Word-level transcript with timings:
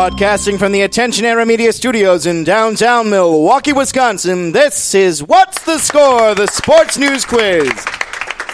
Broadcasting 0.00 0.56
from 0.56 0.72
the 0.72 0.80
Attention 0.80 1.26
Era 1.26 1.44
Media 1.44 1.70
Studios 1.74 2.24
in 2.24 2.42
downtown 2.42 3.10
Milwaukee, 3.10 3.74
Wisconsin, 3.74 4.50
this 4.50 4.94
is 4.94 5.22
What's 5.22 5.62
the 5.64 5.76
Score? 5.76 6.34
The 6.34 6.46
Sports 6.46 6.96
News 6.96 7.26
Quiz. 7.26 7.70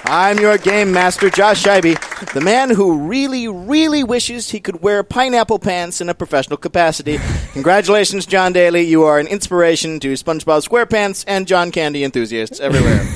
I'm 0.06 0.40
your 0.40 0.58
game 0.58 0.90
master, 0.90 1.30
Josh 1.30 1.62
Scheibe, 1.62 2.32
the 2.32 2.40
man 2.40 2.70
who 2.70 2.98
really, 2.98 3.46
really 3.46 4.02
wishes 4.02 4.50
he 4.50 4.58
could 4.58 4.82
wear 4.82 5.04
pineapple 5.04 5.60
pants 5.60 6.00
in 6.00 6.08
a 6.08 6.14
professional 6.14 6.56
capacity. 6.56 7.20
Congratulations, 7.52 8.26
John 8.26 8.52
Daly. 8.52 8.82
You 8.82 9.04
are 9.04 9.20
an 9.20 9.28
inspiration 9.28 10.00
to 10.00 10.14
SpongeBob 10.14 10.66
SquarePants 10.66 11.24
and 11.28 11.46
John 11.46 11.70
Candy 11.70 12.02
enthusiasts 12.02 12.58
everywhere. 12.58 13.06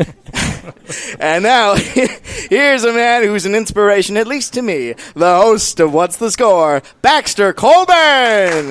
and 1.20 1.42
now, 1.42 1.74
here's 2.48 2.84
a 2.84 2.92
man 2.92 3.22
who's 3.22 3.46
an 3.46 3.54
inspiration, 3.54 4.16
at 4.16 4.26
least 4.26 4.54
to 4.54 4.62
me, 4.62 4.94
the 5.14 5.36
host 5.36 5.80
of 5.80 5.92
What's 5.92 6.16
the 6.16 6.30
Score, 6.30 6.82
Baxter 7.02 7.52
Colburn. 7.52 8.70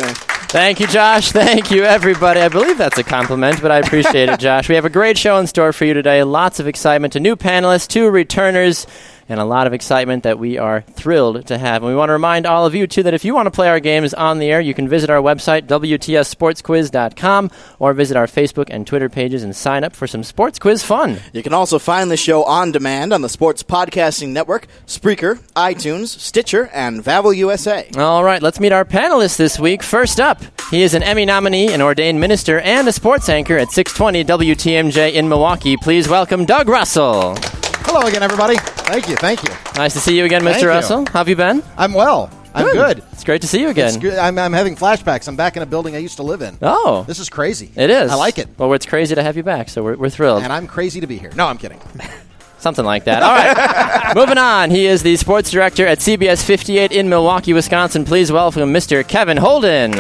Thank 0.50 0.80
you, 0.80 0.88
Josh. 0.88 1.32
Thank 1.32 1.70
you, 1.70 1.84
everybody. 1.84 2.40
I 2.40 2.48
believe 2.48 2.78
that's 2.78 2.98
a 2.98 3.04
compliment, 3.04 3.62
but 3.62 3.72
I 3.72 3.78
appreciate 3.78 4.30
it, 4.30 4.40
Josh. 4.42 4.68
We 4.68 4.76
have 4.76 4.86
a 4.86 4.90
great 4.90 5.18
show 5.18 5.38
in 5.38 5.46
store 5.46 5.74
for 5.74 5.86
you 5.86 5.94
today. 5.94 6.24
Lots 6.24 6.60
of 6.60 6.68
excitement, 6.68 7.16
a 7.16 7.20
new 7.20 7.36
panelist, 7.36 7.90
two 7.90 8.10
returners 8.10 8.88
and 9.30 9.40
a 9.40 9.46
lot 9.46 9.68
of 9.68 9.74
excitement 9.74 10.24
that 10.24 10.40
we 10.40 10.58
are 10.58 10.82
thrilled 10.82 11.46
to 11.48 11.58
have. 11.58 11.84
And 11.84 11.92
we 11.92 11.96
want 11.96 12.10
to 12.10 12.14
remind 12.14 12.46
all 12.46 12.66
of 12.66 12.76
you, 12.76 12.88
too, 12.88 13.04
that 13.04 13.14
if 13.14 13.24
you 13.24 13.34
want 13.36 13.46
to 13.46 13.52
play 13.52 13.70
our 13.70 13.80
games 13.80 14.14
on 14.14 14.40
the 14.40 14.52
air, 14.52 14.60
you 14.60 14.74
can 14.74 14.90
visit 14.90 15.10
our 15.10 15.22
website, 15.22 15.68
WTSSportsQuiz.com, 15.68 17.52
or 17.77 17.94
visit 17.94 18.18
our 18.18 18.27
Facebook 18.27 18.68
and 18.70 18.86
Twitter 18.86 19.08
pages 19.08 19.44
and 19.44 19.55
sign 19.55 19.84
up 19.84 19.96
for 19.96 20.08
some 20.08 20.24
sports 20.24 20.58
quiz 20.60 20.84
fun. 20.84 21.20
You 21.32 21.44
can 21.44 21.54
also 21.54 21.77
find 21.80 22.10
the 22.10 22.18
show 22.18 22.44
on 22.44 22.71
demand 22.71 23.13
on 23.13 23.21
the 23.21 23.30
Sports 23.30 23.62
Podcasting 23.63 24.30
Network, 24.30 24.68
Spreaker, 24.88 25.40
iTunes, 25.55 26.08
Stitcher, 26.08 26.70
and 26.74 27.04
Vavel 27.04 27.36
USA. 27.38 27.88
All 27.98 28.24
right, 28.24 28.41
let's 28.41 28.60
meet 28.60 28.71
our 28.71 28.86
panelists 28.86 29.38
this 29.38 29.60
week. 29.60 29.84
First 29.84 30.20
up, 30.20 30.41
he 30.71 30.82
is 30.82 30.96
an 30.96 31.04
Emmy 31.04 31.26
nominee, 31.26 31.71
an 31.71 31.82
ordained 31.82 32.20
minister, 32.20 32.60
and 32.60 32.88
a 32.88 32.91
sports 32.91 33.30
anchor 33.30 33.58
at 33.58 33.71
620 33.71 34.55
WTMJ 34.55 35.14
in 35.14 35.30
Milwaukee. 35.30 35.77
Please 35.77 36.10
welcome 36.10 36.46
Doug 36.46 36.68
Russell. 36.68 37.36
Hello 37.85 38.08
again, 38.08 38.24
everybody. 38.24 38.55
Thank 38.58 39.10
you. 39.10 39.16
Thank 39.16 39.44
you. 39.44 39.49
Nice 39.76 39.94
to 39.94 39.99
see 39.99 40.18
you 40.18 40.26
again, 40.26 40.41
Mr. 40.41 40.52
Thank 40.52 40.62
you. 40.63 40.68
Russell. 40.70 41.05
How 41.08 41.20
have 41.20 41.30
you 41.30 41.35
been? 41.35 41.63
I'm 41.77 41.94
well. 41.94 42.30
I'm 42.54 42.66
good. 42.74 43.04
It's 43.12 43.24
great 43.24 43.41
to 43.41 43.48
see 43.48 43.62
you 43.62 43.70
again. 43.70 43.88
It's 43.90 43.98
good. 43.98 44.18
I'm, 44.18 44.38
I'm 44.40 44.54
having 44.54 44.76
flashbacks. 44.76 45.27
I'm 45.27 45.36
back 45.36 45.55
in 45.55 45.63
a 45.63 45.66
building 45.66 45.96
I 45.96 45.99
used 45.99 46.18
to 46.18 46.24
live 46.24 46.41
in. 46.41 46.58
Oh, 46.62 47.04
This 47.08 47.20
is 47.20 47.30
crazy. 47.30 47.71
it 47.76 47.90
is. 47.90 48.12
I 48.12 48.16
like 48.16 48.38
it. 48.38 48.48
Well, 48.58 48.74
it's 48.74 48.86
crazy 48.86 49.16
to 49.16 49.24
have 49.24 49.38
you 49.38 49.44
back, 49.44 49.70
so 49.70 49.84
we're, 49.84 49.96
we're 49.96 50.10
thrilled. 50.10 50.44
And 50.44 50.52
I'm 50.52 50.68
crazy 50.68 50.99
to 50.99 51.08
be 51.08 51.18
here. 51.18 51.32
No, 51.36 51.48
I'm 51.48 51.58
kidding. 51.58 51.80
Something 52.58 52.86
like 52.86 53.05
that. 53.05 53.24
All 53.24 53.34
right. 53.36 54.14
Moving 54.16 54.38
on. 54.38 54.71
He 54.71 54.86
is 54.86 55.02
the 55.04 55.16
sports 55.16 55.49
director 55.52 55.86
at 55.88 55.99
CBS 55.99 56.43
58 56.43 56.91
in 56.91 57.08
Milwaukee, 57.08 57.54
Wisconsin. 57.54 58.04
Please 58.04 58.32
welcome 58.32 58.74
Mr. 58.74 59.08
Kevin 59.08 59.38
Holden. 59.38 59.93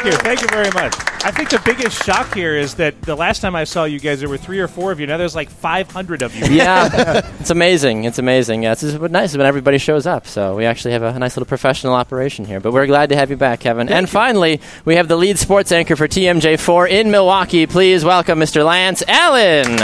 Thank 0.00 0.14
you. 0.14 0.18
Thank 0.20 0.40
you 0.40 0.48
very 0.48 0.70
much. 0.70 0.94
I 1.26 1.30
think 1.30 1.50
the 1.50 1.60
biggest 1.62 2.02
shock 2.04 2.32
here 2.32 2.56
is 2.56 2.76
that 2.76 3.02
the 3.02 3.14
last 3.14 3.42
time 3.42 3.54
I 3.54 3.64
saw 3.64 3.84
you 3.84 4.00
guys, 4.00 4.20
there 4.20 4.30
were 4.30 4.38
three 4.38 4.58
or 4.58 4.66
four 4.66 4.92
of 4.92 4.98
you. 4.98 5.06
Now 5.06 5.18
there's 5.18 5.34
like 5.34 5.50
500 5.50 6.22
of 6.22 6.34
you. 6.34 6.46
Yeah, 6.60 7.20
it's 7.38 7.50
amazing. 7.50 8.04
It's 8.04 8.18
amazing. 8.18 8.62
Yeah, 8.62 8.72
it's 8.72 8.80
just 8.80 8.98
nice 8.98 9.36
when 9.36 9.46
everybody 9.46 9.76
shows 9.76 10.06
up. 10.06 10.26
So 10.26 10.56
we 10.56 10.64
actually 10.64 10.92
have 10.92 11.02
a 11.02 11.18
nice 11.18 11.36
little 11.36 11.46
professional 11.46 11.92
operation 11.92 12.46
here. 12.46 12.60
But 12.60 12.72
we're 12.72 12.86
glad 12.86 13.10
to 13.10 13.16
have 13.16 13.28
you 13.28 13.36
back, 13.36 13.60
Kevin. 13.60 13.90
and 13.90 14.08
finally, 14.08 14.62
we 14.86 14.96
have 14.96 15.06
the 15.06 15.16
lead 15.16 15.38
sports 15.38 15.70
anchor 15.70 15.96
for 15.96 16.08
TMJ4 16.08 16.88
in 16.88 17.10
Milwaukee. 17.10 17.66
Please 17.66 18.02
welcome 18.02 18.38
Mr. 18.40 18.64
Lance 18.64 19.02
Allen. 19.06 19.76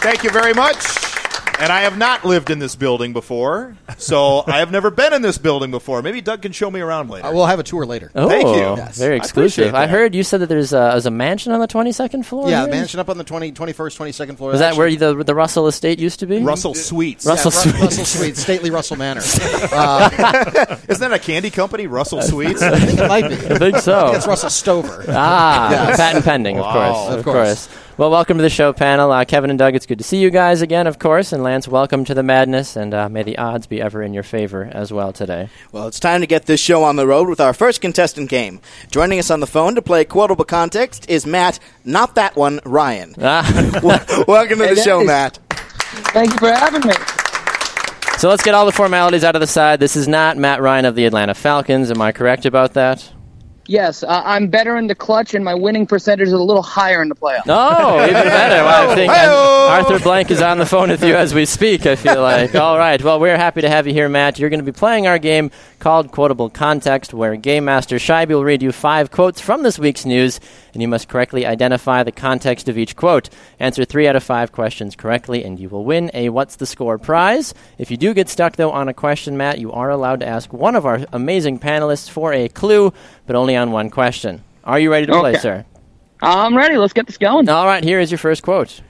Thank 0.00 0.24
you 0.24 0.30
very 0.30 0.54
much. 0.54 1.11
And 1.58 1.70
I 1.72 1.82
have 1.82 1.96
not 1.96 2.24
lived 2.24 2.50
in 2.50 2.58
this 2.58 2.74
building 2.74 3.12
before, 3.12 3.76
so 3.96 4.42
I 4.48 4.58
have 4.58 4.72
never 4.72 4.90
been 4.90 5.12
in 5.12 5.22
this 5.22 5.38
building 5.38 5.70
before. 5.70 6.02
Maybe 6.02 6.20
Doug 6.20 6.42
can 6.42 6.50
show 6.50 6.68
me 6.68 6.80
around 6.80 7.08
later. 7.08 7.28
Uh, 7.28 7.32
we'll 7.32 7.46
have 7.46 7.60
a 7.60 7.62
tour 7.62 7.86
later. 7.86 8.10
Oh, 8.16 8.28
Thank 8.28 8.46
you. 8.48 8.54
Yes. 8.76 8.98
Very 8.98 9.16
exclusive. 9.16 9.66
appreciate 9.68 9.74
I, 9.80 9.86
heard 9.86 10.12
you 10.12 10.24
said 10.24 10.40
that 10.40 10.48
there's 10.48 10.72
a, 10.72 10.76
there's 10.92 11.06
a 11.06 11.10
mansion 11.12 11.52
on 11.52 11.60
the 11.60 11.68
22nd 11.68 12.24
floor. 12.24 12.50
yeah, 12.50 12.62
here? 12.62 12.70
mansion 12.70 12.98
up 12.98 13.08
on 13.08 13.16
the 13.16 13.22
20, 13.22 13.52
21st, 13.52 13.74
22nd 14.26 14.36
floor. 14.38 14.50
Was 14.50 14.58
that 14.60 14.74
where 14.76 14.88
Actually- 14.88 15.14
the 15.14 15.22
the 15.24 15.34
Russell 15.36 15.68
Estate 15.68 16.00
used 16.00 16.18
to 16.20 16.26
be? 16.26 16.42
Russell 16.42 16.74
Sweets. 16.74 17.24
Russell 17.26 17.52
yeah, 17.52 17.62
Ru- 17.64 17.78
Suites. 17.78 17.98
Russell 17.98 18.04
Suite, 18.06 18.36
stately 18.36 18.70
Russell 18.70 18.96
Manor. 18.96 19.20
Isn't 20.88 21.00
that 21.00 21.12
a 21.12 21.18
candy 21.20 21.50
company, 21.50 21.86
Russell 21.86 22.22
Sweets? 22.22 22.60
I 22.62 22.78
think 22.78 22.98
it 22.98 23.08
might 23.08 23.28
be. 23.28 23.34
I 23.36 23.58
think 23.58 23.76
so. 23.78 24.12
It's 24.14 24.26
Russell 24.26 24.50
Stover. 24.50 25.04
Ah, 25.08 25.70
Yes. 25.70 25.96
patent 25.96 26.24
pending, 26.24 26.58
of 26.58 26.64
Wow. 26.64 26.72
course, 26.72 27.12
of, 27.12 27.18
Of 27.20 27.24
course. 27.24 27.66
course. 27.66 27.68
Well, 27.98 28.10
welcome 28.10 28.38
to 28.38 28.42
the 28.42 28.48
show 28.50 28.72
panel, 28.72 29.12
uh, 29.12 29.24
Kevin 29.26 29.50
and 29.50 29.58
Doug. 29.58 29.74
It's 29.74 29.84
good 29.84 29.98
to 29.98 30.04
see 30.04 30.16
you 30.18 30.30
guys 30.30 30.62
again, 30.62 30.86
of 30.86 30.98
course, 30.98 31.30
and 31.32 31.42
Lance, 31.42 31.68
welcome 31.68 32.04
to 32.06 32.14
the 32.14 32.22
madness, 32.22 32.74
and 32.74 32.94
uh, 32.94 33.08
may 33.10 33.22
the 33.22 33.36
odds 33.36 33.66
be 33.66 33.82
ever 33.82 34.02
in 34.02 34.14
your 34.14 34.22
favor 34.22 34.68
as 34.72 34.90
well 34.92 35.12
today. 35.12 35.50
Well, 35.72 35.86
it's 35.88 36.00
time 36.00 36.22
to 36.22 36.26
get 36.26 36.46
this 36.46 36.58
show 36.58 36.82
on 36.84 36.96
the 36.96 37.06
road 37.06 37.28
with 37.28 37.38
our 37.40 37.52
first 37.52 37.82
contestant 37.82 38.30
game. 38.30 38.60
Joining 38.90 39.18
us 39.18 39.30
on 39.30 39.40
the 39.40 39.46
phone 39.46 39.74
to 39.74 39.82
play 39.82 40.06
Quotable 40.06 40.46
Context 40.46 41.08
is 41.10 41.26
Matt, 41.26 41.58
not 41.84 42.14
that 42.14 42.34
one, 42.34 42.60
Ryan. 42.64 43.14
Ah, 43.22 43.44
Welcome 44.26 44.58
to 44.58 44.64
the 44.64 44.74
Hey, 44.74 44.82
show, 44.82 45.00
guys. 45.00 45.06
Matt. 45.06 45.38
Thank 46.12 46.32
you 46.32 46.38
for 46.38 46.48
having 46.50 46.86
me. 46.88 46.94
so 48.18 48.28
let's 48.30 48.42
get 48.42 48.54
all 48.54 48.64
the 48.66 48.72
formalities 48.72 49.22
out 49.22 49.36
of 49.36 49.40
the 49.40 49.46
side. 49.46 49.80
This 49.80 49.96
is 49.96 50.08
not 50.08 50.38
Matt 50.38 50.60
Ryan 50.62 50.86
of 50.86 50.94
the 50.94 51.04
Atlanta 51.04 51.34
Falcons. 51.34 51.90
Am 51.90 52.00
I 52.00 52.10
correct 52.12 52.46
about 52.46 52.72
that? 52.72 53.12
Yes, 53.66 54.02
uh, 54.02 54.22
I'm 54.24 54.48
better 54.48 54.76
in 54.76 54.88
the 54.88 54.94
clutch, 54.94 55.34
and 55.34 55.44
my 55.44 55.54
winning 55.54 55.86
percentage 55.86 56.26
is 56.26 56.32
a 56.32 56.38
little 56.38 56.62
higher 56.62 57.00
in 57.00 57.08
the 57.08 57.14
playoffs. 57.14 57.42
Oh, 57.46 58.02
even 58.02 58.14
better. 58.14 58.64
Well, 58.64 58.90
I 58.90 58.94
think 58.96 59.12
Arthur 59.12 60.02
Blank 60.02 60.30
is 60.32 60.42
on 60.42 60.58
the 60.58 60.66
phone 60.66 60.88
with 60.88 61.04
you 61.04 61.14
as 61.14 61.32
we 61.32 61.44
speak, 61.44 61.86
I 61.86 61.94
feel 61.94 62.20
like. 62.20 62.54
All 62.56 62.76
right. 62.76 63.02
Well, 63.02 63.20
we're 63.20 63.36
happy 63.36 63.60
to 63.60 63.68
have 63.68 63.86
you 63.86 63.92
here, 63.92 64.08
Matt. 64.08 64.38
You're 64.38 64.50
going 64.50 64.60
to 64.60 64.64
be 64.64 64.76
playing 64.76 65.06
our 65.06 65.18
game 65.18 65.50
called 65.78 66.10
Quotable 66.10 66.50
Context, 66.50 67.14
where 67.14 67.36
Game 67.36 67.64
Master 67.64 67.96
Scheibe 67.96 68.28
will 68.28 68.44
read 68.44 68.62
you 68.62 68.72
five 68.72 69.10
quotes 69.10 69.40
from 69.40 69.62
this 69.62 69.78
week's 69.78 70.04
news, 70.04 70.40
and 70.72 70.82
you 70.82 70.88
must 70.88 71.08
correctly 71.08 71.46
identify 71.46 72.02
the 72.02 72.12
context 72.12 72.68
of 72.68 72.76
each 72.76 72.96
quote. 72.96 73.30
Answer 73.60 73.84
three 73.84 74.08
out 74.08 74.16
of 74.16 74.24
five 74.24 74.50
questions 74.50 74.96
correctly, 74.96 75.44
and 75.44 75.60
you 75.60 75.68
will 75.68 75.84
win 75.84 76.10
a 76.14 76.30
What's 76.30 76.56
the 76.56 76.66
Score 76.66 76.98
prize. 76.98 77.54
If 77.78 77.90
you 77.92 77.96
do 77.96 78.12
get 78.12 78.28
stuck, 78.28 78.56
though, 78.56 78.72
on 78.72 78.88
a 78.88 78.94
question, 78.94 79.36
Matt, 79.36 79.58
you 79.58 79.70
are 79.72 79.90
allowed 79.90 80.20
to 80.20 80.26
ask 80.26 80.52
one 80.52 80.74
of 80.74 80.84
our 80.84 81.04
amazing 81.12 81.60
panelists 81.60 82.10
for 82.10 82.32
a 82.32 82.48
clue, 82.48 82.92
but 83.26 83.36
only 83.36 83.56
on 83.56 83.70
one 83.72 83.90
question. 83.90 84.42
Are 84.64 84.78
you 84.78 84.90
ready 84.90 85.06
to 85.06 85.18
play, 85.18 85.36
sir? 85.36 85.64
I'm 86.22 86.56
ready. 86.56 86.76
Let's 86.76 86.92
get 86.92 87.06
this 87.06 87.18
going. 87.18 87.48
All 87.48 87.66
right, 87.66 87.82
here 87.82 87.98
is 87.98 88.10
your 88.10 88.18
first 88.18 88.42
quote. 88.42 88.80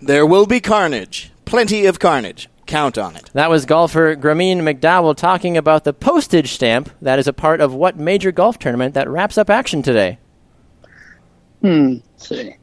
There 0.00 0.24
will 0.24 0.46
be 0.46 0.60
carnage. 0.60 1.32
Plenty 1.44 1.86
of 1.86 1.98
carnage. 1.98 2.48
Count 2.66 2.96
on 2.96 3.16
it. 3.16 3.30
That 3.34 3.50
was 3.50 3.66
golfer 3.66 4.14
Graeme 4.14 4.60
McDowell 4.60 5.16
talking 5.16 5.56
about 5.56 5.84
the 5.84 5.92
postage 5.92 6.52
stamp 6.52 6.90
that 7.02 7.18
is 7.18 7.26
a 7.26 7.32
part 7.32 7.60
of 7.60 7.74
what 7.74 7.98
major 7.98 8.32
golf 8.32 8.58
tournament 8.58 8.94
that 8.94 9.08
wraps 9.08 9.36
up 9.36 9.50
action 9.50 9.82
today? 9.82 10.18
Hmm. 11.60 11.96
Let's 12.12 12.28
see. 12.28 12.56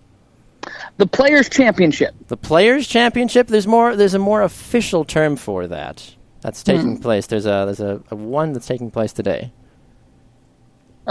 The 0.97 1.07
Players' 1.07 1.49
Championship. 1.49 2.13
The 2.27 2.37
Players 2.37 2.87
Championship. 2.87 3.47
There's 3.47 3.67
more. 3.67 3.95
There's 3.95 4.13
a 4.13 4.19
more 4.19 4.41
official 4.43 5.03
term 5.05 5.35
for 5.35 5.67
that. 5.67 6.15
That's 6.41 6.63
taking 6.63 6.99
place. 6.99 7.27
There's 7.27 7.45
a 7.45 7.63
there's 7.65 7.79
a, 7.79 8.01
a 8.09 8.15
one 8.15 8.53
that's 8.53 8.67
taking 8.67 8.91
place 8.91 9.13
today. 9.13 9.51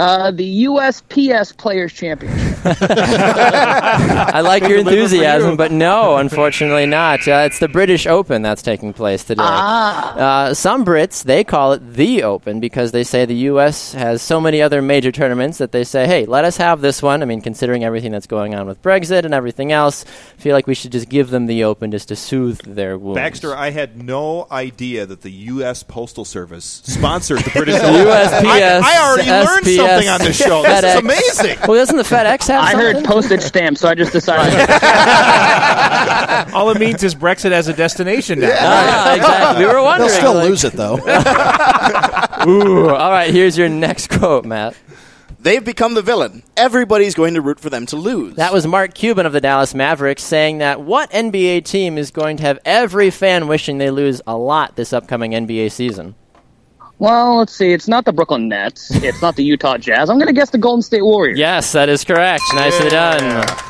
Uh, 0.00 0.30
the 0.30 0.64
USPS 0.64 1.54
Players' 1.54 1.92
Championship. 1.92 2.49
I 2.64 4.40
like 4.42 4.62
your 4.68 4.78
enthusiasm, 4.78 5.56
but 5.56 5.72
no, 5.72 6.16
unfortunately 6.16 6.86
not. 6.86 7.26
Uh, 7.26 7.42
it's 7.46 7.58
the 7.58 7.68
British 7.68 8.06
Open 8.06 8.42
that's 8.42 8.62
taking 8.62 8.92
place 8.92 9.24
today. 9.24 9.42
ah. 9.44 10.14
Uh, 10.16 10.54
some 10.54 10.84
Brits 10.84 11.22
they 11.24 11.44
call 11.44 11.72
it 11.72 11.94
the 11.94 12.22
Open 12.22 12.60
because 12.60 12.92
they 12.92 13.04
say 13.04 13.24
the 13.24 13.34
U.S. 13.34 13.92
has 13.92 14.22
so 14.22 14.40
many 14.40 14.60
other 14.62 14.82
major 14.82 15.10
tournaments 15.12 15.58
that 15.58 15.72
they 15.72 15.84
say, 15.84 16.06
"Hey, 16.06 16.26
let 16.26 16.44
us 16.44 16.56
have 16.56 16.80
this 16.80 17.02
one." 17.02 17.22
I 17.22 17.24
mean, 17.26 17.40
considering 17.40 17.84
everything 17.84 18.12
that's 18.12 18.26
going 18.26 18.54
on 18.54 18.66
with 18.66 18.82
Brexit 18.82 19.24
and 19.24 19.32
everything 19.34 19.72
else, 19.72 20.04
I 20.04 20.40
feel 20.40 20.54
like 20.54 20.66
we 20.66 20.74
should 20.74 20.92
just 20.92 21.08
give 21.08 21.30
them 21.30 21.46
the 21.46 21.64
Open 21.64 21.90
just 21.90 22.08
to 22.08 22.16
soothe 22.16 22.60
their 22.62 22.98
wounds. 22.98 23.16
Baxter, 23.16 23.54
I 23.54 23.70
had 23.70 24.02
no 24.02 24.46
idea 24.50 25.06
that 25.06 25.22
the 25.22 25.30
U.S. 25.30 25.82
Postal 25.82 26.24
Service 26.24 26.82
sponsored 26.84 27.38
the 27.40 27.50
British 27.50 27.74
Open. 27.80 27.90
USPS, 28.06 28.80
I, 28.82 28.82
I 28.82 29.08
already 29.08 29.30
learned 29.30 29.66
something 29.66 30.08
on 30.08 30.18
this 30.20 30.36
show. 30.36 30.62
This 30.62 30.80
FedEx. 30.80 30.94
is 30.96 31.00
amazing. 31.00 31.58
Well, 31.66 31.74
doesn't 31.78 31.96
the 31.96 32.02
FedEx 32.02 32.46
have 32.50 32.64
I 32.64 32.72
something? 32.72 32.94
heard 32.96 33.04
postage 33.04 33.40
stamp, 33.42 33.78
so 33.78 33.88
I 33.88 33.94
just 33.94 34.12
decided. 34.12 34.54
All 36.54 36.70
it 36.70 36.78
means 36.78 37.02
is 37.02 37.14
Brexit 37.14 37.52
as 37.52 37.68
a 37.68 37.72
destination 37.72 38.40
now. 38.40 38.50
Ah, 38.58 39.14
exactly. 39.16 39.64
We 39.66 39.72
were 39.72 39.82
wondering. 39.82 40.08
They'll 40.08 40.18
still 40.18 40.34
like- 40.34 40.48
lose 40.48 40.64
it, 40.64 40.72
though. 40.74 40.96
Ooh, 42.46 42.88
all 42.88 43.10
right, 43.10 43.32
here's 43.32 43.58
your 43.58 43.68
next 43.68 44.08
quote, 44.10 44.44
Matt. 44.46 44.74
They've 45.40 45.64
become 45.64 45.94
the 45.94 46.02
villain. 46.02 46.42
Everybody's 46.56 47.14
going 47.14 47.34
to 47.34 47.40
root 47.40 47.60
for 47.60 47.70
them 47.70 47.86
to 47.86 47.96
lose. 47.96 48.36
That 48.36 48.52
was 48.52 48.66
Mark 48.66 48.92
Cuban 48.94 49.24
of 49.26 49.32
the 49.32 49.40
Dallas 49.40 49.74
Mavericks 49.74 50.22
saying 50.22 50.58
that 50.58 50.82
what 50.82 51.10
NBA 51.12 51.64
team 51.64 51.96
is 51.96 52.10
going 52.10 52.36
to 52.38 52.42
have 52.42 52.58
every 52.64 53.10
fan 53.10 53.46
wishing 53.48 53.78
they 53.78 53.90
lose 53.90 54.20
a 54.26 54.36
lot 54.36 54.76
this 54.76 54.92
upcoming 54.92 55.32
NBA 55.32 55.72
season? 55.72 56.14
Well, 57.00 57.38
let's 57.38 57.54
see. 57.54 57.72
It's 57.72 57.88
not 57.88 58.04
the 58.04 58.12
Brooklyn 58.12 58.48
Nets. 58.48 58.90
It's 59.02 59.20
not 59.20 59.34
the 59.34 59.42
Utah 59.42 59.78
Jazz. 59.78 60.10
I'm 60.10 60.18
going 60.18 60.28
to 60.28 60.32
guess 60.32 60.50
the 60.50 60.58
Golden 60.58 60.82
State 60.82 61.02
Warriors. 61.02 61.38
Yes, 61.38 61.72
that 61.72 61.88
is 61.88 62.04
correct. 62.04 62.44
Nicely 62.54 62.90
done. 62.90 63.69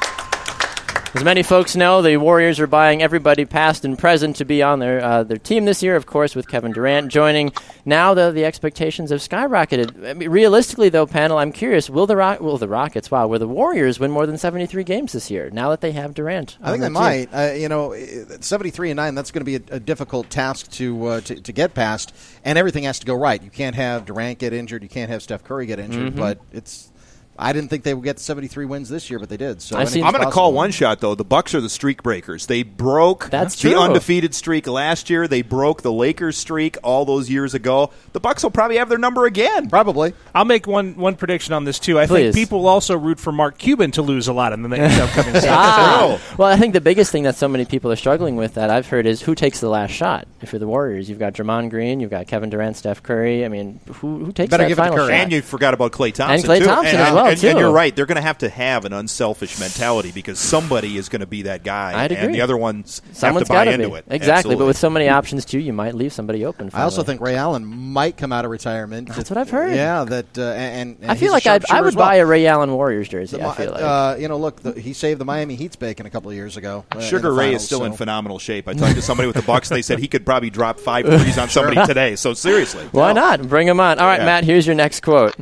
As 1.13 1.25
many 1.25 1.43
folks 1.43 1.75
know, 1.75 2.03
the 2.03 2.19
Warriors 2.19 2.61
are 2.61 2.69
buying 2.69 3.03
everybody 3.03 3.45
past 3.45 3.85
and 3.85 3.99
present 3.99 4.37
to 4.37 4.45
be 4.45 4.63
on 4.63 4.79
their 4.79 5.03
uh, 5.03 5.25
their 5.25 5.39
team 5.39 5.65
this 5.65 5.83
year. 5.83 5.97
Of 5.97 6.07
course, 6.07 6.37
with 6.37 6.47
Kevin 6.47 6.71
Durant 6.71 7.11
joining. 7.11 7.53
Now, 7.85 8.15
though, 8.15 8.31
the 8.31 8.45
expectations 8.45 9.11
have 9.11 9.19
skyrocketed. 9.19 10.09
I 10.09 10.15
mean, 10.15 10.31
realistically, 10.31 10.89
though, 10.89 11.07
panel, 11.07 11.39
I'm 11.39 11.51
curious: 11.51 11.91
will 11.91 12.07
the 12.07 12.15
Rock, 12.15 12.41
will 12.41 12.59
the 12.59 12.69
Rockets, 12.69 13.11
wow, 13.11 13.27
will 13.27 13.41
the 13.41 13.49
Warriors 13.49 13.99
win 13.99 14.13
more 14.13 14.25
than 14.25 14.39
73 14.39 14.85
games 14.85 15.13
this 15.13 15.33
year? 15.33 15.51
Now 15.51 15.71
that 15.71 15.81
they 15.81 15.91
have 15.93 16.15
Durant, 16.15 16.57
I 16.63 16.71
think 16.71 16.83
they 16.83 16.89
might. 16.89 17.29
Uh, 17.35 17.55
you 17.55 17.69
know, 17.69 17.93
seventy-three 18.41 18.91
and 18.91 18.97
nine. 18.97 19.17
That's 19.17 19.33
going 19.33 19.45
to 19.45 19.45
be 19.45 19.57
a, 19.57 19.77
a 19.77 19.81
difficult 19.81 20.31
task 20.31 20.71
to, 20.73 21.07
uh, 21.07 21.21
to 21.23 21.35
to 21.41 21.53
get 21.53 21.75
past, 21.75 22.15
and 22.45 22.57
everything 22.57 22.85
has 22.85 23.01
to 23.01 23.07
go 23.07 23.15
right. 23.15 23.43
You 23.43 23.51
can't 23.51 23.75
have 23.75 24.07
Durant 24.07 24.39
get 24.39 24.53
injured. 24.53 24.85
You 24.85 24.89
can't 24.89 25.11
have 25.11 25.25
Steph 25.25 25.43
Curry 25.43 25.67
get 25.67 25.81
injured. 25.81 26.11
Mm-hmm. 26.11 26.21
But 26.21 26.39
it's. 26.53 26.93
I 27.41 27.53
didn't 27.53 27.71
think 27.71 27.85
they 27.85 27.95
would 27.95 28.05
get 28.05 28.19
seventy-three 28.19 28.67
wins 28.67 28.89
this 28.89 29.09
year, 29.11 29.19
but 29.19 29.29
they 29.29 29.37
did. 29.37 29.63
So 29.63 29.77
I've 29.77 29.89
seen- 29.89 30.03
anything's 30.03 30.15
I'm 30.15 30.21
going 30.21 30.31
to 30.31 30.35
call 30.35 30.53
one 30.53 30.71
shot 30.71 31.01
though. 31.01 31.15
The 31.15 31.25
Bucks 31.25 31.55
are 31.55 31.61
the 31.61 31.69
streak 31.71 32.03
breakers. 32.03 32.47
They 32.47 32.63
broke 32.63 33.31
That's 33.31 33.61
the 33.61 33.71
true. 33.71 33.79
undefeated 33.81 34.35
streak 34.35 34.67
last 34.67 35.09
year. 35.11 35.27
They 35.27 35.43
broke 35.43 35.83
the 35.83 35.93
Lakers 35.93 36.37
streak 36.37 36.77
all 36.83 37.05
those 37.05 37.31
years 37.31 37.55
ago. 37.55 37.91
The 38.13 38.21
Bucks 38.21 38.43
will 38.43 38.51
probably 38.51 38.77
have 38.77 38.89
their 38.89 38.99
number 38.99 39.25
again. 39.27 39.69
Probably. 39.71 40.13
I'll 40.35 40.45
make 40.45 40.67
one 40.67 40.97
one 40.97 41.17
prediction 41.17 41.55
on 41.55 41.65
this 41.65 41.79
too. 41.79 41.99
I 41.99 42.07
Please. 42.07 42.35
think 42.35 42.47
people 42.47 42.61
will 42.61 42.69
also 42.69 42.97
root 42.97 43.19
for 43.19 43.33
Mark 43.33 43.59
Cuban 43.59 43.91
to 43.93 44.03
lose 44.03 44.29
a 44.29 44.33
lot 44.33 44.53
in 44.53 44.63
the 44.63 44.69
next 44.69 44.99
upcoming 45.01 45.35
season. 45.35 45.51
Ah, 45.53 46.21
well, 46.39 46.49
I 46.49 46.57
think 46.57 46.75
the 46.75 46.81
biggest 46.81 47.11
thing 47.13 47.23
that 47.25 47.37
so 47.37 47.49
many 47.49 47.65
people 47.65 47.91
are 47.91 47.97
struggling 47.97 48.37
with 48.37 48.55
that 48.55 48.69
I've 48.71 48.87
heard 48.89 49.07
is 49.07 49.23
who 49.23 49.35
takes 49.35 49.61
the 49.61 49.69
last 49.69 49.93
shot. 49.93 50.27
If 50.43 50.53
you're 50.53 50.61
the 50.61 50.67
Warriors, 50.67 51.09
you've 51.09 51.19
got 51.19 51.33
Draymond 51.35 51.71
Green, 51.71 52.01
you've 52.01 52.11
got 52.11 52.27
Kevin 52.27 52.51
Durant, 52.51 52.77
Steph 52.77 53.03
Curry. 53.03 53.45
I 53.45 53.49
mean, 53.49 53.81
who 53.87 54.25
who 54.25 54.33
takes 54.33 54.51
Better 54.51 54.65
that 54.65 54.69
give 54.69 54.79
it 54.79 54.83
to 54.83 54.89
final 54.89 54.97
Curry. 55.07 55.13
shot? 55.15 55.21
And 55.23 55.33
you 55.33 55.43
forgot 55.43 55.75
about 55.75 55.93
Klay 55.93 56.13
Thompson 56.13 56.49
Klay 56.51 56.59
too. 56.59 56.65
Thompson 56.67 56.97
and, 56.97 57.09
as 57.09 57.15
well, 57.15 57.27
and, 57.33 57.41
too. 57.41 57.49
and 57.49 57.59
you're 57.59 57.71
right. 57.73 57.95
They're 57.95 58.07
going 58.07 58.17
to 58.17 58.23
have 58.23 58.39
to 58.39 58.49
have 58.49 58.85
an 58.85 58.93
unselfish 58.93 59.59
mentality 59.61 60.13
because 60.13 60.39
somebody 60.39 60.97
is 60.97 61.09
going 61.09 61.21
to 61.21 61.27
be 61.27 61.43
that 61.43 61.63
guy, 61.65 61.93
I'd 62.05 62.13
and 62.13 62.23
agree. 62.25 62.33
the 62.35 62.41
other 62.43 62.57
ones 62.57 63.03
Someone's 63.13 63.47
have 63.49 63.49
to 63.49 63.53
buy 63.53 63.65
gotta 63.67 63.73
into 63.75 63.89
be. 63.91 63.95
it. 63.97 64.05
Exactly, 64.11 64.57
but 64.57 64.67
with 64.67 64.77
so 64.79 64.91
many 64.91 65.09
options 65.09 65.45
too, 65.45 65.59
you 65.59 65.73
might 65.73 65.95
leave 65.95 66.13
somebody 66.13 66.45
open. 66.45 66.71
For 66.71 66.77
I 66.77 66.83
also 66.83 67.03
the- 67.03 67.07
think 67.07 67.21
Ray 67.21 67.37
Allen 67.37 67.65
might 67.67 68.17
come 68.17 68.33
out 68.33 68.45
of 68.45 68.51
retirement. 68.51 69.09
That's 69.09 69.31
what 69.31 69.37
I've 69.39 69.51
heard. 69.51 69.75
Yeah, 69.75 70.05
that 70.05 70.39
uh, 70.39 70.43
and, 70.43 70.97
and 71.01 71.11
I 71.11 71.15
feel 71.17 71.33
a 71.33 71.35
like 71.35 71.47
I'd, 71.47 71.65
I 71.65 71.67
sharpshooter 71.67 71.83
would 71.83 71.89
as 71.89 71.97
well. 71.97 72.07
buy 72.09 72.15
a 72.17 72.27
Ray 72.27 72.47
Allen 72.47 72.73
Warriors 72.73 73.09
jersey. 73.09 73.37
The 73.39 73.47
I 73.47 73.55
feel 73.55 73.71
like. 73.73 73.83
uh, 73.83 74.17
you 74.19 74.29
know, 74.29 74.37
look, 74.39 74.61
the, 74.63 74.73
he 74.81 74.93
saved 74.93 75.21
the 75.21 75.25
Miami 75.25 75.55
Heat's 75.57 75.77
bacon 75.77 76.07
a 76.07 76.11
couple 76.11 76.31
of 76.31 76.37
years 76.37 76.57
ago. 76.57 76.85
uh, 76.95 76.99
in 76.99 77.05
Sugar 77.05 77.29
the 77.31 77.33
Ray 77.33 77.45
finals, 77.47 77.63
is 77.63 77.67
still 77.67 77.85
in 77.85 77.93
so- 77.93 77.97
phenomenal 77.99 78.39
shape. 78.39 78.69
I 78.69 78.75
talked 78.75 78.95
to 78.97 79.03
somebody 79.03 79.27
with 79.27 79.37
the 79.37 79.43
Bucks. 79.43 79.69
They 79.69 79.83
said 79.83 79.99
he 79.99 80.09
could 80.09 80.25
probably 80.27 80.51
drop 80.51 80.79
five 80.81 81.07
threes 81.07 81.39
on 81.39 81.49
somebody 81.51 81.85
today. 81.87 82.17
So 82.17 82.35
seriously, 82.35 82.85
Why 82.93 83.13
not? 83.13 83.49
Bring 83.49 83.67
him 83.69 83.81
on. 83.81 83.99
All 83.99 84.07
right, 84.07 84.21
Yeah. 84.21 84.27
Matt. 84.27 84.45
Here's 84.45 84.67
your 84.67 84.75
next 84.77 85.01
quote. 85.01 85.35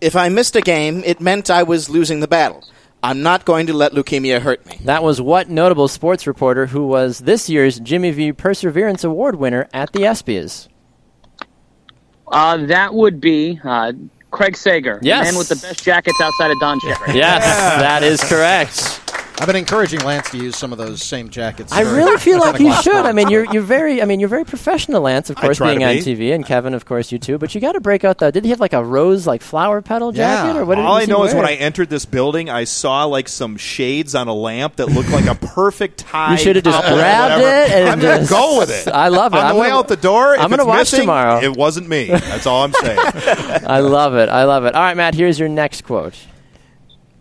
If 0.00 0.14
I 0.16 0.28
missed 0.28 0.56
a 0.56 0.60
game, 0.60 1.02
it 1.04 1.20
meant 1.20 1.48
I 1.50 1.62
was 1.62 1.88
losing 1.88 2.20
the 2.20 2.28
battle. 2.28 2.62
I'm 3.02 3.22
not 3.22 3.44
going 3.44 3.66
to 3.68 3.72
let 3.72 3.92
leukemia 3.92 4.40
hurt 4.40 4.64
me. 4.66 4.78
That 4.84 5.02
was 5.02 5.20
what 5.20 5.48
notable 5.48 5.88
sports 5.88 6.26
reporter 6.26 6.66
who 6.66 6.86
was 6.86 7.20
this 7.20 7.48
year's 7.48 7.78
Jimmy 7.80 8.10
V 8.10 8.32
Perseverance 8.32 9.04
Award 9.04 9.36
winner 9.36 9.68
at 9.72 9.92
the 9.92 10.00
ESPYS. 10.00 10.68
Uh, 12.26 12.66
that 12.66 12.92
would 12.94 13.20
be 13.20 13.60
uh, 13.62 13.92
Craig 14.32 14.56
Sager, 14.56 14.98
Yes. 15.02 15.26
the 15.28 15.32
man 15.32 15.38
with 15.38 15.48
the 15.48 15.56
best 15.56 15.84
jackets 15.84 16.20
outside 16.20 16.50
of 16.50 16.58
Don 16.58 16.80
Cherry. 16.80 17.14
Yes, 17.16 17.44
that 17.44 18.02
is 18.02 18.20
correct. 18.24 19.00
I've 19.38 19.46
been 19.46 19.56
encouraging 19.56 20.00
Lance 20.00 20.30
to 20.30 20.38
use 20.38 20.56
some 20.56 20.72
of 20.72 20.78
those 20.78 21.02
same 21.02 21.28
jackets. 21.28 21.70
I 21.70 21.82
really 21.82 22.16
feel 22.18 22.38
like 22.38 22.58
you 22.58 22.68
Claus 22.68 22.82
should. 22.84 22.94
I 22.94 23.12
mean, 23.12 23.28
you're 23.28 23.44
you're 23.52 23.62
very. 23.62 24.00
I 24.00 24.06
mean, 24.06 24.18
you're 24.18 24.30
very 24.30 24.44
professional, 24.46 25.02
Lance. 25.02 25.28
Of 25.28 25.36
course, 25.36 25.58
being 25.58 25.80
to 25.80 25.84
on 25.84 25.94
be. 25.96 26.00
TV, 26.02 26.34
and 26.34 26.44
Kevin, 26.46 26.72
of 26.72 26.86
course, 26.86 27.12
you 27.12 27.18
too. 27.18 27.36
But 27.36 27.54
you 27.54 27.60
got 27.60 27.72
to 27.72 27.80
break 27.80 28.02
out 28.02 28.16
the. 28.18 28.32
Did 28.32 28.44
he 28.44 28.50
have 28.50 28.60
like 28.60 28.72
a 28.72 28.82
rose, 28.82 29.26
like 29.26 29.42
flower 29.42 29.82
petal 29.82 30.10
jacket, 30.12 30.54
Yeah. 30.54 30.60
or 30.60 30.64
what? 30.64 30.78
All 30.78 30.94
was 30.94 31.02
I 31.02 31.04
he 31.06 31.12
know 31.12 31.24
is 31.24 31.34
when 31.34 31.44
I 31.44 31.52
entered 31.54 31.90
this 31.90 32.06
building, 32.06 32.48
I 32.48 32.64
saw 32.64 33.04
like 33.04 33.28
some 33.28 33.58
shades 33.58 34.14
on 34.14 34.26
a 34.26 34.34
lamp 34.34 34.76
that 34.76 34.86
looked 34.86 35.10
like 35.10 35.26
a 35.26 35.34
perfect 35.34 35.98
tie. 35.98 36.32
You 36.32 36.38
should 36.38 36.56
have 36.56 36.64
just 36.64 36.82
grabbed 36.86 37.42
it 37.42 37.72
and 37.72 37.88
I'm 37.90 38.00
gonna 38.00 38.26
go 38.26 38.58
with 38.58 38.70
it. 38.70 38.90
I 38.90 39.08
love 39.08 39.34
it. 39.34 39.36
On 39.38 39.44
the 39.44 39.50
I'm 39.50 39.56
way 39.56 39.66
gonna- 39.68 39.78
out 39.80 39.88
the 39.88 39.96
door, 39.96 40.34
if 40.34 40.40
I'm 40.40 40.48
gonna 40.48 40.62
it's 40.62 40.66
watch 40.68 40.78
missing, 40.78 41.00
tomorrow. 41.00 41.40
It 41.42 41.54
wasn't 41.54 41.88
me. 41.88 42.06
That's 42.06 42.46
all 42.46 42.64
I'm 42.64 42.72
saying. 42.72 42.98
I 43.66 43.80
love 43.80 44.14
it. 44.14 44.30
I 44.30 44.44
love 44.44 44.64
it. 44.64 44.74
All 44.74 44.82
right, 44.82 44.96
Matt. 44.96 45.14
Here's 45.14 45.38
your 45.38 45.50
next 45.50 45.82
quote. 45.84 46.14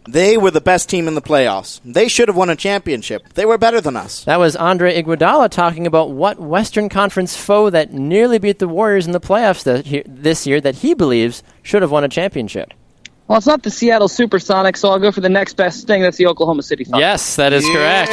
They 0.08 0.38
were 0.38 0.52
the 0.52 0.62
best 0.62 0.90
team 0.90 1.08
in 1.08 1.16
the 1.16 1.22
playoffs. 1.22 1.82
They 1.84 2.08
should 2.08 2.28
have 2.28 2.38
won 2.38 2.50
a 2.50 2.56
championship. 2.56 3.34
They 3.34 3.46
were 3.46 3.58
better 3.58 3.82
than 3.82 3.96
us. 3.96 4.24
That 4.26 4.40
was 4.40 4.56
Andre 4.56 5.02
Iguodala 5.02 5.50
talking 5.50 5.88
about 5.88 6.12
what 6.12 6.40
Western 6.40 6.90
Conference 6.90 7.36
foe 7.36 7.70
that 7.72 7.92
nearly 7.92 8.38
beat 8.38 8.60
the 8.60 8.68
Warriors 8.68 9.08
in 9.08 9.14
the 9.14 9.20
playoffs 9.20 9.64
this 10.08 10.46
year 10.46 10.62
that 10.62 10.76
he 10.76 10.94
believes 10.94 11.42
should 11.64 11.82
have 11.82 11.92
won 11.92 12.04
a 12.04 12.10
championship. 12.10 12.74
Well, 13.28 13.40
it's 13.40 13.48
not 13.48 13.64
the 13.64 13.72
Seattle 13.72 14.08
Supersonics, 14.08 14.78
so 14.78 14.90
I'll 14.90 15.00
go 15.00 15.12
for 15.12 15.22
the 15.22 15.30
next 15.30 15.58
best 15.58 15.88
thing. 15.88 16.04
That's 16.04 16.18
the 16.18 16.28
Oklahoma 16.28 16.62
City 16.62 16.84
Thunder. 16.84 17.00
Yes, 17.00 17.36
that 17.38 17.54
is 17.54 17.66
correct. 17.66 18.12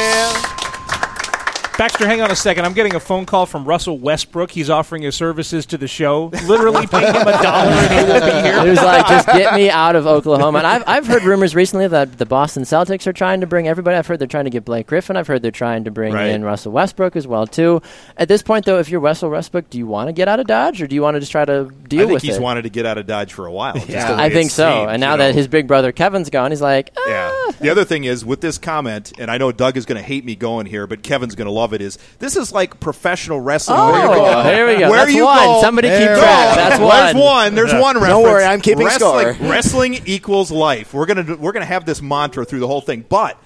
Baxter, 1.77 2.05
hang 2.05 2.21
on 2.21 2.29
a 2.29 2.35
second. 2.35 2.65
I'm 2.65 2.73
getting 2.73 2.93
a 2.95 2.99
phone 2.99 3.25
call 3.25 3.45
from 3.47 3.65
Russell 3.65 3.97
Westbrook. 3.97 4.51
He's 4.51 4.69
offering 4.69 5.01
his 5.01 5.15
services 5.15 5.65
to 5.67 5.77
the 5.77 5.87
show. 5.87 6.25
Literally 6.45 6.85
pay 6.85 7.07
him 7.07 7.15
a 7.27 7.41
dollar 7.41 7.71
and 7.71 7.91
he 8.07 8.13
will 8.13 8.21
be 8.21 8.47
here. 8.47 8.53
He 8.63 8.69
was 8.69 8.77
like, 8.81 9.05
just 9.07 9.27
get 9.27 9.53
me 9.55 9.69
out 9.69 9.95
of 9.95 10.05
Oklahoma. 10.07 10.59
And 10.59 10.67
I've, 10.67 10.83
I've 10.87 11.07
heard 11.07 11.23
rumors 11.23 11.55
recently 11.55 11.87
that 11.87 12.17
the 12.19 12.25
Boston 12.25 12.63
Celtics 12.63 13.07
are 13.07 13.11
trying 13.13 13.41
to 13.41 13.47
bring 13.47 13.67
everybody. 13.67 13.97
I've 13.97 14.05
heard 14.07 14.19
they're 14.19 14.27
trying 14.27 14.43
to 14.45 14.49
get 14.51 14.63
Blake 14.65 14.87
Griffin. 14.87 15.17
I've 15.17 15.27
heard 15.27 15.41
they're 15.41 15.51
trying 15.51 15.83
to 15.85 15.91
bring 15.91 16.13
Right. 16.13 16.27
in 16.29 16.43
Russell 16.45 16.71
Westbrook 16.71 17.15
as 17.15 17.25
well, 17.27 17.47
too. 17.47 17.81
At 18.17 18.27
this 18.27 18.41
point, 18.43 18.65
though, 18.65 18.77
if 18.79 18.89
you're 18.89 19.01
Russell 19.01 19.31
Westbrook, 19.31 19.69
do 19.69 19.77
you 19.79 19.87
want 19.87 20.07
to 20.09 20.13
get 20.13 20.27
out 20.27 20.39
of 20.39 20.47
Dodge 20.47 20.81
or 20.81 20.87
do 20.87 20.95
you 20.95 21.01
want 21.01 21.15
to 21.15 21.19
just 21.19 21.31
try 21.31 21.43
to 21.43 21.69
deal 21.87 22.03
I 22.05 22.09
think 22.09 22.21
he's 22.21 22.37
it? 22.37 22.41
wanted 22.41 22.61
to 22.61 22.69
get 22.69 22.85
out 22.85 22.97
of 22.99 23.07
Dodge 23.07 23.33
for 23.33 23.45
a 23.47 23.51
while. 23.51 23.73
just 23.73 23.89
Yeah. 23.89 24.15
I 24.15 24.29
think 24.29 24.51
so. 24.51 24.71
seems, 24.71 24.91
and 24.91 25.01
now 25.01 25.13
you 25.13 25.17
that 25.17 25.27
know. 25.29 25.33
his 25.33 25.47
big 25.47 25.67
brother 25.67 25.91
Kevin's 25.91 26.29
gone, 26.29 26.51
he's 26.51 26.61
like, 26.61 26.91
ah. 26.97 27.03
Yeah. 27.07 27.51
The 27.59 27.69
other 27.69 27.83
thing 27.83 28.03
is 28.05 28.23
with 28.23 28.41
this 28.41 28.57
comment, 28.57 29.13
and 29.17 29.29
I 29.31 29.37
know 29.37 29.51
Doug 29.51 29.75
is 29.77 29.85
going 29.85 29.97
to 29.99 30.03
hate 30.07 30.23
me 30.23 30.35
going 30.35 30.65
here, 30.67 30.85
but 30.87 31.01
Kevin's 31.03 31.35
going 31.35 31.47
to 31.47 31.51
love 31.51 31.62
it. 31.71 31.81
Is 31.81 31.97
this 32.19 32.35
is 32.35 32.51
like 32.51 32.81
professional 32.81 33.39
wrestling? 33.39 33.79
Oh, 33.79 33.91
where 33.93 34.01
you 34.01 34.15
go, 34.15 34.43
here 34.43 34.67
we 34.67 34.77
go. 34.79 34.89
Where 34.89 34.99
That's 35.05 35.13
you 35.13 35.23
one. 35.23 35.37
go, 35.37 35.61
Somebody 35.61 35.87
keep 35.87 35.99
go. 35.99 36.19
track. 36.19 36.55
That's 36.57 36.79
one. 36.81 36.89
There's 36.89 37.23
one. 37.23 37.55
There's 37.55 37.73
one 37.81 37.95
reference. 38.01 38.23
worry, 38.23 38.43
I'm 38.43 38.59
keeping 38.59 38.85
wrestling, 38.85 39.35
score. 39.35 39.47
Wrestling 39.49 39.99
equals 40.05 40.51
life. 40.51 40.93
We're 40.93 41.05
gonna 41.05 41.37
we're 41.37 41.53
gonna 41.53 41.63
have 41.65 41.85
this 41.85 42.01
mantra 42.01 42.43
through 42.43 42.59
the 42.59 42.67
whole 42.67 42.81
thing. 42.81 43.05
But 43.07 43.37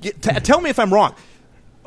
t- 0.00 0.10
tell 0.12 0.60
me 0.60 0.70
if 0.70 0.78
I'm 0.80 0.92
wrong. 0.92 1.14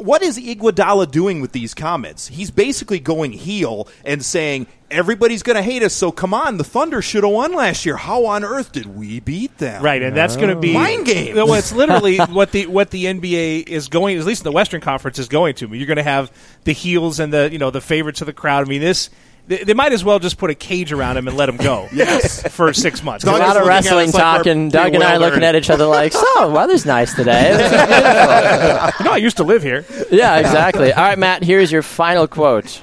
What 0.04 0.22
is 0.22 0.38
Iguodala 0.38 1.10
doing 1.10 1.40
with 1.40 1.54
these 1.54 1.74
comments? 1.74 2.28
He's 2.28 2.52
basically 2.52 3.00
going 3.00 3.32
heel 3.32 3.88
and 4.04 4.24
saying 4.24 4.68
everybody's 4.92 5.44
going 5.44 5.56
to 5.56 5.62
hate 5.62 5.82
us. 5.82 5.94
So 5.94 6.12
come 6.12 6.34
on, 6.34 6.58
the 6.58 6.66
Thunder 6.66 7.02
should 7.02 7.24
have 7.24 7.32
won 7.32 7.54
last 7.54 7.86
year. 7.86 7.96
How 7.96 8.26
on 8.26 8.44
earth 8.44 8.74
did 8.74 8.98
we 8.98 9.22
beat 9.22 9.58
them? 9.60 9.82
Right, 9.82 10.02
and 10.02 10.14
that's 10.14 10.36
going 10.36 10.50
to 10.50 10.58
be 10.58 10.74
Mind 10.74 11.06
games. 11.06 11.36
Well, 11.36 11.54
it's 11.54 11.72
literally 11.74 12.18
what 12.18 12.52
the 12.52 12.68
what 12.68 12.90
the 12.90 13.06
NBA 13.06 13.68
is 13.68 13.88
going, 13.88 14.18
at 14.18 14.26
least 14.26 14.42
in 14.42 14.44
the 14.44 14.52
Western 14.52 14.82
Conference, 14.82 15.20
is 15.20 15.30
going 15.30 15.56
to. 15.56 15.74
You're 15.74 15.88
going 15.88 15.96
to 15.96 16.04
have 16.04 16.34
the 16.66 16.74
heels 16.74 17.22
and 17.22 17.32
the 17.32 17.50
you 17.50 17.58
know 17.58 17.72
the 17.72 17.80
favorites 17.80 18.20
of 18.20 18.28
the 18.28 18.34
crowd. 18.34 18.66
I 18.66 18.70
mean, 18.70 18.82
this 18.82 19.10
they, 19.48 19.64
they 19.64 19.74
might 19.74 19.92
as 19.92 20.04
well 20.04 20.20
just 20.20 20.38
put 20.38 20.50
a 20.50 20.56
cage 20.56 20.92
around 20.92 21.18
him 21.18 21.28
and 21.28 21.36
let 21.36 21.50
him 21.50 21.58
go. 21.58 21.90
Yes. 21.94 22.48
for 22.52 22.74
six 22.74 23.04
months. 23.04 23.24
a 23.24 23.32
lot 23.32 23.56
of 23.56 23.66
wrestling 23.66 24.10
us 24.10 24.14
like 24.16 24.24
talk, 24.24 24.46
we're 24.46 24.52
and 24.52 24.72
Doug 24.72 24.94
and 24.94 25.04
I 25.04 25.18
well 25.18 25.30
looking 25.30 25.44
at 25.44 25.56
each 25.56 25.70
other 25.70 25.86
like, 25.86 26.12
so, 26.12 26.52
weather's 26.54 26.86
nice 26.86 27.14
today. 27.14 27.52
you 29.00 29.06
know, 29.06 29.12
I 29.12 29.18
used 29.22 29.38
to 29.38 29.44
live 29.44 29.64
here. 29.64 29.86
yeah, 30.12 30.38
exactly. 30.38 30.92
All 30.92 31.04
right, 31.04 31.18
Matt, 31.18 31.44
here's 31.44 31.72
your 31.72 31.82
final 31.82 32.28
quote. 32.28 32.82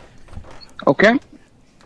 Okay. 0.86 1.18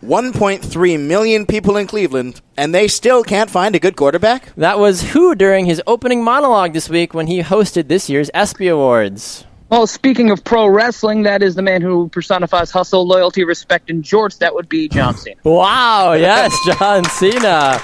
1.3 0.04 1.00
million 1.00 1.46
people 1.46 1.76
in 1.78 1.86
Cleveland, 1.86 2.42
and 2.58 2.74
they 2.74 2.88
still 2.88 3.24
can't 3.24 3.48
find 3.48 3.74
a 3.74 3.78
good 3.80 3.96
quarterback? 3.96 4.54
That 4.54 4.78
was 4.78 5.12
who 5.12 5.34
during 5.34 5.64
his 5.64 5.80
opening 5.86 6.22
monologue 6.22 6.74
this 6.74 6.90
week 6.90 7.14
when 7.14 7.26
he 7.26 7.42
hosted 7.42 7.88
this 7.88 8.10
year's 8.10 8.30
ESPY 8.34 8.68
Awards. 8.68 9.46
Well, 9.70 9.86
speaking 9.86 10.30
of 10.30 10.44
pro 10.44 10.66
wrestling, 10.68 11.22
that 11.22 11.42
is 11.42 11.54
the 11.54 11.62
man 11.62 11.80
who 11.82 12.08
personifies 12.08 12.70
hustle, 12.70 13.06
loyalty, 13.06 13.44
respect, 13.44 13.90
and 13.90 14.04
jorts. 14.04 14.38
That 14.38 14.54
would 14.54 14.68
be 14.68 14.88
John 14.88 15.16
Cena. 15.16 15.36
Wow, 15.42 16.12
yes, 16.18 16.54
John 16.78 17.04
Cena. 17.04 17.80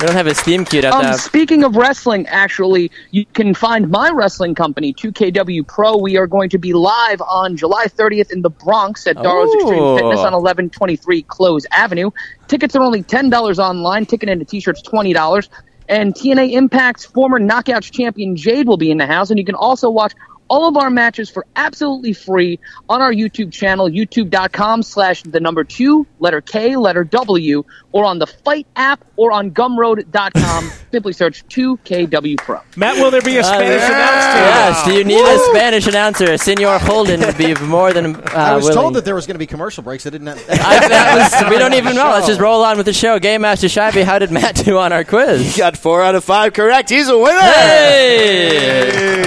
We 0.00 0.06
don't 0.06 0.14
have 0.16 0.26
his 0.26 0.40
theme 0.40 0.64
queued 0.64 0.84
up 0.84 0.94
Um, 0.94 1.02
now. 1.02 1.16
speaking 1.16 1.64
of 1.64 1.74
wrestling, 1.76 2.26
actually, 2.28 2.90
you 3.10 3.26
can 3.26 3.54
find 3.54 3.90
my 3.90 4.10
wrestling 4.10 4.54
company, 4.54 4.94
2KW 4.94 5.66
Pro. 5.66 5.96
We 5.98 6.16
are 6.16 6.26
going 6.26 6.48
to 6.50 6.58
be 6.58 6.72
live 6.72 7.20
on 7.22 7.56
July 7.56 7.86
30th 7.86 8.30
in 8.30 8.42
the 8.42 8.50
Bronx 8.50 9.06
at 9.06 9.20
Darrow's 9.20 9.48
Ooh. 9.54 9.58
Extreme 9.60 9.96
Fitness 9.96 10.18
on 10.18 10.32
1123 10.32 11.22
Close 11.22 11.66
Avenue. 11.70 12.10
Tickets 12.46 12.76
are 12.76 12.82
only 12.82 13.02
$10 13.02 13.58
online. 13.58 14.06
Ticket 14.06 14.28
and 14.28 14.40
a 14.40 14.44
t-shirt's 14.44 14.82
$20. 14.82 15.48
And 15.88 16.14
TNA 16.14 16.52
Impact's 16.52 17.04
former 17.06 17.40
Knockouts 17.40 17.90
champion 17.90 18.36
Jade 18.36 18.66
will 18.68 18.76
be 18.76 18.90
in 18.90 18.98
the 18.98 19.06
house. 19.06 19.30
And 19.30 19.38
you 19.38 19.44
can 19.44 19.54
also 19.54 19.88
watch 19.90 20.12
all 20.48 20.68
of 20.68 20.76
our 20.76 20.90
matches 20.90 21.28
for 21.30 21.44
absolutely 21.56 22.12
free 22.12 22.58
on 22.88 23.02
our 23.02 23.12
YouTube 23.12 23.52
channel, 23.52 23.88
youtube.com 23.88 24.82
slash 24.82 25.22
the 25.22 25.40
number 25.40 25.64
two, 25.64 26.06
letter 26.20 26.40
K, 26.40 26.76
letter 26.76 27.04
W, 27.04 27.64
or 27.92 28.04
on 28.04 28.18
the 28.18 28.26
Fight 28.26 28.66
app 28.76 29.04
or 29.16 29.32
on 29.32 29.50
gumroad.com. 29.50 30.70
Simply 30.92 31.12
search 31.12 31.46
2KW 31.48 32.36
Pro. 32.38 32.60
Matt, 32.76 32.96
will 32.96 33.10
there 33.10 33.20
be 33.22 33.36
a 33.38 33.44
Spanish 33.44 33.82
Uh, 33.82 33.86
announcer? 33.86 34.38
Yes, 34.38 34.84
do 34.86 34.92
you 34.94 35.04
need 35.04 35.22
a 35.24 35.38
Spanish 35.50 35.86
announcer? 35.86 36.36
Senor 36.38 36.78
Holden 36.78 37.20
would 37.20 37.36
be 37.36 37.54
more 37.56 37.92
than 37.92 38.16
uh, 38.16 38.20
I 38.34 38.54
was 38.56 38.64
willing. 38.64 38.76
told 38.76 38.94
that 38.94 39.04
there 39.04 39.14
was 39.14 39.26
going 39.26 39.34
to 39.34 39.38
be 39.38 39.46
commercial 39.46 39.82
breaks. 39.82 40.06
I 40.06 40.10
didn't. 40.10 40.28
Have, 40.28 40.38
I, 40.50 40.88
that 40.88 41.42
was, 41.42 41.50
we 41.50 41.58
don't 41.58 41.74
even 41.74 41.94
know. 41.96 42.10
Let's 42.10 42.26
just 42.26 42.40
roll 42.40 42.62
on 42.64 42.76
with 42.76 42.86
the 42.86 42.92
show. 42.92 43.18
Game 43.18 43.42
Master 43.42 43.66
Scheibe, 43.66 44.04
how 44.04 44.18
did 44.18 44.30
Matt 44.30 44.56
do 44.56 44.78
on 44.78 44.92
our 44.92 45.04
quiz? 45.04 45.54
He 45.54 45.58
got 45.58 45.76
four 45.76 46.02
out 46.02 46.14
of 46.14 46.24
five 46.24 46.52
correct. 46.52 46.88
He's 46.90 47.08
a 47.08 47.18
winner. 47.18 47.40
Hey! 47.40 49.24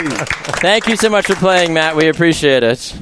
Thank 0.61 0.88
you 0.88 0.95
so 0.97 1.09
much 1.10 1.28
for 1.28 1.36
playing, 1.36 1.74
Matt. 1.74 1.96
We 1.96 2.08
appreciate 2.08 2.63
it. 2.63 2.96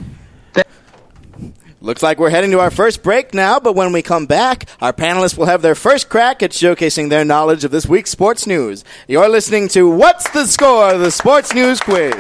Looks 1.80 2.02
like 2.04 2.20
we're 2.20 2.30
heading 2.32 2.52
to 2.52 2.60
our 2.60 2.72
first 2.72 3.04
break 3.04 3.34
now, 3.34 3.60
but 3.60 3.74
when 3.74 3.94
we 3.94 4.02
come 4.02 4.26
back, 4.26 4.68
our 4.82 4.92
panelists 4.92 5.38
will 5.38 5.46
have 5.46 5.62
their 5.62 5.76
first 5.76 6.10
crack 6.10 6.42
at 6.44 6.52
showcasing 6.52 7.10
their 7.10 7.24
knowledge 7.24 7.64
of 7.64 7.72
this 7.72 7.86
week's 7.86 8.10
sports 8.10 8.48
news. 8.48 8.84
You're 9.08 9.30
listening 9.30 9.68
to 9.70 9.90
What's 9.90 10.30
the 10.32 10.46
Score? 10.48 10.98
The 10.98 11.12
Sports 11.12 11.54
News 11.54 11.80
Quiz. 11.80 12.14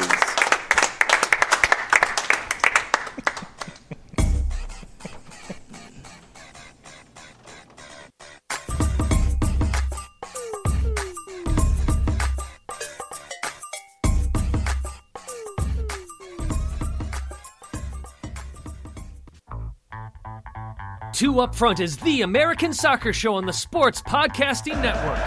Two 21.17 21.39
Up 21.39 21.55
Front 21.55 21.79
is 21.79 21.97
the 21.97 22.21
American 22.21 22.71
soccer 22.71 23.11
show 23.11 23.33
on 23.33 23.47
the 23.47 23.51
Sports 23.51 24.03
Podcasting 24.03 24.79
Network. 24.83 25.17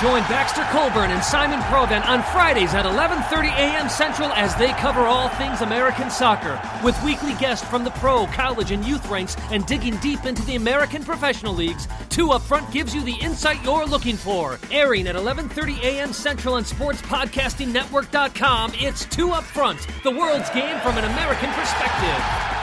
Join 0.00 0.22
Baxter 0.30 0.62
Colburn 0.70 1.10
and 1.10 1.24
Simon 1.24 1.58
Provan 1.62 2.06
on 2.06 2.22
Fridays 2.22 2.72
at 2.72 2.84
11:30 2.84 3.48
a.m. 3.48 3.88
Central 3.88 4.30
as 4.34 4.54
they 4.54 4.68
cover 4.74 5.00
all 5.00 5.28
things 5.30 5.60
American 5.60 6.08
soccer 6.08 6.60
with 6.84 6.96
weekly 7.02 7.34
guests 7.34 7.68
from 7.68 7.82
the 7.82 7.90
pro, 7.98 8.28
college, 8.28 8.70
and 8.70 8.84
youth 8.84 9.04
ranks 9.10 9.36
and 9.50 9.66
digging 9.66 9.96
deep 9.96 10.24
into 10.24 10.46
the 10.46 10.54
American 10.54 11.02
professional 11.02 11.52
leagues. 11.52 11.88
Two 12.08 12.30
Up 12.30 12.42
Front 12.42 12.70
gives 12.70 12.94
you 12.94 13.02
the 13.02 13.16
insight 13.20 13.60
you're 13.64 13.86
looking 13.86 14.16
for. 14.16 14.60
Airing 14.70 15.08
at 15.08 15.16
11:30 15.16 15.82
a.m. 15.82 16.12
Central 16.12 16.54
on 16.54 16.62
SportsPodcastingNetwork.com. 16.62 18.74
It's 18.76 19.04
Two 19.06 19.32
Up 19.32 19.42
Front, 19.42 19.84
the 20.04 20.12
world's 20.12 20.50
game 20.50 20.78
from 20.78 20.96
an 20.96 21.06
American 21.06 21.50
perspective. 21.54 22.53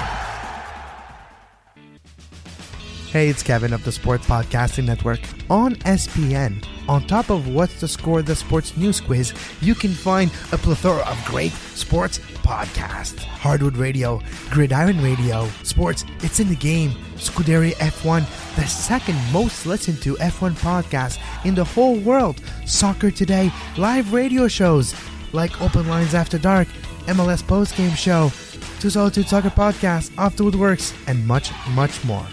Hey, 3.12 3.28
it's 3.28 3.44
Kevin 3.44 3.74
of 3.74 3.84
the 3.84 3.92
Sports 3.92 4.26
Podcasting 4.26 4.86
Network 4.86 5.20
on 5.50 5.76
SPN. 5.84 6.66
On 6.88 7.06
top 7.06 7.30
of 7.30 7.50
What's 7.54 7.82
the 7.82 7.88
Score, 7.90 8.22
the 8.22 8.38
Sports 8.38 8.78
News 8.78 9.02
Quiz, 9.02 9.34
you 9.60 9.76
can 9.76 9.92
find 9.92 10.32
a 10.54 10.58
plethora 10.58 11.02
of 11.02 11.22
great 11.26 11.52
sports 11.52 12.20
podcasts. 12.20 13.20
Hardwood 13.20 13.76
Radio, 13.76 14.22
Gridiron 14.50 15.04
Radio, 15.04 15.46
Sports, 15.64 16.06
It's 16.20 16.40
in 16.40 16.48
the 16.48 16.56
Game, 16.56 16.92
Scuderia 17.18 17.74
F1, 17.74 18.22
the 18.56 18.66
second 18.66 19.20
most 19.34 19.66
listened 19.66 20.02
to 20.04 20.16
F1 20.16 20.54
podcast 20.54 21.20
in 21.46 21.54
the 21.54 21.66
whole 21.66 21.98
world, 21.98 22.42
Soccer 22.66 23.12
Today, 23.12 23.52
live 23.78 24.14
radio 24.14 24.48
shows 24.48 24.96
like 25.34 25.62
Open 25.62 25.86
Lines 25.90 26.16
After 26.16 26.38
Dark, 26.38 26.70
MLS 27.08 27.44
Postgame 27.44 27.94
Show, 27.98 28.32
202 28.80 29.24
Soccer 29.24 29.50
Podcast, 29.50 30.18
Off 30.18 30.38
the 30.38 30.46
Woodworks, 30.46 30.96
and 31.08 31.28
much, 31.28 31.52
much 31.76 32.02
more. 32.06 32.26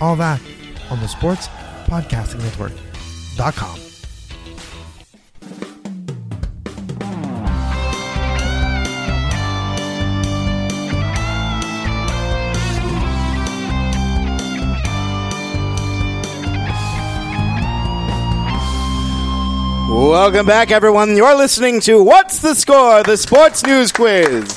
All 0.00 0.16
that 0.16 0.40
on 0.90 1.00
the 1.00 1.08
Sports 1.08 1.48
Podcasting 1.86 2.42
Network.com. 2.42 3.80
Welcome 19.90 20.46
back, 20.46 20.70
everyone. 20.70 21.16
You're 21.16 21.36
listening 21.36 21.80
to 21.82 22.02
What's 22.02 22.38
the 22.38 22.54
Score? 22.54 23.02
The 23.02 23.16
Sports 23.16 23.64
News 23.64 23.92
Quiz. 23.92 24.54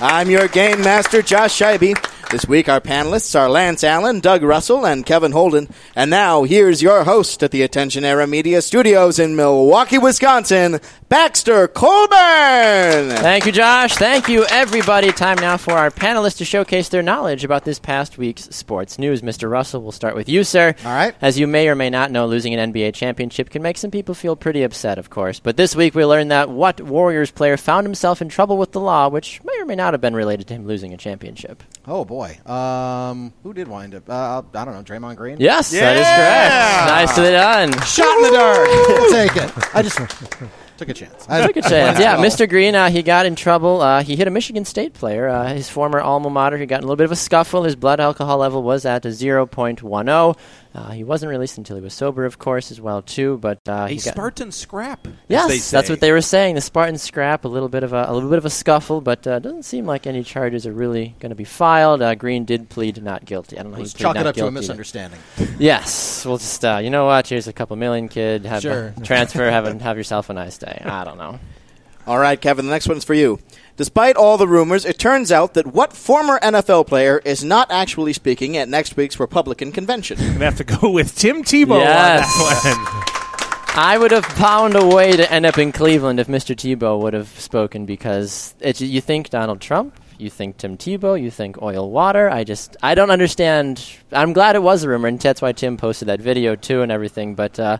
I'm 0.00 0.28
your 0.28 0.48
game 0.48 0.80
master, 0.82 1.22
Josh 1.22 1.58
Scheibe. 1.58 1.94
This 2.34 2.48
week, 2.48 2.68
our 2.68 2.80
panelists 2.80 3.38
are 3.38 3.48
Lance 3.48 3.84
Allen, 3.84 4.18
Doug 4.18 4.42
Russell, 4.42 4.84
and 4.84 5.06
Kevin 5.06 5.30
Holden. 5.30 5.68
And 5.94 6.10
now, 6.10 6.42
here's 6.42 6.82
your 6.82 7.04
host 7.04 7.44
at 7.44 7.52
the 7.52 7.62
Attention 7.62 8.04
Era 8.04 8.26
Media 8.26 8.60
Studios 8.60 9.20
in 9.20 9.36
Milwaukee, 9.36 9.98
Wisconsin, 9.98 10.80
Baxter 11.08 11.68
Colburn. 11.68 13.10
Thank 13.18 13.46
you, 13.46 13.52
Josh. 13.52 13.94
Thank 13.94 14.26
you, 14.26 14.44
everybody. 14.46 15.12
Time 15.12 15.36
now 15.36 15.56
for 15.56 15.74
our 15.74 15.92
panelists 15.92 16.38
to 16.38 16.44
showcase 16.44 16.88
their 16.88 17.02
knowledge 17.02 17.44
about 17.44 17.64
this 17.64 17.78
past 17.78 18.18
week's 18.18 18.52
sports 18.52 18.98
news. 18.98 19.22
Mr. 19.22 19.48
Russell, 19.48 19.82
we'll 19.82 19.92
start 19.92 20.16
with 20.16 20.28
you, 20.28 20.42
sir. 20.42 20.74
All 20.84 20.92
right. 20.92 21.14
As 21.22 21.38
you 21.38 21.46
may 21.46 21.68
or 21.68 21.76
may 21.76 21.88
not 21.88 22.10
know, 22.10 22.26
losing 22.26 22.52
an 22.52 22.72
NBA 22.72 22.94
championship 22.94 23.48
can 23.50 23.62
make 23.62 23.78
some 23.78 23.92
people 23.92 24.12
feel 24.12 24.34
pretty 24.34 24.64
upset, 24.64 24.98
of 24.98 25.08
course. 25.08 25.38
But 25.38 25.56
this 25.56 25.76
week, 25.76 25.94
we 25.94 26.04
learned 26.04 26.32
that 26.32 26.50
what 26.50 26.80
Warriors 26.80 27.30
player 27.30 27.56
found 27.56 27.86
himself 27.86 28.20
in 28.20 28.28
trouble 28.28 28.58
with 28.58 28.72
the 28.72 28.80
law, 28.80 29.08
which 29.08 29.40
may 29.44 29.56
or 29.60 29.66
may 29.66 29.76
not 29.76 29.94
have 29.94 30.00
been 30.00 30.16
related 30.16 30.48
to 30.48 30.54
him 30.54 30.66
losing 30.66 30.92
a 30.92 30.96
championship. 30.96 31.62
Oh 31.86 32.04
boy, 32.04 32.23
um, 32.46 33.32
who 33.42 33.52
did 33.54 33.68
wind 33.68 33.94
up? 33.94 34.08
Uh, 34.08 34.42
I 34.54 34.64
don't 34.64 34.74
know, 34.74 34.82
Draymond 34.82 35.16
Green. 35.16 35.36
Yes, 35.38 35.70
that 35.70 35.96
is 35.96 36.06
correct. 36.06 36.88
Nicely 36.88 37.30
done. 37.30 37.72
Shot 37.86 38.16
in 38.16 38.22
the 38.22 38.30
dark. 38.30 38.68
I'll 38.68 39.10
take 39.18 39.36
it. 39.36 39.74
I 39.74 39.82
just 39.82 39.98
took 40.76 40.88
a 40.88 40.94
chance. 40.94 41.26
I 41.28 41.46
Took 41.46 41.56
a 41.56 41.62
chance. 41.62 41.98
Yeah, 41.98 42.16
Mr. 42.16 42.48
Green, 42.48 42.74
uh, 42.74 42.90
he 42.90 43.02
got 43.02 43.26
in 43.26 43.34
trouble. 43.36 43.80
Uh, 43.80 44.02
he 44.02 44.16
hit 44.16 44.26
a 44.26 44.30
Michigan 44.30 44.64
State 44.64 44.92
player, 44.94 45.28
uh, 45.28 45.48
his 45.54 45.68
former 45.68 46.00
alma 46.00 46.30
mater. 46.30 46.56
He 46.58 46.66
got 46.66 46.78
in 46.78 46.84
a 46.84 46.86
little 46.86 46.96
bit 46.96 47.04
of 47.04 47.12
a 47.12 47.16
scuffle. 47.16 47.62
His 47.64 47.76
blood 47.76 48.00
alcohol 48.00 48.38
level 48.38 48.62
was 48.62 48.84
at 48.84 49.04
a 49.04 49.08
0.10. 49.08 50.36
Uh, 50.76 50.90
he 50.90 51.04
wasn't 51.04 51.30
released 51.30 51.56
until 51.56 51.76
he 51.76 51.82
was 51.82 51.94
sober, 51.94 52.24
of 52.24 52.40
course, 52.40 52.72
as 52.72 52.80
well 52.80 53.00
too. 53.00 53.38
But 53.38 53.60
uh, 53.68 53.86
A 53.86 53.88
he 53.90 53.94
got, 53.94 54.14
Spartan 54.14 54.50
scrap. 54.50 55.06
as 55.06 55.12
Yes, 55.28 55.46
they 55.48 55.58
say. 55.58 55.76
that's 55.76 55.88
what 55.88 56.00
they 56.00 56.10
were 56.10 56.20
saying. 56.20 56.56
The 56.56 56.60
Spartan 56.60 56.98
scrap, 56.98 57.44
a 57.44 57.48
little 57.48 57.68
bit 57.68 57.84
of 57.84 57.92
a, 57.92 58.06
a 58.08 58.12
little 58.12 58.28
bit 58.28 58.38
of 58.38 58.44
a 58.44 58.50
scuffle, 58.50 59.00
but 59.00 59.24
uh, 59.24 59.38
doesn't 59.38 59.62
seem 59.62 59.86
like 59.86 60.04
any 60.08 60.24
charges 60.24 60.66
are 60.66 60.72
really 60.72 61.14
going 61.20 61.30
to 61.30 61.36
be 61.36 61.44
filed. 61.44 62.02
Uh, 62.02 62.16
Green 62.16 62.44
did 62.44 62.70
plead 62.70 63.00
not 63.00 63.24
guilty. 63.24 63.56
I 63.56 63.62
don't 63.62 63.70
know. 63.70 63.78
Let's 63.78 63.92
chalk 63.94 64.16
it 64.16 64.26
up 64.26 64.34
to 64.34 64.40
a 64.40 64.50
guilty 64.50 64.54
misunderstanding. 64.54 65.20
Yes, 65.60 66.26
we'll 66.26 66.38
just 66.38 66.64
uh, 66.64 66.80
you 66.82 66.90
know 66.90 67.06
what? 67.06 67.28
Here's 67.28 67.46
a 67.46 67.52
couple 67.52 67.76
million, 67.76 68.08
kid. 68.08 68.44
Have 68.44 68.62
Sure. 68.62 68.92
transfer. 69.04 69.48
have 69.48 69.66
a, 69.66 69.78
have 69.80 69.96
yourself 69.96 70.28
a 70.28 70.32
nice 70.34 70.58
day. 70.58 70.63
I 70.66 71.04
don't 71.04 71.18
know. 71.18 71.38
All 72.06 72.18
right, 72.18 72.38
Kevin, 72.40 72.66
the 72.66 72.70
next 72.70 72.86
one's 72.88 73.04
for 73.04 73.14
you. 73.14 73.38
Despite 73.76 74.16
all 74.16 74.36
the 74.36 74.46
rumors, 74.46 74.84
it 74.84 74.98
turns 74.98 75.32
out 75.32 75.54
that 75.54 75.66
what 75.66 75.92
former 75.94 76.38
NFL 76.40 76.86
player 76.86 77.20
is 77.24 77.42
not 77.42 77.70
actually 77.72 78.12
speaking 78.12 78.56
at 78.58 78.68
next 78.68 78.96
week's 78.96 79.18
Republican 79.18 79.72
convention? 79.72 80.18
I'm 80.20 80.34
gonna 80.34 80.44
have 80.44 80.56
to 80.58 80.64
go 80.64 80.90
with 80.90 81.16
Tim 81.16 81.42
Tebow 81.42 81.80
Yes. 81.80 82.24
on 82.36 82.72
that 82.72 83.64
one. 83.72 83.74
I 83.76 83.98
would 83.98 84.12
have 84.12 84.24
found 84.26 84.76
a 84.76 84.86
way 84.86 85.16
to 85.16 85.32
end 85.32 85.44
up 85.46 85.58
in 85.58 85.72
Cleveland 85.72 86.20
if 86.20 86.28
Mr. 86.28 86.54
Tebow 86.54 87.00
would 87.00 87.14
have 87.14 87.28
spoken 87.40 87.86
because 87.86 88.54
it, 88.60 88.80
you 88.80 89.00
think 89.00 89.30
Donald 89.30 89.60
Trump, 89.60 89.98
you 90.18 90.30
think 90.30 90.58
Tim 90.58 90.76
Tebow, 90.76 91.20
you 91.20 91.30
think 91.30 91.60
oil 91.60 91.90
water. 91.90 92.30
I 92.30 92.44
just 92.44 92.76
I 92.82 92.94
don't 92.94 93.10
understand. 93.10 93.84
I'm 94.12 94.32
glad 94.34 94.54
it 94.54 94.62
was 94.62 94.84
a 94.84 94.88
rumor, 94.90 95.08
and 95.08 95.18
that's 95.18 95.42
why 95.42 95.50
Tim 95.52 95.76
posted 95.78 96.06
that 96.08 96.20
video 96.20 96.54
too 96.54 96.82
and 96.82 96.92
everything. 96.92 97.34
But 97.34 97.58
uh, 97.58 97.78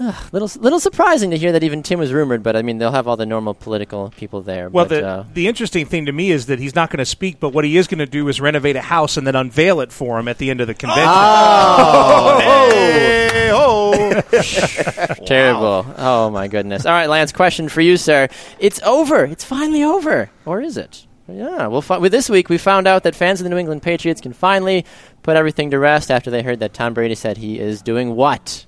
ugh, 0.00 0.14
little 0.32 0.50
little 0.60 0.80
surprising 0.80 1.30
to 1.30 1.38
hear 1.38 1.52
that 1.52 1.62
even 1.62 1.82
Tim 1.82 1.98
was 1.98 2.12
rumored. 2.12 2.42
But 2.42 2.56
I 2.56 2.62
mean, 2.62 2.78
they'll 2.78 2.90
have 2.92 3.06
all 3.06 3.16
the 3.16 3.26
normal 3.26 3.54
political 3.54 4.10
people 4.16 4.42
there. 4.42 4.68
Well, 4.68 4.86
but, 4.86 5.00
the 5.00 5.06
uh, 5.06 5.24
the 5.34 5.46
interesting 5.46 5.86
thing 5.86 6.06
to 6.06 6.12
me 6.12 6.30
is 6.30 6.46
that 6.46 6.58
he's 6.58 6.74
not 6.74 6.90
going 6.90 6.98
to 6.98 7.04
speak, 7.06 7.38
but 7.38 7.50
what 7.50 7.64
he 7.64 7.76
is 7.76 7.86
going 7.86 7.98
to 7.98 8.06
do 8.06 8.26
is 8.28 8.40
renovate 8.40 8.76
a 8.76 8.80
house 8.80 9.16
and 9.16 9.26
then 9.26 9.36
unveil 9.36 9.80
it 9.80 9.92
for 9.92 10.18
him 10.18 10.26
at 10.28 10.38
the 10.38 10.50
end 10.50 10.60
of 10.60 10.66
the 10.66 10.74
convention. 10.74 11.06
Hey, 12.40 13.48
ho. 13.50 13.92
Terrible. 15.26 15.86
Oh 15.96 16.30
my 16.30 16.48
goodness. 16.48 16.86
All 16.86 16.92
right, 16.92 17.08
Lance. 17.08 17.32
Question 17.32 17.68
for 17.68 17.80
you, 17.80 17.96
sir. 17.96 18.28
It's 18.58 18.80
over. 18.82 19.24
It's 19.24 19.44
finally 19.44 19.82
over, 19.82 20.30
or 20.44 20.60
is 20.60 20.76
it? 20.76 21.06
Yeah. 21.28 21.68
Well, 21.68 21.82
fi- 21.82 21.98
with 21.98 22.12
this 22.12 22.28
week, 22.28 22.48
we 22.48 22.58
found 22.58 22.88
out 22.88 23.04
that 23.04 23.14
fans 23.14 23.40
of 23.40 23.44
the 23.44 23.50
New 23.50 23.58
England 23.58 23.82
Patriots 23.82 24.20
can 24.20 24.32
finally 24.32 24.84
put 25.22 25.36
everything 25.36 25.70
to 25.70 25.78
rest 25.78 26.10
after 26.10 26.30
they 26.30 26.42
heard 26.42 26.60
that 26.60 26.72
Tom 26.74 26.94
Brady 26.94 27.14
said 27.14 27.36
he 27.36 27.58
is 27.58 27.82
doing 27.82 28.16
what? 28.16 28.66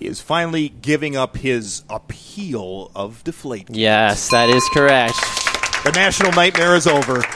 Is 0.00 0.20
finally 0.20 0.70
giving 0.70 1.14
up 1.16 1.36
his 1.36 1.82
appeal 1.90 2.90
of 2.96 3.22
deflate. 3.22 3.68
Yes, 3.70 4.30
that 4.30 4.48
is 4.48 4.66
correct. 4.72 5.16
The 5.84 5.92
national 5.94 6.32
nightmare 6.32 6.74
is 6.74 6.86
over. 6.86 7.22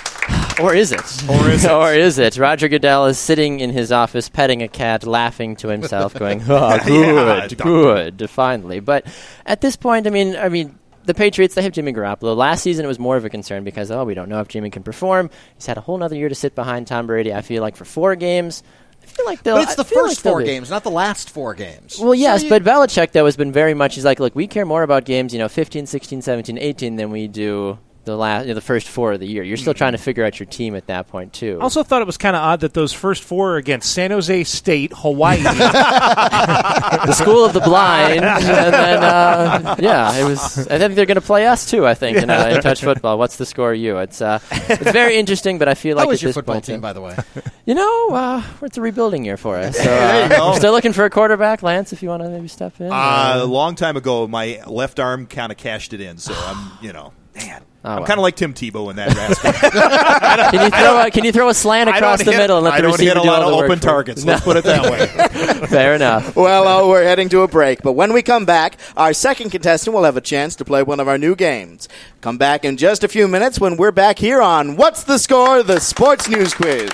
Or 0.63 0.73
is 0.73 0.93
it? 0.93 1.01
Or 1.29 1.51
is 1.51 1.65
it? 1.65 1.71
or 1.71 1.93
is 1.93 2.17
it? 2.17 2.39
Roger 2.39 2.69
Goodell 2.69 3.07
is 3.07 3.19
sitting 3.19 3.59
in 3.59 3.71
his 3.71 3.91
office 3.91 4.29
petting 4.29 4.63
a 4.63 4.69
cat, 4.69 5.05
laughing 5.05 5.57
to 5.57 5.69
himself, 5.69 6.15
going, 6.19 6.41
"Oh, 6.49 6.79
good, 6.87 7.51
Yeah, 7.51 7.57
good, 7.57 8.31
finally." 8.31 8.79
But 8.79 9.05
at 9.45 9.61
this 9.61 9.75
point, 9.75 10.07
I 10.07 10.11
mean, 10.11 10.37
I 10.37 10.49
mean, 10.49 10.79
the 11.05 11.13
Patriots 11.13 11.57
they 11.57 11.63
have 11.63 11.73
Jimmy 11.73 11.93
Garoppolo. 11.93 12.37
Last 12.37 12.63
season 12.63 12.85
it 12.85 12.89
was 12.89 13.01
more 13.01 13.17
of 13.17 13.25
a 13.25 13.31
concern 13.31 13.65
because 13.65 13.91
oh, 13.91 14.05
we 14.05 14.15
don't 14.15 14.29
know 14.29 14.41
if 14.41 14.47
Jimmy 14.49 14.71
can 14.71 14.85
perform. 14.85 15.29
He's 15.57 15.67
had 15.67 15.77
a 15.77 15.81
whole 15.81 16.01
other 16.03 16.17
year 16.17 16.29
to 16.29 16.35
sit 16.37 16.55
behind 16.55 16.87
Tom 16.87 17.09
Brady. 17.09 17.35
I 17.35 17.43
feel 17.43 17.61
like 17.61 17.75
for 17.77 17.85
four 17.85 18.15
games, 18.15 18.63
I 19.05 19.07
feel 19.07 19.27
like 19.27 19.43
they'll. 19.43 19.57
But 19.57 19.65
it's 19.65 19.75
the 19.75 19.85
feel 19.85 20.03
first 20.05 20.25
like 20.25 20.33
four 20.33 20.41
be- 20.41 20.47
games, 20.47 20.71
not 20.71 20.83
the 20.83 20.91
last 20.91 21.31
four 21.31 21.55
games. 21.55 21.99
Well, 22.01 22.15
yes, 22.15 22.41
So 22.41 22.45
you- 22.47 22.51
but 22.51 22.65
Belichick 22.65 23.13
though 23.13 23.27
has 23.27 23.37
been 23.37 23.53
very 23.53 23.75
much. 23.75 23.95
He's 23.95 24.05
like, 24.05 24.19
look, 24.21 24.35
we 24.35 24.47
care 24.47 24.65
more 24.67 24.83
about 24.83 25.05
games, 25.05 25.33
you 25.33 25.39
know, 25.39 25.49
15, 25.49 25.87
16, 25.87 26.23
17, 26.23 26.59
18 26.59 26.97
than 26.97 27.11
we 27.11 27.29
do 27.29 27.79
the 28.05 28.17
last, 28.17 28.43
you 28.45 28.49
know, 28.49 28.55
the 28.55 28.61
first 28.61 28.89
four 28.89 29.13
of 29.13 29.21
the 29.21 29.27
year. 29.27 29.43
You're 29.43 29.57
still 29.57 29.75
trying 29.75 29.93
to 29.93 29.99
figure 29.99 30.25
out 30.25 30.39
your 30.39 30.47
team 30.47 30.75
at 30.77 30.87
that 30.89 31.09
point 31.09 31.33
too. 31.33 31.59
I 31.61 31.65
Also, 31.65 31.83
thought 31.83 32.03
it 32.03 32.07
was 32.07 32.17
kind 32.19 32.37
of 32.37 32.43
odd 32.43 32.61
that 32.61 32.75
those 32.75 32.93
first 32.93 33.23
four 33.23 33.55
are 33.55 33.57
against 33.57 33.93
San 33.93 34.11
Jose 34.11 34.45
State, 34.45 34.93
Hawaii. 34.95 35.43
the 35.43 37.13
school 37.13 37.45
of 37.45 37.53
the 37.53 37.61
blind, 37.61 38.25
and 38.25 38.45
then 38.75 39.03
uh, 39.03 39.77
yeah, 39.79 40.17
it 40.17 40.25
was. 40.25 40.67
I 40.69 40.79
think 40.79 40.95
they're 40.95 41.07
going 41.07 41.17
to 41.17 41.21
play 41.21 41.47
us 41.47 41.71
too. 41.71 41.87
I 41.87 41.95
think 41.95 42.19
in, 42.19 42.31
uh, 42.31 42.51
in 42.55 42.61
touch 42.61 42.83
football. 42.83 43.19
What's 43.19 43.37
the 43.37 43.47
score? 43.47 43.75
You? 43.75 43.99
It's 43.99 44.21
uh, 44.21 44.39
it's 44.51 44.91
very 44.93 45.17
interesting, 45.17 45.59
but 45.59 45.69
I 45.69 45.75
feel 45.75 45.97
like 45.97 46.07
How 46.07 46.11
at 46.11 46.15
is 46.15 46.23
your 46.23 46.29
this 46.29 46.35
football 46.37 46.55
point, 46.57 46.65
team, 46.67 46.81
by 46.81 46.93
the 46.93 47.01
way? 47.01 47.17
you 47.67 47.75
know, 47.75 48.09
uh, 48.11 48.43
it's 48.63 48.79
a 48.79 48.81
rebuilding 48.81 49.25
year 49.25 49.37
for 49.37 49.57
us. 49.57 49.77
So, 49.77 49.85
There 49.85 50.29
you 50.29 50.35
uh, 50.35 50.39
go. 50.39 50.51
we're 50.51 50.57
still 50.59 50.73
looking 50.73 50.93
for 50.93 51.05
a 51.05 51.11
quarterback, 51.11 51.63
Lance. 51.63 51.93
If 51.93 52.03
you 52.03 52.09
want 52.09 52.23
to 52.23 52.29
maybe 52.29 52.49
step 52.49 52.81
in. 52.81 52.91
Uh, 52.93 53.35
a 53.37 53.45
long 53.45 53.75
time 53.75 53.97
ago, 53.97 54.27
my 54.27 54.61
left 54.67 55.01
arm 55.01 55.27
kind 55.27 55.51
of 55.53 55.59
cashed 55.59 55.93
it 55.93 56.01
in, 56.01 56.19
so 56.19 56.35
I'm, 56.37 56.73
you 56.83 56.93
know, 56.93 57.13
man. 57.35 57.63
Oh, 57.85 57.91
I'm 57.91 57.97
well. 57.99 58.07
kind 58.07 58.19
of 58.19 58.23
like 58.23 58.35
Tim 58.37 58.55
Tebow 58.55 58.89
in 58.89 58.97
that 58.97 59.15
aspect. 59.15 59.61
can 60.53 60.65
you 60.65 60.71
throw 60.71 61.01
a, 61.03 61.11
can 61.11 61.25
you 61.25 61.33
throw 61.33 61.49
a 61.51 61.55
slant 61.55 61.91
across 61.91 62.25
the 62.25 62.33
hit, 62.33 62.39
middle 62.39 62.57
and 62.57 62.65
let 62.65 62.73
I 62.73 62.77
the 62.79 62.83
don't 62.83 62.93
receiver 62.93 63.15
hit 63.15 63.19
a 63.19 63.23
lot 63.23 63.43
of 63.43 63.53
open 63.53 63.79
targets. 63.79 64.25
No. 64.25 64.33
Let's 64.33 64.45
put 64.45 64.57
it 64.57 64.65
that 64.65 64.91
way. 64.91 65.67
Fair 65.67 65.95
enough. 65.95 66.35
Well, 66.35 66.67
oh, 66.67 66.89
we're 66.89 67.05
heading 67.05 67.29
to 67.29 67.43
a 67.43 67.49
break, 67.49 67.83
but 67.83 67.93
when 67.93 68.15
we 68.15 68.23
come 68.23 68.47
back, 68.47 68.79
our 68.97 69.13
second 69.13 69.51
contestant 69.51 69.95
will 69.95 70.05
have 70.05 70.17
a 70.17 70.23
chance 70.23 70.57
to 70.57 70.65
play 70.65 70.83
one 70.83 70.99
of 70.99 71.09
our 71.09 71.19
new 71.19 71.37
games. 71.37 71.87
Come 72.23 72.39
back 72.39 72.65
in 72.65 72.79
just 72.79 73.05
a 73.05 73.09
few 73.09 73.29
minutes 73.29 73.61
when 73.61 73.77
we're 73.77 73.93
back 73.93 74.19
here 74.19 74.41
on 74.41 74.77
What's 74.77 75.05
the 75.05 75.19
Score? 75.19 75.63
The 75.63 75.79
Sports 75.79 76.27
News 76.27 76.55
Quiz. 76.55 76.91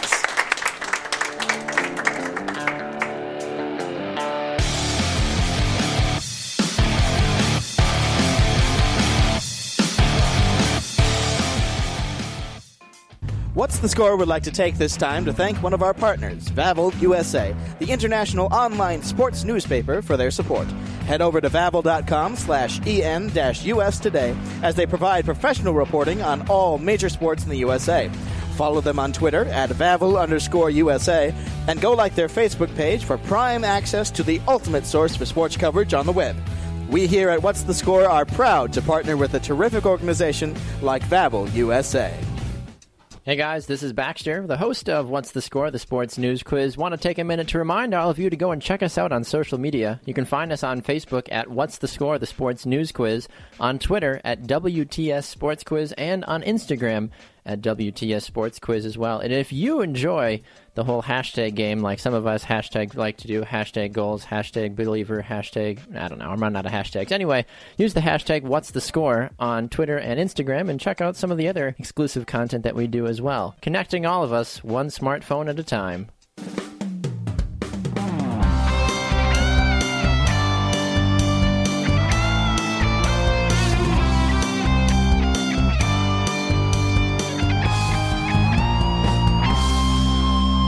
What's 13.60 13.78
the 13.78 13.90
Score 13.90 14.16
would 14.16 14.26
like 14.26 14.44
to 14.44 14.50
take 14.50 14.78
this 14.78 14.96
time 14.96 15.26
to 15.26 15.34
thank 15.34 15.62
one 15.62 15.74
of 15.74 15.82
our 15.82 15.92
partners, 15.92 16.48
Vavel 16.48 16.98
USA, 17.02 17.54
the 17.78 17.90
international 17.90 18.46
online 18.46 19.02
sports 19.02 19.44
newspaper, 19.44 20.00
for 20.00 20.16
their 20.16 20.30
support. 20.30 20.66
Head 21.04 21.20
over 21.20 21.42
to 21.42 21.50
vavel.com 21.50 22.36
slash 22.36 22.80
en-us 22.86 23.98
today 23.98 24.34
as 24.62 24.76
they 24.76 24.86
provide 24.86 25.26
professional 25.26 25.74
reporting 25.74 26.22
on 26.22 26.48
all 26.48 26.78
major 26.78 27.10
sports 27.10 27.44
in 27.44 27.50
the 27.50 27.58
USA. 27.58 28.08
Follow 28.56 28.80
them 28.80 28.98
on 28.98 29.12
Twitter 29.12 29.44
at 29.44 29.68
Vavel 29.68 30.18
underscore 30.18 30.70
USA 30.70 31.34
and 31.68 31.82
go 31.82 31.92
like 31.92 32.14
their 32.14 32.28
Facebook 32.28 32.74
page 32.76 33.04
for 33.04 33.18
prime 33.18 33.62
access 33.62 34.10
to 34.12 34.22
the 34.22 34.40
ultimate 34.48 34.86
source 34.86 35.14
for 35.14 35.26
sports 35.26 35.58
coverage 35.58 35.92
on 35.92 36.06
the 36.06 36.12
web. 36.12 36.34
We 36.88 37.06
here 37.06 37.28
at 37.28 37.42
What's 37.42 37.64
the 37.64 37.74
Score 37.74 38.08
are 38.08 38.24
proud 38.24 38.72
to 38.72 38.80
partner 38.80 39.18
with 39.18 39.34
a 39.34 39.38
terrific 39.38 39.84
organization 39.84 40.56
like 40.80 41.02
Vavel 41.02 41.52
USA. 41.52 42.18
Hey 43.30 43.36
guys, 43.36 43.66
this 43.66 43.84
is 43.84 43.92
Baxter, 43.92 44.44
the 44.44 44.56
host 44.56 44.88
of 44.90 45.08
What's 45.08 45.30
the 45.30 45.40
Score, 45.40 45.70
the 45.70 45.78
sports 45.78 46.18
news 46.18 46.42
quiz. 46.42 46.76
Want 46.76 46.94
to 46.94 46.98
take 46.98 47.16
a 47.16 47.22
minute 47.22 47.46
to 47.50 47.58
remind 47.58 47.94
all 47.94 48.10
of 48.10 48.18
you 48.18 48.28
to 48.28 48.34
go 48.34 48.50
and 48.50 48.60
check 48.60 48.82
us 48.82 48.98
out 48.98 49.12
on 49.12 49.22
social 49.22 49.56
media. 49.56 50.00
You 50.04 50.14
can 50.14 50.24
find 50.24 50.50
us 50.50 50.64
on 50.64 50.82
Facebook 50.82 51.28
at 51.30 51.48
What's 51.48 51.78
the 51.78 51.86
Score, 51.86 52.18
the 52.18 52.26
sports 52.26 52.66
news 52.66 52.90
quiz, 52.90 53.28
on 53.60 53.78
Twitter 53.78 54.20
at 54.24 54.48
WTS 54.48 55.22
Sports 55.22 55.62
Quiz, 55.62 55.92
and 55.92 56.24
on 56.24 56.42
Instagram 56.42 57.10
at 57.50 57.62
WTS 57.62 58.22
Sports 58.22 58.60
Quiz 58.60 58.86
as 58.86 58.96
well. 58.96 59.18
And 59.18 59.32
if 59.32 59.52
you 59.52 59.80
enjoy 59.80 60.40
the 60.74 60.84
whole 60.84 61.02
hashtag 61.02 61.56
game, 61.56 61.80
like 61.80 61.98
some 61.98 62.14
of 62.14 62.24
us 62.24 62.44
hashtag 62.44 62.94
like 62.94 63.16
to 63.18 63.26
do, 63.26 63.42
hashtag 63.42 63.92
goals, 63.92 64.24
hashtag 64.24 64.76
believer, 64.76 65.20
hashtag, 65.20 65.80
I 65.96 66.06
don't 66.06 66.20
know, 66.20 66.30
I'm 66.30 66.40
running 66.40 66.56
out 66.56 66.66
of 66.66 66.70
hashtags. 66.70 67.10
Anyway, 67.10 67.44
use 67.76 67.92
the 67.92 68.00
hashtag 68.00 68.42
What's 68.42 68.70
the 68.70 68.80
Score 68.80 69.30
on 69.40 69.68
Twitter 69.68 69.98
and 69.98 70.20
Instagram 70.20 70.70
and 70.70 70.78
check 70.78 71.00
out 71.00 71.16
some 71.16 71.32
of 71.32 71.38
the 71.38 71.48
other 71.48 71.74
exclusive 71.76 72.24
content 72.24 72.62
that 72.62 72.76
we 72.76 72.86
do 72.86 73.08
as 73.08 73.20
well. 73.20 73.56
Connecting 73.60 74.06
all 74.06 74.22
of 74.22 74.32
us 74.32 74.62
one 74.62 74.86
smartphone 74.86 75.48
at 75.48 75.58
a 75.58 75.64
time. 75.64 76.08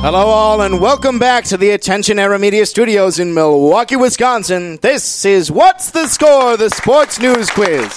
Hello, 0.02 0.26
all, 0.26 0.62
and 0.62 0.80
welcome 0.80 1.20
back 1.20 1.44
to 1.44 1.56
the 1.56 1.70
Attention 1.70 2.18
Era 2.18 2.36
Media 2.36 2.66
Studios 2.66 3.20
in 3.20 3.32
Milwaukee, 3.32 3.94
Wisconsin. 3.94 4.78
This 4.82 5.24
is 5.24 5.48
What's 5.48 5.92
the 5.92 6.08
Score? 6.08 6.56
The 6.56 6.70
Sports 6.70 7.20
News 7.20 7.48
Quiz. 7.50 7.88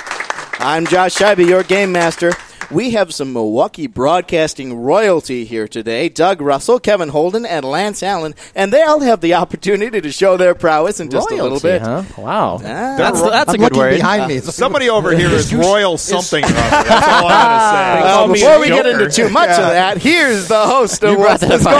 I'm 0.60 0.86
Josh 0.86 1.16
Scheibe, 1.16 1.48
your 1.48 1.64
game 1.64 1.92
master. 1.92 2.34
We 2.72 2.92
have 2.92 3.14
some 3.14 3.32
Milwaukee 3.34 3.88
broadcasting 3.88 4.76
royalty 4.82 5.46
here 5.46 5.68
today. 5.68 6.10
Doug 6.10 6.42
Russell, 6.42 6.80
Kevin 6.80 7.10
Holden, 7.10 7.46
and 7.46 7.64
Lance 7.66 8.02
Allen, 8.04 8.34
and 8.56 8.72
they 8.74 8.82
all 8.82 9.00
have 9.02 9.22
the 9.22 9.34
opportunity 9.36 10.02
to 10.02 10.12
show 10.12 10.38
their 10.38 10.56
prowess 10.56 11.00
in 11.00 11.10
just 11.10 11.30
a 11.32 11.36
little 11.36 11.60
bit. 11.60 11.82
huh? 11.82 12.04
Wow. 12.18 12.56
Ah. 12.56 12.96
that's 12.98 13.22
that's 13.22 13.50
I'm 13.50 13.56
a 13.56 13.70
good 13.70 13.76
word. 13.78 13.96
behind 13.96 14.28
me. 14.28 14.40
Somebody 14.56 14.90
over 14.90 15.16
here 15.16 15.30
is 15.30 15.54
royal 15.54 15.98
something. 15.98 16.42
That's 16.46 17.08
all 17.08 17.28
I'm 17.28 18.02
Well, 18.02 18.16
Call 18.16 18.28
me 18.28 18.34
before 18.36 18.56
a 18.56 18.60
we 18.60 18.68
get 18.68 18.86
into 18.86 19.10
too 19.10 19.30
much 19.30 19.50
of 19.50 19.58
that, 19.58 19.98
here's 19.98 20.48
the 20.48 20.60
host 20.66 21.04
of 21.04 21.18
What's 21.18 21.42
the 21.42 21.60
Score. 21.60 21.72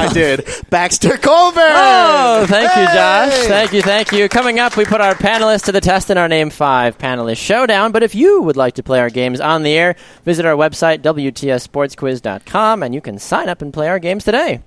I 0.00 0.10
did. 0.12 0.46
Baxter 0.70 1.16
Colburn. 1.16 1.62
Oh, 1.64 2.44
thank 2.48 2.74
you, 2.76 2.84
Josh. 2.86 3.46
Thank 3.46 3.72
you, 3.72 3.82
thank 3.82 4.12
you. 4.12 4.28
Coming 4.28 4.58
up, 4.58 4.76
we 4.76 4.84
put 4.84 5.00
our 5.00 5.14
panelists 5.14 5.64
to 5.66 5.72
the 5.72 5.80
test 5.80 6.10
in 6.10 6.18
our 6.18 6.28
Name 6.28 6.50
5 6.50 6.98
panelist 6.98 7.36
showdown. 7.38 7.92
But 7.92 8.02
if 8.02 8.14
you 8.14 8.42
would 8.42 8.56
like 8.56 8.74
to 8.74 8.82
play 8.82 9.00
our 9.00 9.10
games 9.10 9.40
on 9.40 9.62
the 9.62 9.72
air, 9.72 9.94
visit 10.24 10.33
our 10.40 10.54
website, 10.54 10.98
WTSSportsQuiz.com, 11.00 12.82
and 12.82 12.94
you 12.94 13.00
can 13.00 13.18
sign 13.18 13.48
up 13.48 13.62
and 13.62 13.72
play 13.72 13.88
our 13.88 13.98
games 13.98 14.24
today. 14.24 14.62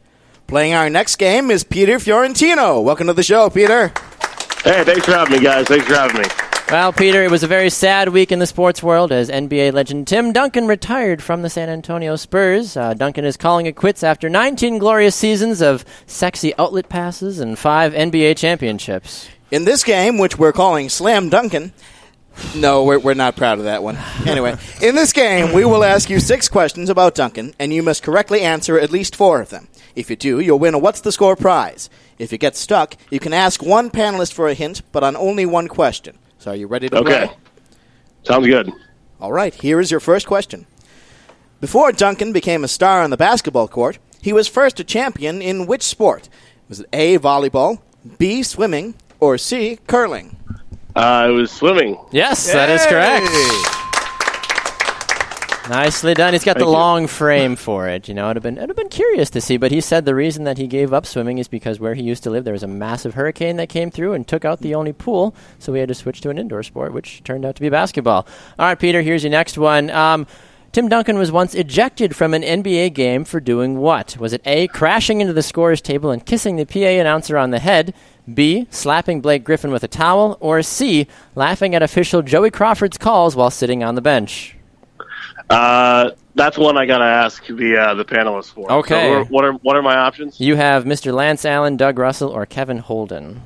Playing 0.48 0.74
our 0.74 0.90
next 0.90 1.18
game 1.18 1.52
is 1.52 1.64
Peter 1.64 2.00
Fiorentino. 2.00 2.80
Welcome 2.80 3.08
to 3.08 3.14
the 3.14 3.24
show, 3.24 3.50
Peter. 3.50 3.90
Hey, 4.64 4.84
thanks 4.84 5.06
for 5.06 5.12
having 5.12 5.38
me, 5.38 5.44
guys. 5.44 5.68
Thanks 5.68 5.86
for 5.86 5.96
having 5.96 6.22
me. 6.22 6.28
Well, 6.70 6.92
Peter, 6.92 7.24
it 7.24 7.32
was 7.32 7.44
a 7.44 7.48
very 7.48 7.70
sad 7.70 8.10
week 8.10 8.30
in 8.32 8.40
the 8.40 8.46
sports 8.46 8.84
world 8.84 9.14
as 9.14 9.30
NBA 9.30 9.72
legend 9.72 10.06
Tim 10.08 10.34
Duncan 10.34 10.68
retired 10.68 11.24
from 11.24 11.42
the 11.42 11.50
San 11.50 11.70
Antonio 11.70 12.18
Spurs. 12.18 12.76
Uh, 12.76 12.94
Duncan 12.94 13.24
is 13.24 13.38
calling 13.38 13.68
it 13.68 13.78
quits 13.78 14.04
after 14.04 14.28
19 14.28 14.78
glorious 14.78 15.16
seasons 15.16 15.62
of 15.62 15.86
sexy 16.08 16.54
outlet 16.58 16.90
passes 16.90 17.40
and 17.40 17.58
five 17.58 17.94
NBA 17.94 18.36
championships. 18.36 19.30
In 19.50 19.64
this 19.64 19.86
game, 19.86 20.18
which 20.18 20.38
we're 20.38 20.52
calling 20.52 20.90
Slam 20.90 21.30
Duncan, 21.30 21.72
no, 22.56 22.84
we're, 22.84 23.00
we're 23.00 23.14
not 23.14 23.36
proud 23.36 23.60
of 23.60 23.66
that 23.66 23.84
one. 23.84 23.98
Anyway, 24.26 24.56
in 24.82 24.96
this 24.96 25.14
game, 25.14 25.54
we 25.54 25.66
will 25.66 25.84
ask 25.84 26.10
you 26.10 26.20
six 26.20 26.48
questions 26.48 26.90
about 26.90 27.16
Duncan, 27.16 27.54
and 27.60 27.74
you 27.74 27.84
must 27.84 28.04
correctly 28.04 28.42
answer 28.42 28.80
at 28.80 28.92
least 28.92 29.16
four 29.16 29.42
of 29.42 29.50
them. 29.50 29.68
If 29.96 30.10
you 30.10 30.16
do, 30.16 30.40
you'll 30.40 30.60
win 30.60 30.74
a 30.74 30.80
What's 30.80 31.02
the 31.02 31.12
Score 31.12 31.36
prize. 31.36 31.90
If 32.18 32.32
you 32.32 32.38
get 32.38 32.56
stuck, 32.56 32.96
you 33.10 33.20
can 33.20 33.34
ask 33.34 33.64
one 33.64 33.90
panelist 33.90 34.34
for 34.34 34.48
a 34.48 34.54
hint, 34.54 34.82
but 34.92 35.04
on 35.04 35.16
only 35.16 35.46
one 35.46 35.68
question. 35.68 36.18
So 36.40 36.52
are 36.52 36.56
you 36.56 36.68
ready 36.68 36.90
to 36.90 36.96
go? 36.96 37.02
Okay. 37.02 37.28
play? 37.28 37.38
Sounds 38.24 38.48
good. 38.48 38.72
All 39.20 39.34
right, 39.34 39.54
here 39.54 39.80
is 39.80 39.90
your 39.90 40.00
first 40.00 40.28
question. 40.28 40.66
Before 41.60 41.92
Duncan 41.92 42.34
became 42.34 42.64
a 42.64 42.68
star 42.68 43.02
on 43.02 43.10
the 43.10 43.18
basketball 43.18 43.68
court, 43.68 43.98
he 44.22 44.34
was 44.34 44.48
first 44.48 44.80
a 44.80 44.84
champion 44.84 45.42
in 45.42 45.66
which 45.66 45.84
sport? 45.84 46.30
Was 46.70 46.82
it 46.82 46.90
A, 46.94 47.18
volleyball, 47.18 47.80
B, 48.18 48.44
swimming, 48.44 48.96
or 49.20 49.38
C, 49.38 49.80
curling? 49.88 50.36
Uh, 50.98 51.28
it 51.30 51.32
was 51.32 51.52
swimming. 51.52 51.96
Yes, 52.12 52.52
that 52.52 52.70
is 52.70 52.84
correct. 52.88 53.28
Nicely 55.70 56.14
done. 56.14 56.34
He's 56.34 56.46
got 56.46 56.58
the 56.58 56.66
you. 56.66 56.72
long 56.72 57.08
frame 57.08 57.56
for 57.56 57.88
it. 57.88 58.08
You 58.08 58.14
know, 58.14 58.32
it'd 58.32 58.38
have 58.38 58.44
been 58.44 58.58
it'd 58.58 58.70
have 58.70 58.78
been 58.78 58.90
curious 58.90 59.30
to 59.32 59.42
see, 59.42 59.58
but 59.58 59.70
he 59.72 59.82
said 59.82 60.06
the 60.06 60.16
reason 60.16 60.46
that 60.46 60.58
he 60.58 60.66
gave 60.66 60.94
up 60.94 61.06
swimming 61.06 61.38
is 61.38 61.48
because 61.48 61.80
where 61.80 61.94
he 61.94 62.02
used 62.04 62.24
to 62.24 62.30
live 62.30 62.46
there 62.46 62.54
was 62.54 62.64
a 62.64 62.68
massive 62.68 63.16
hurricane 63.16 63.58
that 63.58 63.68
came 63.70 63.92
through 63.92 64.14
and 64.14 64.28
took 64.28 64.46
out 64.46 64.62
the 64.62 64.74
only 64.74 64.94
pool, 64.94 65.36
so 65.60 65.74
he 65.74 65.80
had 65.80 65.90
to 65.90 65.96
switch 65.96 66.22
to 66.22 66.30
an 66.30 66.38
indoor 66.38 66.64
sport, 66.64 66.94
which 66.94 67.22
turned 67.24 67.46
out 67.46 67.56
to 67.58 67.62
be 67.62 67.70
basketball. 67.70 68.26
All 68.58 68.66
right, 68.66 68.80
Peter, 68.80 69.02
here's 69.02 69.24
your 69.24 69.32
next 69.32 69.58
one. 69.58 69.90
Um, 69.90 70.26
Tim 70.72 70.90
Duncan 70.90 71.18
was 71.18 71.32
once 71.32 71.54
ejected 71.56 72.16
from 72.16 72.34
an 72.34 72.44
NBA 72.44 72.94
game 72.94 73.26
for 73.26 73.40
doing 73.40 73.78
what? 73.78 74.16
Was 74.18 74.32
it 74.32 74.42
A, 74.46 74.68
crashing 74.68 75.22
into 75.22 75.34
the 75.34 75.42
scorer's 75.44 75.82
table 75.82 76.12
and 76.12 76.26
kissing 76.26 76.56
the 76.56 76.66
PA 76.66 76.80
announcer 76.80 77.38
on 77.38 77.52
the 77.52 77.60
head? 77.60 77.94
B, 78.32 78.68
slapping 78.70 79.22
Blake 79.22 79.44
Griffin 79.44 79.72
with 79.72 79.84
a 79.84 79.88
towel? 79.88 80.38
Or 80.40 80.62
C, 80.62 81.08
laughing 81.36 81.76
at 81.76 81.82
official 81.82 82.22
Joey 82.22 82.52
Crawford's 82.52 82.98
calls 82.98 83.36
while 83.36 83.50
sitting 83.50 83.84
on 83.84 83.96
the 83.96 84.02
bench? 84.02 84.56
Uh, 85.50 86.12
that's 86.36 86.58
one 86.58 86.78
I 86.78 86.86
gotta 86.86 87.06
ask 87.06 87.46
the 87.48 87.78
uh, 87.78 87.94
the 87.94 88.06
panelists 88.06 88.54
for. 88.54 88.72
Okay. 88.72 89.24
So 89.24 89.26
what 89.26 89.46
are 89.46 89.54
what 89.54 89.76
are 89.76 89.82
my 89.82 89.96
options? 89.96 90.40
You 90.40 90.56
have 90.56 90.84
Mr. 90.84 91.14
Lance 91.14 91.46
Allen, 91.46 91.78
Doug 91.78 91.98
Russell, 91.98 92.30
or 92.30 92.46
Kevin 92.46 92.80
Holden. 92.80 93.42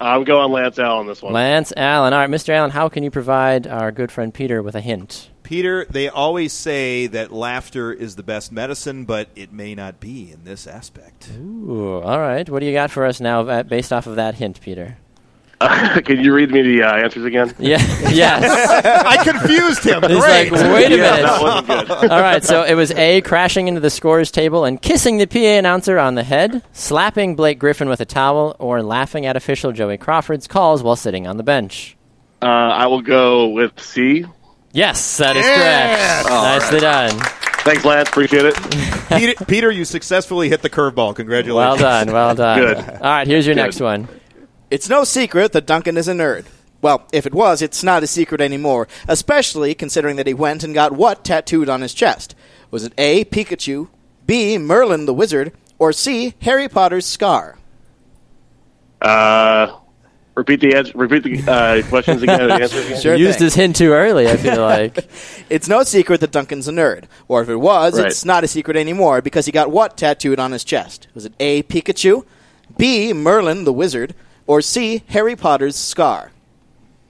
I'm 0.00 0.24
going 0.24 0.52
Lance 0.52 0.78
Allen 0.78 1.06
this 1.06 1.22
one. 1.22 1.32
Lance 1.32 1.72
Allen. 1.76 2.12
All 2.12 2.20
right, 2.20 2.30
Mr. 2.30 2.50
Allen, 2.50 2.70
how 2.70 2.88
can 2.88 3.02
you 3.02 3.10
provide 3.10 3.66
our 3.66 3.90
good 3.90 4.12
friend 4.12 4.32
Peter 4.32 4.62
with 4.62 4.76
a 4.76 4.80
hint? 4.80 5.30
Peter, 5.48 5.86
they 5.88 6.10
always 6.10 6.52
say 6.52 7.06
that 7.06 7.32
laughter 7.32 7.90
is 7.90 8.16
the 8.16 8.22
best 8.22 8.52
medicine, 8.52 9.06
but 9.06 9.30
it 9.34 9.50
may 9.50 9.74
not 9.74 9.98
be 9.98 10.30
in 10.30 10.44
this 10.44 10.66
aspect. 10.66 11.30
Ooh, 11.38 12.02
all 12.02 12.18
right. 12.18 12.46
What 12.50 12.60
do 12.60 12.66
you 12.66 12.72
got 12.74 12.90
for 12.90 13.06
us 13.06 13.18
now 13.18 13.48
uh, 13.48 13.62
based 13.62 13.90
off 13.90 14.06
of 14.06 14.16
that 14.16 14.34
hint, 14.34 14.60
Peter? 14.60 14.98
Uh, 15.58 16.00
can 16.04 16.20
you 16.20 16.34
read 16.34 16.50
me 16.50 16.60
the 16.60 16.82
uh, 16.82 16.94
answers 16.96 17.24
again? 17.24 17.54
Yeah. 17.58 17.78
yes. 18.10 18.44
I 19.06 19.24
confused 19.24 19.84
him. 19.84 20.02
He's 20.02 20.20
Great. 20.22 20.52
like, 20.52 20.60
wait 20.74 20.92
a 20.92 20.96
Yeah, 20.98 21.12
minute. 21.12 21.22
that 21.22 21.42
wasn't 21.42 21.66
good. 21.88 22.10
All 22.10 22.20
right, 22.20 22.44
so 22.44 22.64
it 22.64 22.74
was 22.74 22.90
A, 22.90 23.22
crashing 23.22 23.68
into 23.68 23.80
the 23.80 23.88
scores 23.88 24.30
table 24.30 24.66
and 24.66 24.82
kissing 24.82 25.16
the 25.16 25.24
PA 25.26 25.38
announcer 25.38 25.98
on 25.98 26.14
the 26.14 26.24
head, 26.24 26.62
slapping 26.74 27.36
Blake 27.36 27.58
Griffin 27.58 27.88
with 27.88 28.02
a 28.02 28.04
towel, 28.04 28.54
or 28.58 28.82
laughing 28.82 29.24
at 29.24 29.34
official 29.34 29.72
Joey 29.72 29.96
Crawford's 29.96 30.46
calls 30.46 30.82
while 30.82 30.94
sitting 30.94 31.26
on 31.26 31.38
the 31.38 31.42
bench. 31.42 31.96
Uh, 32.42 32.44
I 32.44 32.86
will 32.86 33.00
go 33.00 33.48
with 33.48 33.80
C. 33.80 34.26
Yes, 34.72 35.16
that 35.18 35.36
is 35.36 35.44
correct. 35.44 36.28
Nicely 36.28 36.80
done. 36.80 37.18
Thanks, 37.64 37.84
Lance. 37.84 38.08
Appreciate 38.08 38.44
it. 38.46 38.54
Peter, 39.08 39.44
Peter, 39.46 39.70
you 39.70 39.84
successfully 39.84 40.48
hit 40.48 40.62
the 40.62 40.70
curveball. 40.70 41.14
Congratulations. 41.16 41.54
Well 41.54 41.76
done, 41.76 42.12
well 42.12 42.34
done. 42.34 42.58
Good. 42.60 42.78
All 42.78 42.98
right, 43.00 43.26
here's 43.26 43.46
your 43.46 43.54
Good. 43.54 43.62
next 43.62 43.80
one. 43.80 44.08
It's 44.70 44.88
no 44.88 45.04
secret 45.04 45.52
that 45.52 45.66
Duncan 45.66 45.96
is 45.96 46.08
a 46.08 46.12
nerd. 46.12 46.44
Well, 46.80 47.06
if 47.12 47.26
it 47.26 47.34
was, 47.34 47.60
it's 47.62 47.82
not 47.82 48.02
a 48.02 48.06
secret 48.06 48.40
anymore, 48.40 48.86
especially 49.08 49.74
considering 49.74 50.16
that 50.16 50.26
he 50.26 50.34
went 50.34 50.62
and 50.62 50.72
got 50.74 50.92
what 50.92 51.24
tattooed 51.24 51.68
on 51.68 51.80
his 51.80 51.92
chest? 51.94 52.34
Was 52.70 52.84
it 52.84 52.92
A, 52.98 53.24
Pikachu, 53.24 53.88
B, 54.26 54.58
Merlin 54.58 55.06
the 55.06 55.14
Wizard, 55.14 55.52
or 55.78 55.92
C, 55.92 56.34
Harry 56.42 56.68
Potter's 56.68 57.06
scar? 57.06 57.58
Uh, 59.00 59.76
repeat 60.38 60.60
the 60.60 60.74
ans- 60.74 60.94
repeat 60.94 61.22
the 61.24 61.50
uh, 61.52 61.82
questions 61.88 62.22
again. 62.22 62.40
and 62.42 62.50
the 62.50 62.62
answers 62.62 62.86
again. 62.86 63.00
Sure 63.02 63.14
Used 63.16 63.38
thing. 63.38 63.44
his 63.46 63.54
hint 63.54 63.76
too 63.76 63.92
early, 63.92 64.28
I 64.28 64.36
feel 64.36 64.60
like. 64.74 65.08
It's 65.50 65.68
no 65.68 65.82
secret 65.82 66.20
that 66.20 66.30
Duncan's 66.32 66.68
a 66.68 66.72
nerd. 66.72 67.04
Or 67.26 67.42
if 67.42 67.48
it 67.48 67.56
was, 67.56 67.98
Right. 67.98 68.06
it's 68.06 68.24
not 68.24 68.44
a 68.44 68.48
secret 68.48 68.76
anymore 68.76 69.20
because 69.20 69.46
he 69.46 69.52
got 69.52 69.70
what 69.70 69.96
tattooed 69.96 70.38
on 70.38 70.52
his 70.52 70.64
chest? 70.64 71.08
Was 71.14 71.24
it 71.26 71.32
A, 71.40 71.62
Pikachu, 71.64 72.24
B, 72.76 73.12
Merlin 73.12 73.64
the 73.64 73.72
Wizard, 73.72 74.14
or 74.46 74.62
C, 74.62 75.02
Harry 75.08 75.36
Potter's 75.36 75.76
scar? 75.76 76.30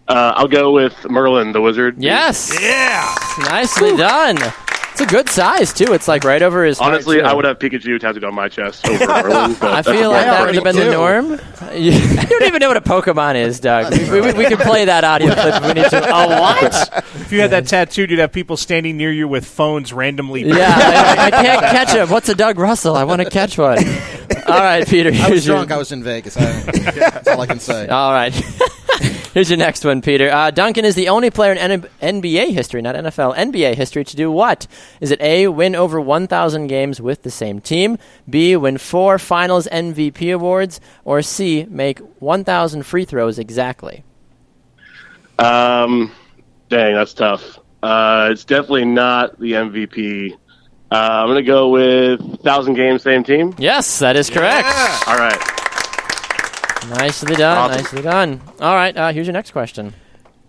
Uh, 0.09 0.33
I'll 0.37 0.49
go 0.49 0.73
with 0.73 0.95
Merlin 1.11 1.53
the 1.53 1.61
Wizard. 1.61 1.97
yes. 2.03 2.51
Yeah. 2.63 3.15
Nicely 3.41 3.95
done. 3.97 4.39
It's 5.01 5.13
a 5.13 5.15
good 5.15 5.29
size, 5.29 5.73
too. 5.73 5.93
It's 5.93 6.09
like 6.09 6.25
right 6.25 6.43
over 6.43 6.65
his 6.65 6.81
heart, 6.81 6.95
Honestly, 6.95 7.19
too. 7.19 7.23
I 7.25 7.33
would 7.33 7.45
have 7.45 7.61
Pikachu 7.61 8.01
tattooed 8.01 8.25
on 8.25 8.35
my 8.35 8.49
chest 8.49 8.85
over 8.89 9.07
Merlin. 9.07 9.55
But 9.61 9.73
I 9.73 9.83
feel 9.83 10.11
like 10.11 10.27
that 10.27 10.45
would 10.47 10.55
have 10.57 10.65
been 10.65 10.75
the 10.77 10.91
norm. 10.91 11.41
You 11.73 11.93
you 11.93 12.17
don't 12.29 12.45
even 12.45 12.61
know 12.61 12.69
what 12.69 12.79
a 12.79 12.81
Pokemon 12.81 13.35
is, 13.35 13.61
Doug. 13.61 13.93
We, 14.11 14.21
we, 14.23 14.33
we 14.33 14.45
can 14.47 14.57
play 14.57 14.87
that 14.87 15.05
audio 15.05 15.35
clip 15.35 15.57
if 15.57 15.63
we 15.67 15.73
need 15.75 15.91
to. 15.91 16.09
Oh, 16.09 16.41
what? 16.41 17.05
If 17.17 17.31
you 17.31 17.41
had 17.43 17.51
that 17.51 17.67
tattooed, 17.67 18.11
you'd 18.11 18.21
have 18.21 18.33
people 18.33 18.57
standing 18.57 18.97
near 18.97 19.13
you 19.13 19.29
with 19.29 19.45
phones 19.45 19.93
randomly. 19.93 20.45
Yeah, 20.49 20.73
I, 20.75 21.27
I 21.27 21.31
can't 21.31 21.61
catch 21.61 21.91
him. 21.91 22.09
What's 22.09 22.29
a 22.31 22.35
Doug 22.35 22.59
Russell? 22.59 22.97
I 22.97 23.05
want 23.05 23.21
to 23.21 23.29
catch 23.29 23.59
one. 23.59 23.79
All 24.47 24.59
right, 24.59 24.89
Peter. 24.89 25.11
I 25.11 25.13
was 25.13 25.21
here's 25.29 25.47
your- 25.47 25.57
drunk. 25.57 25.71
I 25.73 25.77
was 25.77 25.93
in 25.93 26.03
Vegas. 26.03 26.37
I, 26.39 26.43
that's 26.63 27.29
all 27.29 27.41
I 27.41 27.47
can 27.47 27.61
say. 27.61 27.87
All 27.89 28.13
right. 28.13 28.33
Here's 29.39 29.51
your 29.51 29.57
next 29.57 29.85
one, 29.85 30.03
Peter. 30.03 30.33
Uh, 30.33 30.51
Duncan 30.51 30.85
is 30.85 30.97
the 30.97 31.11
only 31.11 31.31
player 31.31 31.53
in 31.53 31.59
N- 31.59 31.89
NBA 32.03 32.51
history, 32.51 32.83
not 32.83 32.97
NFL, 32.97 33.37
NBA 33.37 33.77
history, 33.77 34.03
to 34.03 34.17
do 34.17 34.33
what? 34.33 34.67
Is 35.01 35.13
it 35.13 35.21
A, 35.21 35.47
win 35.47 35.77
over 35.77 36.01
1,000 36.01 36.67
games 36.67 37.01
with 37.01 37.23
the 37.23 37.31
same 37.31 37.61
team, 37.61 37.99
B, 38.29 38.57
win 38.57 38.79
four 38.79 39.17
finals 39.17 39.69
MVP 39.71 40.35
awards, 40.35 40.81
or 41.05 41.23
C, 41.23 41.69
make 41.71 42.01
1,000 42.19 42.83
free 42.83 43.05
throws 43.05 43.39
exactly? 43.39 44.03
Um, 45.39 46.11
dang, 46.69 46.95
that's 46.97 47.15
tough. 47.15 47.61
Uh, 47.81 48.31
it's 48.33 48.45
definitely 48.45 48.87
not 48.87 49.39
the 49.39 49.53
MVP. 49.53 50.33
Uh, 50.91 50.95
I'm 50.95 51.29
gonna 51.29 51.43
go 51.45 51.69
with 51.69 52.43
thousand 52.43 52.75
games, 52.75 53.05
same 53.05 53.23
team. 53.23 53.55
Yes, 53.57 54.01
that 54.01 54.17
is 54.17 54.31
correct. 54.31 54.67
All 55.07 55.17
right. 55.17 55.68
Nicely 56.87 57.35
done. 57.35 57.59
Awesome. 57.59 57.83
Nicely 57.83 58.03
done. 58.03 58.41
All 58.61 58.75
right, 58.75 58.97
uh, 58.97 59.13
here's 59.13 59.27
your 59.27 59.35
next 59.35 59.51
question. 59.51 59.95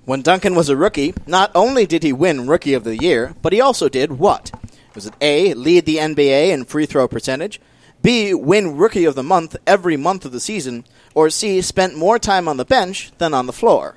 When 0.05 0.21
Duncan 0.21 0.55
was 0.55 0.69
a 0.69 0.75
rookie, 0.75 1.13
not 1.27 1.51
only 1.53 1.85
did 1.85 2.03
he 2.03 2.13
win 2.13 2.47
Rookie 2.47 2.73
of 2.73 2.83
the 2.83 2.97
Year, 2.97 3.35
but 3.41 3.53
he 3.53 3.61
also 3.61 3.89
did 3.89 4.13
what? 4.13 4.51
Was 4.95 5.05
it 5.05 5.13
A, 5.21 5.53
lead 5.53 5.85
the 5.85 5.97
NBA 5.97 6.49
in 6.49 6.65
free 6.65 6.85
throw 6.85 7.07
percentage, 7.07 7.61
B, 8.01 8.33
win 8.33 8.77
Rookie 8.77 9.05
of 9.05 9.15
the 9.15 9.23
Month 9.23 9.55
every 9.67 9.97
month 9.97 10.25
of 10.25 10.31
the 10.31 10.39
season, 10.39 10.85
or 11.13 11.29
C, 11.29 11.61
spent 11.61 11.97
more 11.97 12.17
time 12.17 12.47
on 12.47 12.57
the 12.57 12.65
bench 12.65 13.11
than 13.17 13.33
on 13.33 13.45
the 13.45 13.53
floor? 13.53 13.95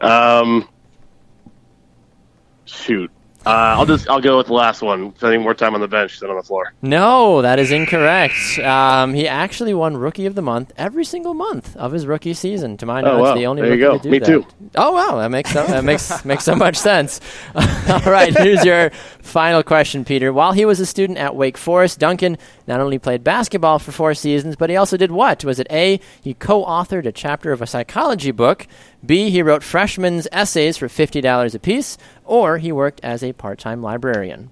Um, 0.00 0.68
shoot. 2.66 3.10
Uh, 3.46 3.50
I'll 3.50 3.86
just 3.86 4.10
I'll 4.10 4.20
go 4.20 4.36
with 4.36 4.48
the 4.48 4.52
last 4.52 4.82
one. 4.82 5.14
Spending 5.16 5.42
more 5.42 5.54
time 5.54 5.74
on 5.74 5.80
the 5.80 5.88
bench 5.88 6.18
than 6.20 6.28
on 6.28 6.36
the 6.36 6.42
floor. 6.42 6.72
No, 6.82 7.40
that 7.40 7.58
is 7.58 7.70
incorrect. 7.70 8.58
Um, 8.58 9.14
he 9.14 9.26
actually 9.28 9.72
won 9.74 9.96
Rookie 9.96 10.26
of 10.26 10.34
the 10.34 10.42
Month 10.42 10.72
every 10.76 11.04
single 11.04 11.34
month 11.34 11.74
of 11.76 11.92
his 11.92 12.04
rookie 12.06 12.34
season. 12.34 12.76
To 12.78 12.86
my 12.86 13.00
Oh, 13.00 13.04
knowledge, 13.04 13.22
wow. 13.22 13.34
the 13.36 13.46
only 13.46 13.62
There 13.62 13.74
you 13.74 13.80
go. 13.80 13.96
to 13.96 14.02
do 14.02 14.10
Me 14.10 14.18
that. 14.18 14.26
too. 14.26 14.46
Oh 14.74 14.92
wow, 14.92 15.18
that 15.18 15.30
makes 15.30 15.52
so, 15.52 15.64
that 15.66 15.84
makes 15.84 16.24
makes 16.24 16.44
so 16.44 16.56
much 16.56 16.76
sense. 16.76 17.20
All 17.54 18.00
right, 18.12 18.36
here's 18.36 18.64
your 18.64 18.90
final 19.22 19.62
question, 19.62 20.04
Peter. 20.04 20.32
While 20.32 20.52
he 20.52 20.64
was 20.64 20.80
a 20.80 20.86
student 20.86 21.18
at 21.18 21.34
Wake 21.36 21.56
Forest, 21.56 22.00
Duncan 22.00 22.36
not 22.66 22.80
only 22.80 22.98
played 22.98 23.22
basketball 23.24 23.78
for 23.78 23.92
four 23.92 24.14
seasons, 24.14 24.56
but 24.56 24.68
he 24.68 24.76
also 24.76 24.96
did 24.96 25.12
what? 25.12 25.44
Was 25.44 25.58
it 25.58 25.68
A? 25.70 26.00
He 26.22 26.34
co-authored 26.34 27.06
a 27.06 27.12
chapter 27.12 27.52
of 27.52 27.62
a 27.62 27.66
psychology 27.66 28.32
book. 28.32 28.66
B. 29.04 29.30
He 29.30 29.42
wrote 29.42 29.62
freshmen's 29.62 30.26
essays 30.32 30.76
for 30.76 30.88
fifty 30.88 31.20
dollars 31.20 31.54
apiece, 31.54 31.96
or 32.24 32.58
he 32.58 32.72
worked 32.72 33.00
as 33.02 33.22
a 33.22 33.32
part-time 33.32 33.82
librarian. 33.82 34.50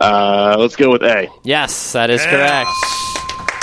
Uh, 0.00 0.56
let's 0.58 0.76
go 0.76 0.90
with 0.90 1.02
A. 1.02 1.28
Yes, 1.42 1.92
that 1.92 2.10
is 2.10 2.22
correct. 2.26 2.68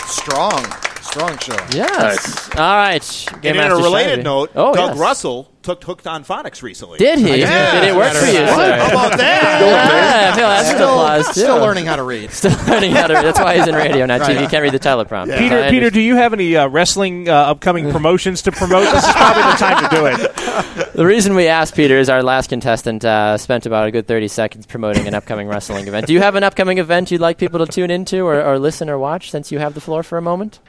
Strong, 0.07 0.65
strong 1.01 1.37
show. 1.37 1.55
Yes. 1.71 2.49
All 2.55 2.75
right. 2.75 3.27
And 3.33 3.41
Game 3.43 3.55
in 3.57 3.71
a 3.71 3.75
related 3.75 4.19
Shivey. 4.19 4.23
note, 4.23 4.51
oh, 4.55 4.73
Doug 4.73 4.91
yes. 4.91 4.97
Russell 4.97 5.52
took 5.63 5.83
hooked 5.83 6.05
on 6.05 6.23
phonics 6.23 6.61
recently. 6.61 6.99
Did 6.99 7.19
he? 7.19 7.39
Yeah. 7.39 7.79
Did 7.79 7.89
it 7.89 7.95
work 7.95 8.13
for 8.13 8.25
you, 8.25 8.41
What? 8.41 8.79
How 8.79 8.89
about 8.89 9.17
that? 9.17 9.61
Yeah, 9.61 10.31
I 10.31 10.35
feel 10.35 10.47
that's 10.47 10.69
an 10.69 10.75
applause 10.75 11.25
too. 11.27 11.41
Still 11.41 11.57
learning 11.57 11.85
how 11.85 11.95
to 11.95 12.03
read. 12.03 12.31
Still 12.31 12.55
learning 12.67 12.91
how 12.91 13.07
to. 13.07 13.13
read. 13.13 13.25
That's 13.25 13.39
why 13.39 13.57
he's 13.57 13.67
in 13.67 13.75
radio, 13.75 14.05
not 14.05 14.21
TV. 14.21 14.27
Right. 14.27 14.41
He 14.41 14.47
can't 14.47 14.61
read 14.61 14.73
the 14.73 14.79
teleprompter. 14.79 15.37
Peter, 15.37 15.63
I 15.63 15.69
Peter, 15.69 15.89
do 15.89 16.01
you 16.01 16.15
have 16.15 16.33
any 16.33 16.55
uh, 16.55 16.67
wrestling 16.67 17.29
uh, 17.29 17.33
upcoming 17.33 17.91
promotions 17.91 18.41
to 18.43 18.51
promote? 18.51 18.83
This 18.91 19.03
is 19.05 19.13
probably 19.13 19.43
the 19.43 19.57
time 19.57 19.89
to 19.89 19.95
do 19.95 20.05
it. 20.05 20.79
The 20.93 21.07
reason 21.07 21.33
we 21.33 21.47
asked 21.47 21.73
Peter 21.75 21.97
is 21.97 22.07
our 22.07 22.21
last 22.21 22.49
contestant 22.51 23.03
uh, 23.03 23.35
spent 23.39 23.65
about 23.65 23.87
a 23.87 23.91
good 23.91 24.05
30 24.05 24.27
seconds 24.27 24.67
promoting 24.67 25.07
an 25.07 25.15
upcoming 25.15 25.47
wrestling 25.47 25.87
event. 25.87 26.05
Do 26.05 26.13
you 26.13 26.19
have 26.19 26.35
an 26.35 26.43
upcoming 26.43 26.77
event 26.77 27.09
you'd 27.09 27.19
like 27.19 27.39
people 27.39 27.65
to 27.65 27.71
tune 27.71 27.89
into 27.89 28.19
or, 28.27 28.39
or 28.43 28.59
listen 28.59 28.91
or 28.91 28.99
watch 28.99 29.31
since 29.31 29.51
you 29.51 29.57
have 29.57 29.73
the 29.73 29.81
floor 29.81 30.03
for 30.03 30.19
a 30.19 30.21
moment? 30.21 30.59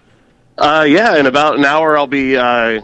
Uh, 0.56 0.86
yeah, 0.88 1.16
in 1.18 1.26
about 1.26 1.58
an 1.58 1.64
hour, 1.66 1.98
I'll 1.98 2.06
be 2.06 2.38
uh, 2.38 2.80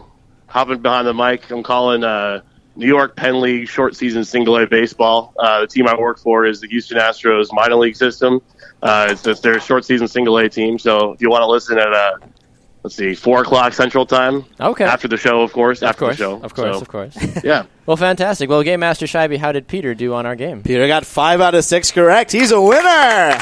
hopping 0.51 0.81
behind 0.83 1.07
the 1.07 1.15
mic. 1.15 1.51
I'm 1.51 1.63
calling 1.63 2.05
uh, 2.05 2.43
New 2.77 2.87
York 2.87 3.17
Penn 3.17 3.41
League 3.41 3.69
short 3.69 3.97
season 3.97 4.25
single 4.25 4.57
A 4.59 4.67
baseball. 4.67 5.33
Uh, 5.39 5.61
the 5.63 5.67
team 5.67 5.87
I 5.89 5.95
work 5.99 6.19
for 6.19 6.45
is 6.45 6.61
the 6.61 6.69
Houston 6.69 6.99
Astros 6.99 7.49
minor 7.53 7.77
league 7.77 7.97
system. 7.97 8.41
Uh, 8.83 9.09
it's, 9.11 9.27
it's 9.27 9.41
their 9.41 9.61
short 9.61 9.85
season 9.85 10.09
single 10.09 10.37
A 10.39 10.49
team. 10.49 10.79
So 10.79 11.13
if 11.13 11.21
you 11.23 11.31
want 11.31 11.43
to 11.43 11.47
listen 11.47 11.79
at 11.79 11.93
uh, 11.93 12.13
let's 12.83 12.97
see, 12.97 13.15
four 13.15 13.43
o'clock 13.43 13.73
Central 13.73 14.07
Time. 14.07 14.45
Okay. 14.59 14.85
After 14.85 15.07
the 15.09 15.17
show, 15.17 15.43
of 15.43 15.53
course. 15.53 15.83
Of 15.83 15.89
after 15.91 15.99
course, 16.07 16.17
the 16.17 16.23
show, 16.25 16.41
of 16.43 16.55
course, 16.55 16.75
So, 16.77 16.81
of 16.81 16.89
course. 16.89 17.17
Yeah. 17.45 17.65
Well, 17.87 17.97
fantastic. 17.97 18.49
Well, 18.49 18.63
Game 18.63 18.81
Master 18.81 19.07
Shivey, 19.07 19.37
how 19.39 19.53
did 19.53 19.67
Peter 19.69 19.95
do 19.95 20.15
on 20.15 20.25
our 20.27 20.37
game? 20.37 20.63
Peter 20.63 20.87
got 20.87 21.05
five 21.05 21.41
out 21.41 21.55
of 21.55 21.65
six 21.65 21.91
correct. 21.91 22.33
He's 22.33 22.53
a 22.53 22.61
winner. 22.61 23.39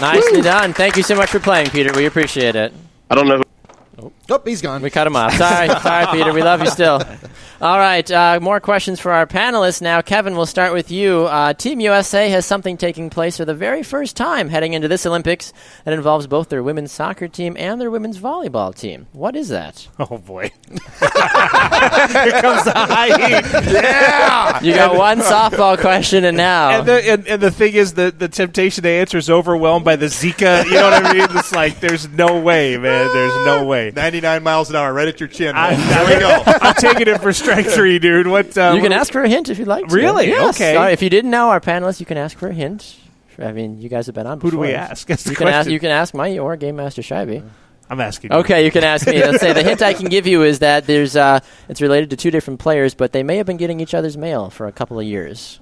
Nicely 0.00 0.40
done. 0.40 0.72
Thank 0.72 0.96
you 0.96 1.02
so 1.02 1.14
much 1.14 1.28
for 1.30 1.40
playing, 1.40 1.68
Peter. 1.70 1.92
We 1.94 2.06
appreciate 2.06 2.56
it. 2.56 2.72
I 3.10 3.14
don't 3.14 3.26
know. 3.28 3.36
Who- 3.38 3.44
Oh, 4.02 4.12
he's 4.44 4.62
gone. 4.62 4.82
We 4.82 4.90
cut 4.90 5.06
him 5.06 5.16
off. 5.16 5.34
Sorry, 5.34 5.68
sorry, 5.82 6.06
Peter. 6.16 6.32
We 6.32 6.42
love 6.42 6.60
you 6.60 6.68
still. 6.68 7.02
All 7.62 7.76
right, 7.78 8.10
uh, 8.10 8.38
more 8.40 8.58
questions 8.58 8.98
for 9.00 9.12
our 9.12 9.26
panelists 9.26 9.82
now. 9.82 10.00
Kevin, 10.00 10.34
we'll 10.34 10.46
start 10.46 10.72
with 10.72 10.90
you. 10.90 11.26
Uh, 11.26 11.52
Team 11.52 11.78
USA 11.80 12.30
has 12.30 12.46
something 12.46 12.78
taking 12.78 13.10
place 13.10 13.36
for 13.36 13.44
the 13.44 13.54
very 13.54 13.82
first 13.82 14.16
time 14.16 14.48
heading 14.48 14.72
into 14.72 14.88
this 14.88 15.04
Olympics 15.04 15.52
that 15.84 15.92
involves 15.92 16.26
both 16.26 16.48
their 16.48 16.62
women's 16.62 16.90
soccer 16.90 17.28
team 17.28 17.56
and 17.58 17.78
their 17.78 17.90
women's 17.90 18.18
volleyball 18.18 18.74
team. 18.74 19.08
What 19.12 19.36
is 19.36 19.48
that? 19.50 19.88
Oh 20.10 20.16
boy! 20.18 20.50
Here 20.70 20.80
comes 22.40 22.64
the 22.64 22.72
high 22.74 23.08
heat. 23.08 23.72
Yeah. 23.72 24.62
You 24.62 24.74
got 24.74 24.96
one 24.96 25.18
softball 25.20 25.78
question, 25.78 26.24
and 26.24 26.36
now 26.36 26.70
And 26.70 26.88
the, 26.88 27.10
and, 27.10 27.28
and 27.28 27.40
the 27.42 27.50
thing 27.50 27.74
is, 27.74 27.94
the, 27.94 28.10
the 28.16 28.28
temptation 28.28 28.82
to 28.84 28.88
answer 28.88 29.18
is 29.18 29.28
overwhelmed 29.30 29.84
by 29.84 29.96
the 29.96 30.06
Zika. 30.06 30.64
You 30.64 30.72
know 30.72 30.90
what 30.90 31.04
I 31.06 31.12
mean? 31.12 31.26
It's 31.38 31.52
like 31.52 31.80
there's 31.80 32.08
no 32.08 32.40
way, 32.40 32.76
man. 32.76 33.12
There's 33.12 33.44
no 33.44 33.64
way. 33.66 33.90
99 34.20 34.42
miles 34.42 34.70
an 34.70 34.76
hour, 34.76 34.92
right 34.92 35.08
at 35.08 35.20
your 35.20 35.28
chin. 35.28 35.54
I, 35.56 35.74
there 35.74 36.06
we 36.06 36.20
go. 36.20 36.42
I'm 36.60 36.74
taking 36.74 37.08
it 37.08 37.20
for 37.20 37.32
strike 37.32 37.66
three, 37.66 37.98
dude. 37.98 38.26
What? 38.26 38.56
Uh, 38.56 38.72
you 38.74 38.82
can 38.82 38.92
ask 38.92 39.12
for 39.12 39.22
a 39.22 39.28
hint 39.28 39.48
if 39.48 39.58
you'd 39.58 39.68
like 39.68 39.88
to. 39.88 39.94
Really? 39.94 40.28
Yes. 40.28 40.56
Okay. 40.56 40.76
All 40.76 40.82
right, 40.82 40.92
if 40.92 41.02
you 41.02 41.10
didn't 41.10 41.30
know 41.30 41.50
our 41.50 41.60
panelists, 41.60 42.00
you 42.00 42.06
can 42.06 42.16
ask 42.16 42.36
for 42.38 42.48
a 42.48 42.54
hint. 42.54 42.96
I 43.38 43.52
mean, 43.52 43.80
you 43.80 43.88
guys 43.88 44.06
have 44.06 44.14
been 44.14 44.26
on. 44.26 44.40
Who 44.40 44.50
do 44.50 44.58
we 44.58 44.72
ask? 44.72 45.06
That's 45.06 45.24
the 45.24 45.30
you 45.30 45.36
can 45.36 45.48
ask. 45.48 45.54
question. 45.54 45.72
You 45.72 45.80
can 45.80 45.90
ask 45.90 46.14
Mike 46.14 46.38
or 46.38 46.56
Game 46.56 46.76
Master 46.76 47.02
Shivey. 47.02 47.48
I'm 47.88 48.00
asking. 48.00 48.30
you. 48.32 48.38
Okay, 48.38 48.64
you 48.64 48.70
can 48.70 48.84
ask 48.84 49.06
me. 49.06 49.20
Let's 49.20 49.40
say 49.40 49.52
the 49.52 49.62
hint 49.62 49.82
I 49.82 49.94
can 49.94 50.08
give 50.08 50.26
you 50.26 50.42
is 50.42 50.60
that 50.60 50.86
there's 50.86 51.16
uh, 51.16 51.40
it's 51.68 51.80
related 51.80 52.10
to 52.10 52.16
two 52.16 52.30
different 52.30 52.60
players, 52.60 52.94
but 52.94 53.12
they 53.12 53.22
may 53.22 53.36
have 53.38 53.46
been 53.46 53.56
getting 53.56 53.80
each 53.80 53.94
other's 53.94 54.16
mail 54.16 54.50
for 54.50 54.66
a 54.66 54.72
couple 54.72 54.98
of 55.00 55.06
years. 55.06 55.59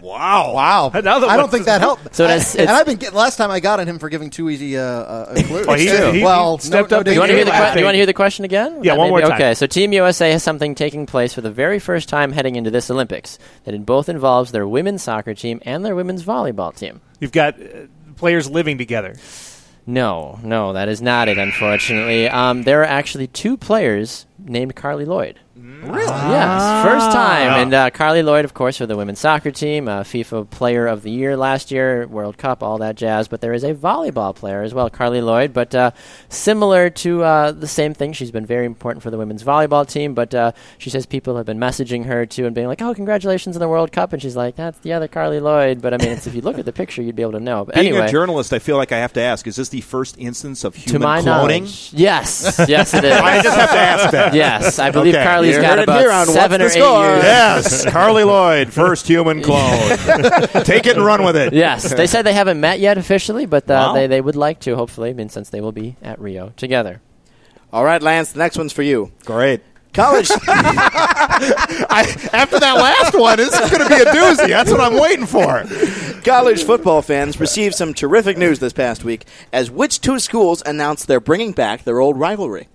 Wow. 0.00 0.52
Wow. 0.54 0.90
Another 0.94 1.26
I 1.26 1.36
don't 1.36 1.50
think 1.50 1.64
that 1.66 1.80
helped. 1.80 2.14
So 2.14 2.24
I- 2.24 2.28
that's- 2.28 2.54
and 2.54 2.62
it's- 2.64 2.78
I've 2.80 2.86
been 2.86 2.96
get, 2.96 3.14
last 3.14 3.36
time 3.36 3.50
I 3.50 3.60
got 3.60 3.80
on 3.80 3.86
him 3.88 3.98
for 3.98 4.08
giving 4.08 4.30
too 4.30 4.48
easy 4.50 4.78
uh, 4.78 4.82
uh, 4.82 5.34
clues. 5.42 5.66
Well, 5.66 5.76
he- 5.76 5.88
he- 5.88 6.18
he 6.18 6.24
well, 6.24 6.58
stepped 6.58 6.90
no, 6.90 6.98
up 7.00 7.06
no, 7.06 7.12
You 7.12 7.18
want 7.20 7.30
to 7.30 7.36
hear 7.36 7.44
the 7.44 7.50
que- 7.50 7.78
you 7.78 7.84
want 7.84 7.94
to 7.94 7.98
hear 7.98 8.06
the 8.06 8.12
question 8.14 8.44
again? 8.44 8.84
Yeah, 8.84 8.92
That 8.94 8.98
one 8.98 9.08
more 9.10 9.18
be- 9.20 9.26
time. 9.26 9.32
Okay, 9.34 9.54
so 9.54 9.66
Team 9.66 9.92
USA 9.92 10.30
has 10.32 10.42
something 10.42 10.74
taking 10.74 11.06
place 11.06 11.32
for 11.34 11.40
the 11.40 11.50
very 11.50 11.78
first 11.78 12.08
time 12.08 12.32
heading 12.32 12.56
into 12.56 12.70
this 12.70 12.90
Olympics 12.90 13.38
that 13.64 13.74
in 13.74 13.84
both 13.84 14.08
involves 14.08 14.52
their 14.52 14.66
women's 14.68 15.02
soccer 15.02 15.34
team 15.34 15.60
and 15.64 15.84
their 15.84 15.94
women's 15.96 16.22
volleyball 16.24 16.74
team. 16.74 17.00
You've 17.20 17.32
got 17.32 17.54
uh, 17.60 17.86
players 18.16 18.48
living 18.48 18.78
together. 18.78 19.14
No, 19.86 20.38
no, 20.42 20.74
that 20.74 20.88
is 20.88 21.00
not 21.00 21.28
it. 21.28 21.38
Unfortunately, 21.38 22.28
um, 22.28 22.62
there 22.64 22.82
are 22.82 22.86
actually 22.86 23.26
two 23.26 23.56
players 23.56 24.26
named 24.38 24.76
Carli 24.76 25.06
Lloyd. 25.06 25.40
Really? 25.82 26.06
Yes, 26.06 26.84
first 26.84 27.12
time. 27.12 27.60
And 27.62 27.72
uh, 27.74 27.90
Carli 27.90 28.22
Lloyd, 28.24 28.44
of 28.44 28.52
course, 28.54 28.76
for 28.78 28.86
the 28.86 28.96
women's 28.96 29.18
soccer 29.20 29.50
team, 29.50 29.86
uh, 29.88 30.02
FIFA 30.02 30.50
Player 30.50 30.86
of 30.86 31.02
the 31.02 31.10
Year 31.10 31.36
last 31.36 31.70
year, 31.70 32.06
World 32.08 32.36
Cup, 32.36 32.62
all 32.62 32.78
that 32.78 32.96
jazz. 32.96 33.28
But 33.28 33.40
there 33.40 33.52
is 33.52 33.62
a 33.64 33.74
volleyball 33.74 34.34
player 34.34 34.62
as 34.62 34.74
well, 34.74 34.90
Carli 34.90 35.20
Lloyd. 35.24 35.52
But 35.52 35.74
uh, 35.74 35.92
similar 36.28 36.90
to 36.90 37.22
uh, 37.22 37.52
the 37.52 37.66
same 37.68 37.94
thing, 37.94 38.12
she's 38.12 38.30
been 38.30 38.46
very 38.46 38.66
important 38.66 39.02
for 39.02 39.10
the 39.10 39.18
women's 39.18 39.44
volleyball 39.44 39.88
team. 39.88 40.14
But 40.14 40.34
uh, 40.34 40.52
she 40.78 40.90
says 40.90 41.06
people 41.06 41.36
have 41.36 41.46
been 41.46 41.58
messaging 41.58 42.04
her 42.06 42.26
too 42.26 42.46
and 42.46 42.54
being 42.54 42.66
like, 42.66 42.82
"Oh, 42.82 42.92
congratulations 42.94 43.56
on 43.56 43.60
the 43.60 43.68
World 43.68 43.92
Cup!" 43.92 44.12
And 44.12 44.20
she's 44.20 44.36
like, 44.36 44.56
"That's 44.56 44.78
the 44.80 44.92
other 44.94 45.08
Carli 45.08 45.40
Lloyd." 45.40 45.80
But 45.80 45.94
I 45.94 45.98
mean, 45.98 46.08
it's, 46.08 46.26
if 46.26 46.34
you 46.34 46.40
look 46.40 46.58
at 46.58 46.64
the 46.64 46.72
picture, 46.72 47.02
you'd 47.02 47.16
be 47.16 47.22
able 47.22 47.32
to 47.32 47.40
know. 47.40 47.64
But 47.64 47.76
Being 47.76 47.88
anyway, 47.88 48.06
a 48.06 48.10
journalist, 48.10 48.52
I 48.52 48.58
feel 48.58 48.76
like 48.76 48.92
I 48.92 48.98
have 48.98 49.12
to 49.14 49.20
ask: 49.20 49.46
Is 49.46 49.56
this 49.56 49.68
the 49.68 49.80
first 49.80 50.18
instance 50.18 50.64
of 50.64 50.74
human 50.74 50.86
to 51.02 51.06
human 51.06 51.08
my 51.08 51.20
cloning? 51.20 51.60
knowledge, 51.60 51.90
yes, 51.94 52.60
yes, 52.68 52.94
it 52.94 53.04
is. 53.04 53.12
I 53.12 53.42
just 53.42 53.56
have 53.56 53.70
to 53.70 53.78
ask 53.78 54.10
that. 54.10 54.34
Yes, 54.34 54.78
I 54.78 54.90
believe 54.90 55.14
Okay. 55.14 55.24
Carli's 55.24 55.56
You 55.56 55.62
got 55.68 55.78
heard 55.78 55.80
it 55.80 55.82
about 55.84 56.00
here 56.00 56.10
on 56.10 56.26
seven 56.26 56.60
the 56.60 56.66
or 56.66 56.70
eight 56.70 56.74
years. 56.76 57.24
Yes, 57.24 57.84
Carli 57.86 58.24
Lloyd, 58.24 58.72
first 58.72 59.06
human 59.06 59.42
clone. 59.48 59.88
Take 60.64 60.86
it 60.86 60.96
and 60.96 61.04
run 61.04 61.22
with 61.24 61.36
it. 61.36 61.52
Yes, 61.52 61.92
they 61.94 62.06
said 62.06 62.22
they 62.22 62.32
haven't 62.32 62.60
met 62.60 62.80
yet 62.80 62.98
officially, 62.98 63.46
but 63.46 63.64
uh, 63.70 63.74
Wow. 63.74 63.92
they, 63.94 64.06
they 64.06 64.20
would 64.20 64.36
like 64.36 64.60
to, 64.60 64.74
hopefully, 64.76 65.10
I 65.10 65.12
mean, 65.12 65.28
since 65.28 65.50
they 65.50 65.60
will 65.60 65.72
be 65.72 65.96
at 66.02 66.20
Rio 66.20 66.52
together. 66.56 67.00
All 67.72 67.84
right, 67.84 68.02
Lance, 68.02 68.32
the 68.32 68.38
next 68.38 68.56
one's 68.58 68.72
for 68.72 68.82
you. 68.82 69.12
Great. 69.24 69.60
College. 69.94 70.30
I, 70.46 72.28
after 72.32 72.58
that 72.60 72.74
last 72.76 73.14
one, 73.18 73.36
this 73.38 73.52
is 73.58 73.70
going 73.70 73.82
to 73.82 73.88
be 73.88 74.00
a 74.00 74.04
doozy. 74.06 74.48
That's 74.48 74.70
what 74.70 74.80
I'm 74.80 74.98
waiting 75.00 75.26
for. 75.26 75.64
College 76.22 76.62
football 76.64 77.02
fans 77.02 77.40
received 77.40 77.74
some 77.74 77.94
terrific 77.94 78.36
news 78.36 78.58
this 78.58 78.72
past 78.72 79.04
week 79.04 79.24
as 79.52 79.70
which 79.70 80.00
two 80.00 80.18
schools 80.18 80.62
announced 80.66 81.06
they're 81.08 81.20
bringing 81.20 81.52
back 81.52 81.84
their 81.84 82.00
old 82.00 82.18
rivalry? 82.18 82.68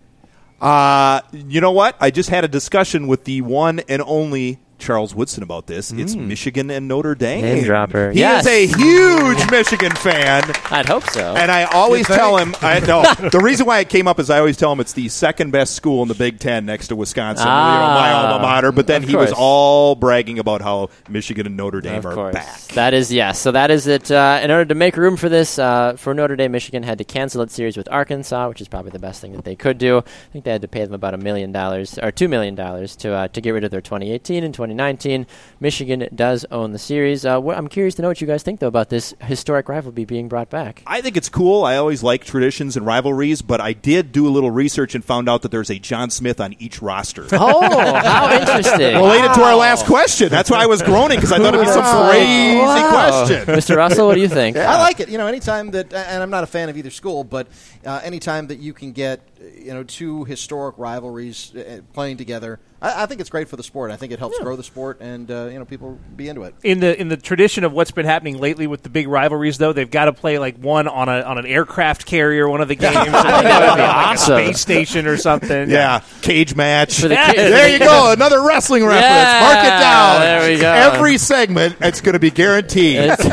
Uh, 0.62 1.22
you 1.32 1.62
know 1.62 1.72
what? 1.72 1.96
I 2.00 2.12
just 2.12 2.30
had 2.30 2.44
a 2.44 2.48
discussion 2.48 3.08
with 3.08 3.26
the 3.26 3.42
one 3.42 3.80
and 3.90 4.02
only 4.06 4.60
Charles 4.84 5.16
Woodson 5.16 5.44
about 5.44 5.66
this. 5.68 5.92
It's 5.94 6.14
Michigan 6.16 6.70
and 6.70 6.88
Notre 6.90 7.16
Dame. 7.16 7.42
Name 7.42 7.64
dropper. 7.64 8.12
He 8.12 8.20
Yes. 8.20 8.46
is 8.46 8.52
a 8.52 8.68
huge 8.78 9.50
Michigan 9.50 9.92
fan. 9.94 10.44
I'd 10.70 10.86
hope 10.88 11.06
so. 11.10 11.36
And 11.36 11.50
I 11.50 11.64
always 11.64 12.06
tell 12.06 12.36
him, 12.38 12.54
I 12.62 12.80
no. 12.82 13.02
the 13.30 13.40
reason 13.40 13.66
why 13.66 13.80
it 13.80 13.88
came 13.88 14.08
up 14.10 14.20
is 14.20 14.30
I 14.30 14.40
always 14.40 14.58
tell 14.58 14.72
him 14.74 14.82
it's 14.82 14.92
the 14.94 15.08
second 15.08 15.52
best 15.52 15.74
school 15.76 16.02
in 16.02 16.10
the 16.10 16.16
Big 16.16 16.40
Ten 16.40 16.66
next 16.66 16.90
to 16.90 16.96
Wisconsin, 16.98 17.46
you 17.46 17.50
know, 17.50 17.54
my 17.54 18.12
Ah, 18.12 18.34
alma 18.34 18.42
mater. 18.44 18.72
But 18.74 18.88
then 18.88 19.04
he 19.04 19.16
was 19.16 19.32
all 19.36 19.96
bragging 19.96 20.38
about 20.40 20.62
how 20.62 20.90
Michigan 21.10 21.46
and 21.48 21.56
Notre 21.56 21.80
Dame 21.80 22.00
of 22.00 22.06
are 22.08 22.14
course. 22.14 22.34
back. 22.34 22.60
That 22.74 22.94
is, 22.94 23.12
yes. 23.12 23.40
So 23.40 23.52
that 23.54 23.72
is 23.72 23.88
it. 23.88 24.12
Uh, 24.12 24.40
in 24.44 24.52
order 24.52 24.66
to 24.66 24.76
make 24.76 24.98
room 24.98 25.16
for 25.16 25.30
this, 25.30 25.58
uh, 25.58 25.94
for 25.96 26.14
Notre 26.14 26.36
Dame, 26.36 26.52
Michigan 26.52 26.84
had 26.84 26.98
to 26.98 27.06
cancel 27.06 27.42
its 27.42 27.54
series 27.54 27.78
with 27.78 27.88
Arkansas, 27.90 28.50
which 28.50 28.60
is 28.60 28.68
probably 28.68 28.92
the 28.92 29.00
best 29.00 29.22
thing 29.22 29.32
that 29.34 29.46
they 29.46 29.56
could 29.56 29.78
do. 29.78 30.00
I 30.00 30.04
think 30.34 30.44
they 30.44 30.52
had 30.52 30.62
to 30.62 30.68
pay 30.68 30.84
them 30.84 30.94
about 30.94 31.14
a 31.14 31.18
million 31.18 31.52
dollars, 31.54 31.98
or 32.00 32.12
two 32.12 32.28
million 32.28 32.56
dollars, 32.56 32.96
to 32.98 33.14
uh, 33.14 33.28
to 33.30 33.40
get 33.42 33.52
rid 33.52 33.64
of 33.64 33.72
their 33.72 33.80
2018 33.82 34.44
and 34.44 34.54
2019. 34.78 35.26
Michigan 35.60 36.08
does 36.14 36.46
own 36.52 36.72
the 36.72 36.80
series. 36.80 37.26
Uh, 37.26 37.40
wh- 37.42 37.56
I'm 37.58 37.68
curious 37.68 37.96
to 37.96 38.02
know 38.02 38.08
what 38.10 38.20
you 38.22 38.28
guys 38.28 38.44
think, 38.44 38.60
though, 38.60 38.68
about 38.68 38.90
this 38.90 39.14
historic 39.22 39.70
rivalry 39.70 40.06
being 40.06 40.28
brought 40.28 40.50
back. 40.50 40.84
I 40.86 41.02
think 41.02 41.16
it's 41.18 41.30
cool. 41.30 41.64
I 41.64 41.78
always 41.78 42.04
like 42.04 42.24
traditions 42.26 42.76
and 42.76 42.86
rivalries, 42.86 43.42
but 43.42 43.62
I 43.62 43.74
did 43.74 44.12
do 44.12 44.28
a 44.28 44.32
little 44.32 44.52
research 44.52 44.96
and 44.96 45.04
found 45.04 45.30
out 45.30 45.42
that 45.44 45.52
there's 45.52 45.70
a 45.70 45.80
John 45.80 46.10
Smith 46.10 46.42
on 46.42 46.56
each 46.60 46.82
roster. 46.82 47.26
Oh, 47.32 47.62
how 48.02 48.34
interesting! 48.34 48.96
Related 49.04 49.34
to 49.36 49.42
our 49.44 49.56
last 49.56 49.86
question. 49.86 50.30
That's 50.30 50.50
why 50.50 50.64
I 50.64 50.66
was 50.66 50.82
groaning 50.82 51.18
because 51.18 51.32
I 51.32 51.38
thought 51.38 51.54
it'd 51.54 51.66
be 51.66 51.72
some 51.72 51.84
crazy 52.10 52.58
Wow. 52.60 52.90
question. 53.26 53.46
Mr. 53.56 53.76
Russell, 53.78 54.08
what 54.08 54.16
do 54.16 54.22
you 54.22 54.28
think? 54.30 54.58
I 54.58 54.80
like 54.80 55.00
it. 55.00 55.10
You 55.10 55.18
know, 55.18 55.28
anytime 55.28 55.72
that, 55.72 55.94
and 55.94 56.22
I'm 56.24 56.30
not 56.30 56.44
a 56.44 56.48
fan 56.48 56.70
of 56.70 56.78
either 56.78 56.90
school, 56.90 57.24
but 57.24 57.48
uh, 57.86 58.02
anytime 58.04 58.48
that 58.48 58.60
you 58.60 58.74
can 58.74 58.92
get, 58.92 59.22
you 59.58 59.74
know, 59.74 59.84
two 59.84 60.24
historic 60.26 60.78
rivalries 60.78 61.54
uh, 61.56 61.82
playing 61.94 62.18
together, 62.18 62.60
I, 62.82 63.04
I 63.04 63.06
think 63.08 63.22
it's 63.22 63.30
great 63.30 63.48
for 63.50 63.56
the 63.56 63.64
sport. 63.64 63.92
I 63.92 63.96
think 63.96 64.12
it 64.14 64.20
helps 64.20 64.38
grow 64.40 64.56
the 64.56 64.64
sport, 64.64 65.00
and 65.02 65.30
uh, 65.30 65.48
you 65.52 65.60
know, 65.60 65.66
people 65.66 65.98
be 66.16 66.28
into 66.30 66.44
it. 66.44 66.56
In 66.64 66.80
the 66.80 67.00
in 67.00 67.08
the 67.08 67.18
tradition 67.18 67.64
of 67.64 67.74
what's 67.74 67.92
been 67.92 68.06
happening 68.06 68.38
lately 68.40 68.68
with 68.68 68.84
the 68.84 68.90
big 68.90 69.08
rivalries, 69.08 69.58
though, 69.58 69.74
they've 69.74 69.90
got 69.90 70.06
to 70.06 70.14
play 70.14 70.38
like 70.40 70.58
one 70.58 70.88
on 70.88 71.10
a 71.10 71.22
on 71.22 71.38
an 71.38 71.46
aircraft 71.46 72.06
carrier, 72.06 72.48
one 72.48 72.62
of 72.62 72.68
the 72.68 72.76
games. 72.84 72.96
I 72.96 73.04
think 73.04 73.12
that 73.14 73.70
would 73.70 73.76
be 73.76 73.82
like 73.82 73.96
awesome. 73.96 74.38
A 74.38 74.44
space 74.46 74.60
station 74.60 75.08
or 75.08 75.18
something. 75.18 75.70
Yeah, 75.70 76.02
cage 76.22 76.56
match. 76.56 76.98
The 76.98 77.10
Yeah, 77.10 77.32
ki- 77.32 77.38
there 77.38 77.70
you 77.70 77.80
go. 77.80 78.12
Another 78.16 78.42
wrestling 78.42 78.84
reference. 78.86 79.04
Yeah, 79.06 79.40
Mark 79.42 79.66
it 79.66 79.80
down. 79.82 80.22
there 80.22 80.50
we 80.54 80.60
go. 80.62 80.72
Every 80.72 81.18
segment, 81.18 81.78
it's 81.82 82.02
going 82.02 82.14
to 82.14 82.20
be 82.20 82.32
guaranteed. 82.32 82.98
It's 82.98 83.24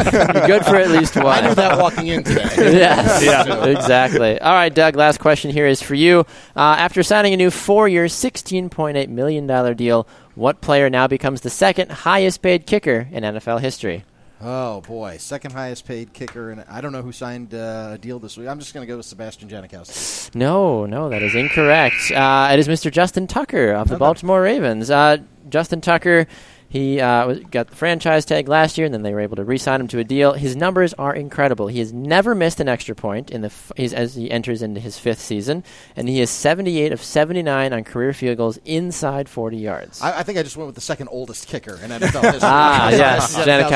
good 0.46 0.64
for 0.64 0.76
at 0.76 0.90
least 0.90 1.16
one. 1.16 1.26
I 1.26 1.48
knew 1.48 1.54
that 1.54 1.78
walking 1.78 2.06
in 2.08 2.22
today. 2.24 2.48
yes, 2.56 3.22
yeah. 3.24 3.64
exactly. 3.66 4.40
All 4.40 4.52
right, 4.52 4.72
Doug. 4.74 4.96
Last 4.96 5.18
question 5.18 5.50
here 5.50 5.66
is 5.66 5.82
for 5.82 5.94
you. 5.94 5.99
Uh, 6.08 6.24
after 6.56 7.02
signing 7.02 7.34
a 7.34 7.36
new 7.36 7.50
four-year, 7.50 8.08
sixteen 8.08 8.68
point 8.70 8.96
eight 8.96 9.10
million 9.10 9.46
dollar 9.46 9.74
deal, 9.74 10.06
what 10.34 10.60
player 10.60 10.88
now 10.88 11.06
becomes 11.06 11.42
the 11.42 11.50
second 11.50 11.90
highest-paid 11.90 12.66
kicker 12.66 13.08
in 13.12 13.22
NFL 13.24 13.60
history? 13.60 14.04
Oh 14.42 14.80
boy, 14.80 15.18
second 15.18 15.52
highest 15.52 15.86
paid 15.86 16.14
kicker, 16.14 16.50
and 16.50 16.64
I 16.66 16.80
don't 16.80 16.92
know 16.92 17.02
who 17.02 17.12
signed 17.12 17.52
uh, 17.52 17.90
a 17.92 17.98
deal 17.98 18.18
this 18.18 18.38
week. 18.38 18.48
I'm 18.48 18.58
just 18.58 18.72
going 18.72 18.86
to 18.86 18.90
go 18.90 18.96
with 18.96 19.04
Sebastian 19.04 19.50
Janikowski. 19.50 20.34
No, 20.34 20.86
no, 20.86 21.10
that 21.10 21.22
is 21.22 21.34
incorrect. 21.34 22.10
Uh, 22.10 22.48
it 22.50 22.58
is 22.58 22.66
Mr. 22.66 22.90
Justin 22.90 23.26
Tucker 23.26 23.72
of 23.72 23.88
the 23.88 23.98
Baltimore 23.98 24.40
Ravens. 24.40 24.90
Uh, 24.90 25.18
Justin 25.50 25.82
Tucker, 25.82 26.26
he 26.70 27.00
uh, 27.00 27.35
got 27.50 27.66
the 27.68 27.74
franchise 27.74 28.24
tag 28.24 28.48
last 28.48 28.78
year, 28.78 28.85
and 28.85 28.94
then 28.94 29.02
they 29.02 29.12
were 29.12 29.18
able 29.20 29.35
to 29.37 29.44
re-sign 29.44 29.80
him 29.80 29.88
to 29.88 29.98
a 29.98 30.04
deal. 30.04 30.33
His 30.35 30.54
numbers 30.54 30.94
are 30.94 31.12
incredible. 31.12 31.66
He 31.66 31.80
has 31.80 31.92
never 31.92 32.33
missed 32.35 32.61
an 32.61 32.68
extra 32.68 32.94
point 32.94 33.30
in 33.33 33.40
the 33.40 33.46
f- 33.48 33.72
he's, 33.76 33.92
as 33.92 34.14
he 34.14 34.30
enters 34.30 34.62
into 34.62 34.78
his 34.80 34.96
fifth 34.96 35.18
season, 35.20 35.64
and 35.96 36.09
he 36.09 36.20
is 36.20 36.30
78 36.30 36.92
of 36.92 37.02
79 37.02 37.72
on 37.72 37.83
career 37.83 38.12
field 38.12 38.37
goals 38.37 38.59
inside 38.64 39.28
40 39.28 39.56
yards. 39.56 40.00
I, 40.00 40.20
I 40.20 40.22
think 40.22 40.38
I 40.38 40.44
just 40.44 40.56
went 40.56 40.66
with 40.68 40.76
the 40.76 40.80
second 40.80 41.09
oldest 41.11 41.48
kicker 41.48 41.74
in 41.74 41.90
NFL 41.90 42.22
history. 42.22 42.38
Ah, 42.42 42.90
yes, 42.90 43.35
Janikowski. 43.37 43.68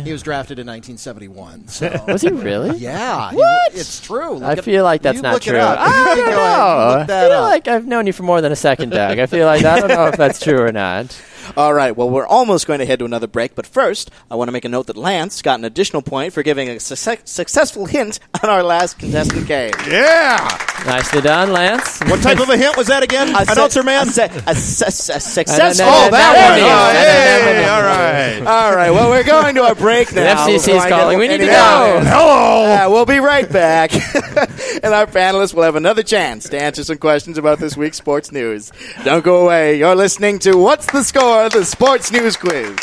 Janikowski. 0.00 0.04
He 0.04 0.12
was 0.12 0.22
drafted 0.22 0.58
in 0.58 0.66
1971. 0.66 1.68
So. 1.68 2.04
was 2.08 2.20
he 2.20 2.28
really? 2.28 2.76
Yeah, 2.76 3.30
he- 3.30 3.36
What? 3.36 3.74
it's 3.74 4.00
true. 4.00 4.34
Look 4.34 4.42
I 4.42 4.52
at- 4.52 4.64
feel 4.64 4.84
like 4.84 5.00
that's 5.00 5.22
not 5.22 5.40
true. 5.40 5.58
I 5.58 5.74
don't 6.14 6.16
can 6.16 6.34
go 6.34 6.40
ahead 6.42 6.98
and 6.98 7.08
know. 7.08 7.14
I 7.14 7.26
feel 7.28 7.38
up. 7.38 7.42
like 7.50 7.68
I've 7.68 7.86
known 7.86 8.06
you 8.06 8.12
for 8.12 8.22
more 8.22 8.42
than 8.42 8.52
a 8.52 8.56
second, 8.56 8.90
Doug. 8.90 9.18
I 9.18 9.24
feel 9.24 9.46
like 9.46 9.64
I 9.64 9.80
don't 9.80 9.88
know 9.88 10.08
if 10.08 10.16
that's 10.18 10.40
true 10.40 10.60
or 10.60 10.72
not. 10.72 11.18
All 11.56 11.72
right, 11.74 11.96
well, 11.96 12.08
we're 12.10 12.26
almost 12.26 12.66
going 12.66 12.78
to 12.80 12.86
head 12.86 12.98
to 13.00 13.04
another 13.04 13.26
break, 13.26 13.54
but 13.54 13.66
first, 13.66 14.10
I 14.30 14.34
want 14.36 14.48
to 14.48 14.52
make 14.52 14.64
a 14.64 14.68
note 14.68 14.86
that 14.86 14.96
Lance 14.96 15.42
got 15.42 15.58
an 15.58 15.64
additional 15.64 16.02
point 16.02 16.32
for 16.32 16.42
giving 16.42 16.68
a 16.68 16.80
su- 16.80 17.16
successful 17.24 17.86
hint 17.86 18.18
on 18.42 18.50
our 18.50 18.62
last 18.62 18.98
contestant 18.98 19.46
game. 19.46 19.72
yeah. 19.88 20.58
Nicely 20.86 21.20
done, 21.22 21.52
Lance. 21.52 22.00
What 22.04 22.20
type 22.22 22.40
of 22.40 22.50
a 22.50 22.56
hint 22.56 22.76
was 22.76 22.88
that 22.88 23.02
again? 23.02 23.34
A 23.34 23.46
su- 23.46 23.52
Announcer 23.52 23.82
man? 23.82 24.08
A, 24.08 24.10
su- 24.10 24.22
a, 24.46 24.54
su- 24.54 24.84
a 24.86 24.90
successful. 25.20 25.86
no, 25.86 25.92
no, 25.92 26.06
oh, 26.06 26.10
that 26.10 26.50
one. 26.50 26.60
no, 26.60 26.66
Oh, 26.74 26.92
no, 26.92 27.00
hey, 27.00 27.62
no, 27.62 27.62
no, 27.62 27.72
all 27.72 27.82
no. 27.82 27.88
right. 27.88 28.64
All 28.64 28.76
right, 28.76 28.90
well, 28.90 29.10
we're 29.10 29.24
going 29.24 29.54
to 29.54 29.64
a 29.64 29.74
break 29.74 30.12
now. 30.14 30.44
FCC 30.46 30.54
is 30.54 30.66
before 30.66 30.80
I 30.80 30.88
get 30.90 30.98
calling. 31.00 31.18
We 31.18 31.28
need 31.28 31.38
to 31.38 31.46
go. 31.46 32.00
Hello. 32.04 32.64
Uh, 32.86 32.90
we'll 32.90 33.06
be 33.06 33.18
right 33.18 33.50
back. 33.50 33.92
and 33.94 34.92
our 34.92 35.06
panelists 35.06 35.54
will 35.54 35.62
have 35.62 35.76
another 35.76 36.02
chance 36.02 36.48
to 36.50 36.60
answer 36.60 36.84
some 36.84 36.98
questions 36.98 37.38
about 37.38 37.58
this 37.60 37.76
week's 37.76 37.96
sports 37.96 38.30
news. 38.32 38.70
Don't 39.04 39.24
go 39.24 39.44
away. 39.44 39.78
You're 39.78 39.94
listening 39.94 40.38
to 40.40 40.56
What's 40.56 40.86
the 40.86 41.02
Score? 41.02 41.33
The 41.34 41.64
Sports 41.64 42.12
News 42.12 42.36
Quiz. 42.36 42.76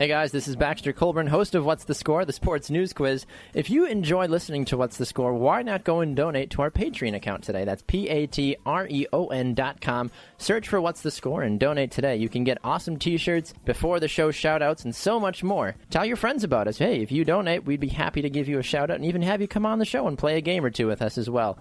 Hey 0.00 0.08
guys, 0.08 0.32
this 0.32 0.48
is 0.48 0.56
Baxter 0.56 0.94
Colburn, 0.94 1.26
host 1.26 1.54
of 1.54 1.66
What's 1.66 1.84
the 1.84 1.92
Score, 1.92 2.24
the 2.24 2.32
sports 2.32 2.70
news 2.70 2.94
quiz. 2.94 3.26
If 3.52 3.68
you 3.68 3.84
enjoy 3.84 4.28
listening 4.28 4.64
to 4.64 4.78
What's 4.78 4.96
the 4.96 5.04
Score, 5.04 5.34
why 5.34 5.60
not 5.60 5.84
go 5.84 6.00
and 6.00 6.16
donate 6.16 6.48
to 6.52 6.62
our 6.62 6.70
Patreon 6.70 7.14
account 7.14 7.44
today? 7.44 7.66
That's 7.66 7.84
P 7.86 8.08
A 8.08 8.26
T 8.26 8.56
R 8.64 8.86
E 8.88 9.06
O 9.12 9.26
N 9.26 9.52
dot 9.52 9.82
com. 9.82 10.10
Search 10.38 10.68
for 10.68 10.80
What's 10.80 11.02
the 11.02 11.10
Score 11.10 11.42
and 11.42 11.60
donate 11.60 11.90
today. 11.90 12.16
You 12.16 12.30
can 12.30 12.44
get 12.44 12.56
awesome 12.64 12.96
t 12.98 13.18
shirts, 13.18 13.52
before 13.66 14.00
the 14.00 14.08
show 14.08 14.30
shout 14.30 14.62
outs, 14.62 14.86
and 14.86 14.96
so 14.96 15.20
much 15.20 15.42
more. 15.42 15.76
Tell 15.90 16.06
your 16.06 16.16
friends 16.16 16.44
about 16.44 16.66
us. 16.66 16.78
Hey, 16.78 17.02
if 17.02 17.12
you 17.12 17.26
donate, 17.26 17.66
we'd 17.66 17.78
be 17.78 17.88
happy 17.88 18.22
to 18.22 18.30
give 18.30 18.48
you 18.48 18.58
a 18.58 18.62
shout 18.62 18.90
out 18.90 18.96
and 18.96 19.04
even 19.04 19.20
have 19.20 19.42
you 19.42 19.48
come 19.48 19.66
on 19.66 19.78
the 19.78 19.84
show 19.84 20.08
and 20.08 20.16
play 20.16 20.38
a 20.38 20.40
game 20.40 20.64
or 20.64 20.70
two 20.70 20.86
with 20.86 21.02
us 21.02 21.18
as 21.18 21.28
well. 21.28 21.58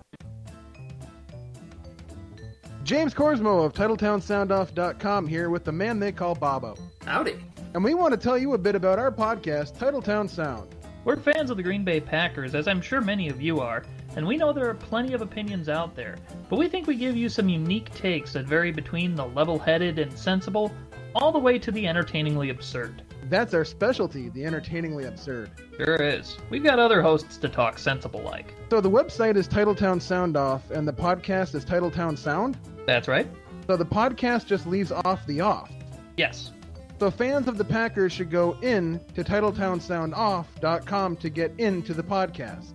James 2.84 3.14
Corsmo 3.14 3.66
of 3.66 3.74
TitletownSoundoff.com 3.74 5.28
here 5.28 5.50
with 5.50 5.66
the 5.66 5.74
man 5.74 6.00
they 6.00 6.14
call 6.14 6.36
Bobo. 6.36 6.78
Howdy. 7.06 7.36
And 7.74 7.84
we 7.84 7.94
want 7.94 8.12
to 8.12 8.18
tell 8.18 8.38
you 8.38 8.54
a 8.54 8.58
bit 8.58 8.76
about 8.76 9.00
our 9.00 9.12
podcast, 9.12 9.78
Titletown 9.78 10.30
Sound. 10.30 10.76
We're 11.06 11.18
fans 11.18 11.50
of 11.50 11.58
the 11.58 11.64
Green 11.64 11.84
Bay 11.84 12.00
Packers, 12.00 12.56
as 12.56 12.68
I'm 12.68 12.82
sure 12.82 13.02
many 13.02 13.30
of 13.30 13.42
you 13.42 13.60
are, 13.60 13.84
and 14.16 14.26
we 14.26 14.38
know 14.38 14.52
there 14.52 14.70
are 14.70 14.76
plenty 14.76 15.14
of 15.14 15.22
opinions 15.22 15.70
out 15.70 15.96
there. 15.96 16.18
But 16.50 16.60
we 16.60 16.68
think 16.68 16.88
we 16.88 16.96
give 16.96 17.16
you 17.16 17.30
some 17.30 17.48
unique 17.48 17.94
takes 17.94 18.34
that 18.34 18.46
vary 18.46 18.72
between 18.72 19.16
the 19.16 19.28
level 19.28 19.58
headed 19.60 20.00
and 20.00 20.18
sensible, 20.18 20.72
all 21.16 21.32
the 21.32 21.40
way 21.40 21.58
to 21.60 21.72
the 21.72 21.88
entertainingly 21.88 22.50
absurd. 22.50 23.04
That's 23.30 23.54
our 23.54 23.64
specialty, 23.64 24.30
the 24.30 24.46
entertainingly 24.46 25.06
absurd. 25.06 25.52
Sure 25.78 25.96
is. 25.96 26.38
We've 26.50 26.64
got 26.64 26.80
other 26.80 27.02
hosts 27.02 27.38
to 27.38 27.50
talk 27.50 27.78
sensible 27.78 28.22
like. 28.22 28.54
So 28.70 28.82
the 28.82 28.90
website 28.90 29.36
is 29.36 29.48
Titletown 29.48 30.02
Sound 30.02 30.36
Off, 30.36 30.70
and 30.72 30.88
the 30.88 30.94
podcast 30.94 31.54
is 31.56 31.64
Titletown 31.64 32.18
Sound? 32.18 32.58
That's 32.88 33.08
right. 33.08 33.28
So 33.68 33.78
the 33.78 33.86
podcast 33.86 34.48
just 34.48 34.66
leaves 34.66 34.92
off 34.92 35.26
the 35.28 35.42
off. 35.42 35.72
Yes. 36.18 36.52
So 37.00 37.10
fans 37.10 37.48
of 37.48 37.58
the 37.58 37.64
Packers 37.64 38.12
should 38.12 38.30
go 38.30 38.58
in 38.62 39.00
to 39.16 39.24
TitletownSoundOff.com 39.24 41.16
to 41.16 41.30
get 41.30 41.54
into 41.58 41.94
the 41.94 42.04
podcast. 42.04 42.74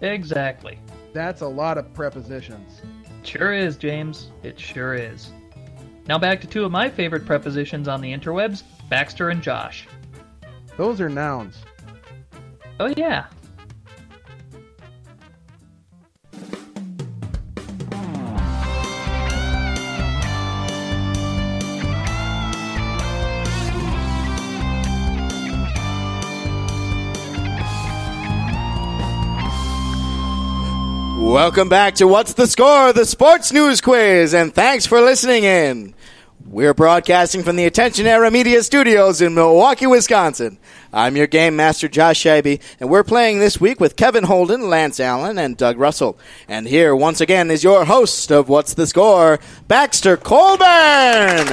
Exactly. 0.00 0.78
That's 1.12 1.42
a 1.42 1.46
lot 1.46 1.76
of 1.76 1.92
prepositions. 1.92 2.80
Sure 3.22 3.52
is, 3.52 3.76
James. 3.76 4.30
It 4.42 4.58
sure 4.58 4.94
is. 4.94 5.30
Now 6.08 6.18
back 6.18 6.40
to 6.40 6.46
two 6.46 6.64
of 6.64 6.72
my 6.72 6.88
favorite 6.88 7.26
prepositions 7.26 7.86
on 7.86 8.00
the 8.00 8.12
interwebs 8.12 8.62
Baxter 8.88 9.28
and 9.28 9.42
Josh. 9.42 9.86
Those 10.78 10.98
are 11.00 11.10
nouns. 11.10 11.58
Oh, 12.80 12.94
yeah. 12.96 13.26
Welcome 31.26 31.68
back 31.68 31.96
to 31.96 32.06
What's 32.06 32.34
the 32.34 32.46
Score, 32.46 32.92
the 32.92 33.04
sports 33.04 33.52
news 33.52 33.80
quiz, 33.80 34.32
and 34.32 34.54
thanks 34.54 34.86
for 34.86 35.00
listening 35.00 35.42
in. 35.42 35.92
We're 36.46 36.72
broadcasting 36.72 37.42
from 37.42 37.56
the 37.56 37.64
Attention 37.64 38.06
Era 38.06 38.30
Media 38.30 38.62
Studios 38.62 39.20
in 39.20 39.34
Milwaukee, 39.34 39.88
Wisconsin. 39.88 40.56
I'm 40.92 41.16
your 41.16 41.26
game 41.26 41.56
master, 41.56 41.88
Josh 41.88 42.22
Scheibe, 42.22 42.62
and 42.78 42.88
we're 42.88 43.02
playing 43.02 43.40
this 43.40 43.60
week 43.60 43.80
with 43.80 43.96
Kevin 43.96 44.22
Holden, 44.22 44.70
Lance 44.70 45.00
Allen, 45.00 45.36
and 45.36 45.56
Doug 45.56 45.78
Russell. 45.78 46.16
And 46.46 46.68
here, 46.68 46.94
once 46.94 47.20
again, 47.20 47.50
is 47.50 47.64
your 47.64 47.84
host 47.84 48.30
of 48.30 48.48
What's 48.48 48.74
the 48.74 48.86
Score, 48.86 49.40
Baxter 49.66 50.16
Colburn. 50.16 51.44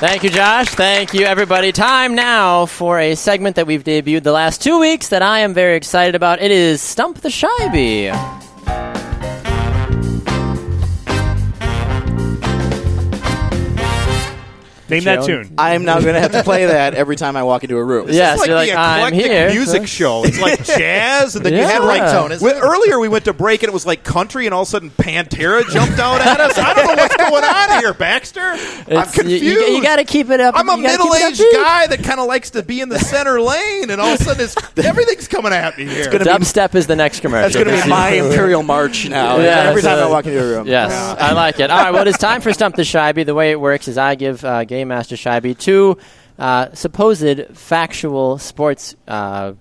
Thank 0.00 0.24
you, 0.24 0.30
Josh. 0.30 0.70
Thank 0.70 1.12
you, 1.12 1.26
everybody. 1.26 1.72
Time 1.72 2.14
now 2.14 2.64
for 2.64 2.98
a 2.98 3.14
segment 3.14 3.56
that 3.56 3.66
we've 3.66 3.84
debuted 3.84 4.22
the 4.22 4.32
last 4.32 4.62
two 4.62 4.80
weeks 4.80 5.10
that 5.10 5.20
I 5.22 5.40
am 5.40 5.52
very 5.52 5.76
excited 5.76 6.14
about. 6.14 6.40
It 6.40 6.50
is 6.50 6.80
Stump 6.80 7.20
the 7.20 7.28
Scheibe. 7.28 8.40
Name 14.90 15.04
that 15.04 15.24
tune. 15.24 15.54
I 15.58 15.74
am 15.74 15.84
now 15.84 16.00
going 16.00 16.14
to 16.14 16.20
have 16.20 16.32
to 16.32 16.42
play 16.42 16.66
that 16.66 16.94
every 16.94 17.16
time 17.16 17.36
I 17.36 17.42
walk 17.42 17.62
into 17.64 17.76
a 17.76 17.84
room. 17.84 18.08
Yes, 18.10 18.34
it's 18.34 18.40
like 18.40 18.48
you're 18.48 18.58
the 18.60 18.66
like, 18.74 18.78
I'm 18.78 18.98
eclectic 19.14 19.30
here. 19.30 19.50
music 19.50 19.86
show. 19.98 20.24
It's 20.24 20.40
like 20.40 20.64
jazz, 20.64 21.36
and 21.36 21.44
then 21.46 21.52
you 21.52 21.60
Yeah. 21.60 21.68
have 21.70 21.84
like 21.84 22.02
Tone, 22.10 22.32
isn't 22.32 22.44
Well, 22.44 22.56
it? 22.56 22.60
earlier 22.60 22.98
we 22.98 23.08
went 23.08 23.24
to 23.26 23.32
break, 23.32 23.62
and 23.62 23.68
it 23.70 23.72
was 23.72 23.86
like 23.86 24.02
country, 24.04 24.46
and 24.46 24.54
all 24.54 24.62
of 24.62 24.68
a 24.68 24.70
sudden 24.70 24.90
Pantera 24.90 25.68
jumped 25.70 25.98
out 25.98 26.20
at 26.20 26.40
us. 26.40 26.58
I 26.58 26.74
don't 26.74 26.86
know 26.86 26.94
what's 27.02 27.16
going 27.16 27.44
on 27.44 27.80
here, 27.80 27.94
Baxter. 27.94 28.40
I'm 28.40 28.58
It's- 28.58 29.16
you- 29.16 29.22
confused. 29.22 29.44
You, 29.44 29.60
you 29.76 29.82
got 29.82 29.96
to 29.96 30.04
keep 30.04 30.30
it 30.30 30.40
up. 30.40 30.54
I'm 30.56 30.68
a 30.68 30.76
you 30.76 30.82
gotta 30.82 30.98
keep 30.98 31.06
it 31.06 31.12
middle-aged 31.12 31.40
upbeat. 31.40 31.52
guy 31.52 31.86
that 31.88 32.02
kind 32.02 32.20
of 32.20 32.26
likes 32.26 32.50
to 32.50 32.62
be 32.62 32.80
in 32.80 32.88
the 32.88 32.98
center 32.98 33.40
lane, 33.40 33.90
and 33.90 34.00
all 34.00 34.14
of 34.14 34.20
a 34.20 34.24
sudden 34.24 34.44
it's, 34.44 34.56
everything's 34.84 35.28
coming 35.28 35.52
at 35.52 35.76
me 35.78 35.86
here. 35.86 36.06
gonna 36.10 36.24
be- 36.24 36.30
Dubstep 36.30 36.74
is 36.74 36.86
the 36.86 36.96
next 36.96 37.20
commercial. 37.20 37.42
That's 37.50 37.54
going 37.64 37.76
to 37.76 37.82
be 37.84 37.88
my 37.88 38.10
Imperial 38.10 38.62
March 38.62 39.08
now. 39.08 39.36
Yeah, 39.38 39.68
every 39.68 39.82
time 39.82 39.98
so- 39.98 40.06
I 40.08 40.10
walk 40.10 40.26
into 40.26 40.42
a 40.42 40.48
room. 40.56 40.66
Yes, 40.66 40.90
I 40.92 41.32
like 41.32 41.60
it. 41.60 41.70
All 41.70 41.78
right, 41.82 41.92
well, 41.92 42.06
it's 42.06 42.18
time 42.18 42.40
for 42.40 42.52
Stump 42.52 42.76
the 42.76 42.82
Scheibe. 42.82 43.24
The 43.26 43.34
way 43.34 43.50
it 43.50 43.60
works 43.60 43.88
is 43.88 43.98
I 43.98 44.14
give 44.14 44.44
uh, 44.44 44.64
Game 44.64 44.79
Master 44.84 45.16
Scheibe 45.16 45.56
two 45.56 45.96
uh, 46.38 46.72
supposed 46.74 47.56
factual 47.56 48.38
sports 48.38 48.96
uh, 49.06 49.52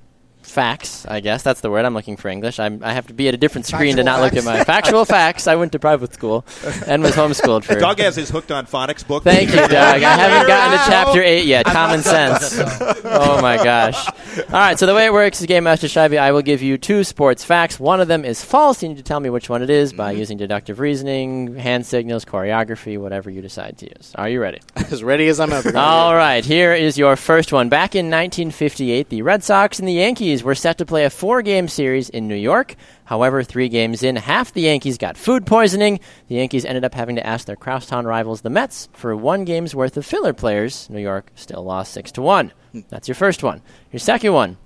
facts, 0.49 1.05
I 1.07 1.19
guess. 1.19 1.43
That's 1.43 1.61
the 1.61 1.69
word 1.69 1.85
I'm 1.85 1.93
looking 1.93 2.17
for 2.17 2.27
English. 2.29 2.59
I'm, 2.59 2.83
I 2.83 2.93
have 2.93 3.07
to 3.07 3.13
be 3.13 3.27
at 3.27 3.33
a 3.33 3.37
different 3.37 3.65
screen 3.65 3.95
to 3.97 4.03
Factual 4.03 4.05
not 4.05 4.21
look 4.21 4.33
at 4.35 4.43
my 4.43 4.63
factual 4.63 5.05
facts. 5.17 5.47
I 5.47 5.55
went 5.55 5.71
to 5.73 5.79
private 5.79 6.13
school 6.13 6.45
and 6.87 7.03
was 7.03 7.13
homeschooled 7.13 7.63
for. 7.63 7.79
Doug 7.79 7.99
has 7.99 8.15
his 8.15 8.29
hooked 8.29 8.51
on 8.51 8.65
phonics 8.65 9.05
book. 9.05 9.23
Thank 9.23 9.49
you, 9.49 9.55
Doug. 9.55 9.71
I 9.71 9.99
haven't 9.99 10.47
gotten 10.47 10.79
to 10.79 10.85
chapter 10.85 11.21
eight 11.21 11.45
yet. 11.45 11.67
I'm 11.67 11.73
Common 11.73 12.01
not 12.01 12.05
done 12.05 12.33
with 12.33 12.41
sense. 12.41 13.01
oh 13.05 13.41
my 13.41 13.57
gosh! 13.57 14.07
All 14.37 14.53
right, 14.53 14.77
so 14.79 14.85
the 14.85 14.95
way 14.95 15.05
it 15.05 15.13
works 15.13 15.39
is 15.41 15.47
Game 15.47 15.63
Master 15.63 15.87
Scheibe. 15.87 16.17
I 16.17 16.31
will 16.31 16.41
give 16.41 16.61
you 16.61 16.77
two 16.77 17.03
sports 17.03 17.43
facts. 17.43 17.79
One 17.79 18.01
of 18.01 18.07
them 18.07 18.25
is 18.25 18.43
false. 18.43 18.81
You 18.81 18.89
need 18.89 18.97
to 18.97 19.03
tell 19.03 19.19
me 19.19 19.29
which 19.29 19.49
one 19.49 19.61
it 19.61 19.69
is 19.69 19.93
by 19.93 20.11
mm-hmm. 20.11 20.19
using 20.19 20.37
deductive 20.37 20.79
reasoning, 20.79 21.55
hand 21.55 21.85
signals, 21.85 22.25
choreography, 22.25 22.97
whatever 22.97 23.29
you 23.29 23.41
decide 23.41 23.77
to 23.79 23.85
use. 23.85 24.13
Are 24.15 24.29
you 24.29 24.41
ready? 24.41 24.59
As 24.75 25.03
ready 25.03 25.27
as 25.27 25.39
I'm 25.39 25.51
ever. 25.51 25.71
gonna 25.71 25.85
All 25.85 26.11
be. 26.11 26.17
right, 26.17 26.43
here 26.43 26.73
is 26.73 26.97
your 26.97 27.15
first 27.15 27.53
one. 27.53 27.69
Back 27.69 27.95
in 27.95 28.07
1958, 28.07 29.09
the 29.09 29.21
Red 29.21 29.43
Sox 29.43 29.77
and 29.77 29.87
the 29.87 29.93
Yankees 29.93 30.38
were 30.43 30.55
set 30.55 30.77
to 30.77 30.85
play 30.85 31.05
a 31.05 31.09
four-game 31.09 31.67
series 31.67 32.09
in 32.09 32.27
New 32.27 32.35
York. 32.35 32.75
However, 33.05 33.43
three 33.43 33.69
games 33.69 34.03
in, 34.03 34.15
half 34.15 34.53
the 34.53 34.61
Yankees 34.61 34.97
got 34.97 35.17
food 35.17 35.45
poisoning. 35.45 35.99
The 36.27 36.35
Yankees 36.35 36.65
ended 36.65 36.83
up 36.83 36.93
having 36.93 37.15
to 37.15 37.25
ask 37.25 37.45
their 37.45 37.55
crosstown 37.55 38.05
rivals, 38.05 38.41
the 38.41 38.49
Mets, 38.49 38.89
for 38.93 39.15
one 39.15 39.45
game's 39.45 39.75
worth 39.75 39.97
of 39.97 40.05
filler 40.05 40.33
players. 40.33 40.89
New 40.89 41.01
York 41.01 41.31
still 41.35 41.63
lost 41.63 41.93
six 41.93 42.11
to 42.13 42.21
one. 42.21 42.51
That's 42.89 43.07
your 43.07 43.15
first 43.15 43.43
one. 43.43 43.61
Your 43.91 43.99
second 43.99 44.33
one. 44.33 44.57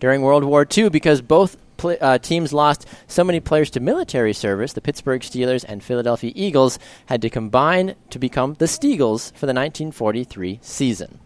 During 0.00 0.22
World 0.22 0.44
War 0.44 0.66
II, 0.76 0.90
because 0.90 1.22
both 1.22 1.56
uh, 1.84 2.18
teams 2.18 2.52
lost 2.52 2.86
so 3.06 3.24
many 3.24 3.40
players 3.40 3.70
to 3.70 3.80
military 3.80 4.32
service, 4.32 4.72
the 4.72 4.80
Pittsburgh 4.80 5.22
Steelers 5.22 5.64
and 5.66 5.82
Philadelphia 5.82 6.32
Eagles 6.34 6.78
had 7.06 7.22
to 7.22 7.30
combine 7.30 7.94
to 8.10 8.18
become 8.18 8.54
the 8.54 8.66
Steagles 8.66 9.32
for 9.32 9.46
the 9.46 9.54
1943 9.54 10.58
season. 10.62 11.20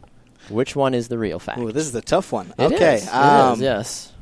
Which 0.49 0.77
one 0.77 0.95
is 0.95 1.09
the 1.09 1.19
real 1.19 1.39
fact? 1.39 1.59
Ooh, 1.59 1.73
this 1.73 1.87
is 1.87 1.95
a 1.95 2.01
tough 2.03 2.33
one. 2.33 2.53
It 2.59 2.73
okay. 2.73 2.97
is. 2.97 3.09
Um, 3.09 3.55
is, 3.55 3.61
yes. 3.61 4.13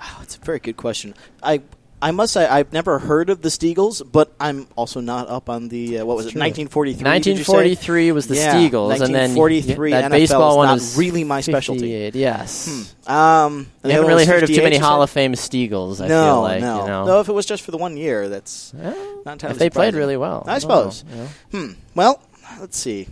Oh, 0.00 0.20
it's 0.22 0.36
a 0.36 0.40
very 0.40 0.60
good 0.60 0.76
question. 0.76 1.14
I 1.42 1.62
I 2.00 2.12
must 2.12 2.32
say 2.32 2.46
I've 2.46 2.72
never 2.72 3.00
heard 3.00 3.28
of 3.28 3.42
the 3.42 3.48
Steagles, 3.48 4.02
but 4.10 4.32
I'm 4.38 4.68
also 4.76 5.00
not 5.00 5.28
up 5.28 5.48
on 5.50 5.68
the 5.68 5.98
uh, 5.98 6.04
what 6.04 6.16
was 6.16 6.26
it? 6.26 6.36
1943. 6.36 7.18
did 7.20 7.38
you 7.38 7.44
say? 7.44 7.52
1943 7.52 8.12
was 8.12 8.28
the 8.28 8.36
Yeah, 8.36 8.54
Steagles, 8.54 9.00
and 9.00 9.14
then 9.14 9.34
1943 9.34 9.90
that 9.90 10.04
NFL 10.04 10.10
baseball 10.10 10.50
is 10.52 10.56
one 10.56 10.66
not 10.68 10.74
was 10.74 10.96
really 10.96 11.24
my 11.24 11.40
specialty. 11.40 11.80
58, 11.80 12.14
Yes. 12.14 12.94
Um, 13.06 13.66
and 13.82 13.90
You 13.90 13.90
haven't 13.92 14.08
really 14.08 14.26
heard 14.26 14.44
of 14.44 14.48
too 14.48 14.62
many 14.62 14.76
Hall 14.76 15.02
of 15.02 15.10
Fame 15.10 15.32
Steagles. 15.32 16.00
I 16.00 16.06
no, 16.06 16.24
feel 16.24 16.42
like 16.42 16.60
no, 16.60 16.82
you 16.82 16.86
know. 16.88 17.06
no. 17.06 17.20
If 17.20 17.28
it 17.28 17.32
was 17.32 17.46
just 17.46 17.64
for 17.64 17.72
the 17.72 17.78
one 17.78 17.96
year, 17.96 18.28
that's 18.28 18.72
Well, 18.74 19.22
not 19.24 19.32
entirely 19.32 19.54
if 19.54 19.58
they 19.58 19.70
played 19.70 19.94
really 19.94 20.16
well, 20.16 20.44
I 20.46 20.58
suppose. 20.60 21.04
Oh, 21.10 21.16
yeah. 21.16 21.28
Hmm. 21.58 21.72
Well, 21.96 22.22
let's 22.60 22.78
see. 22.78 23.08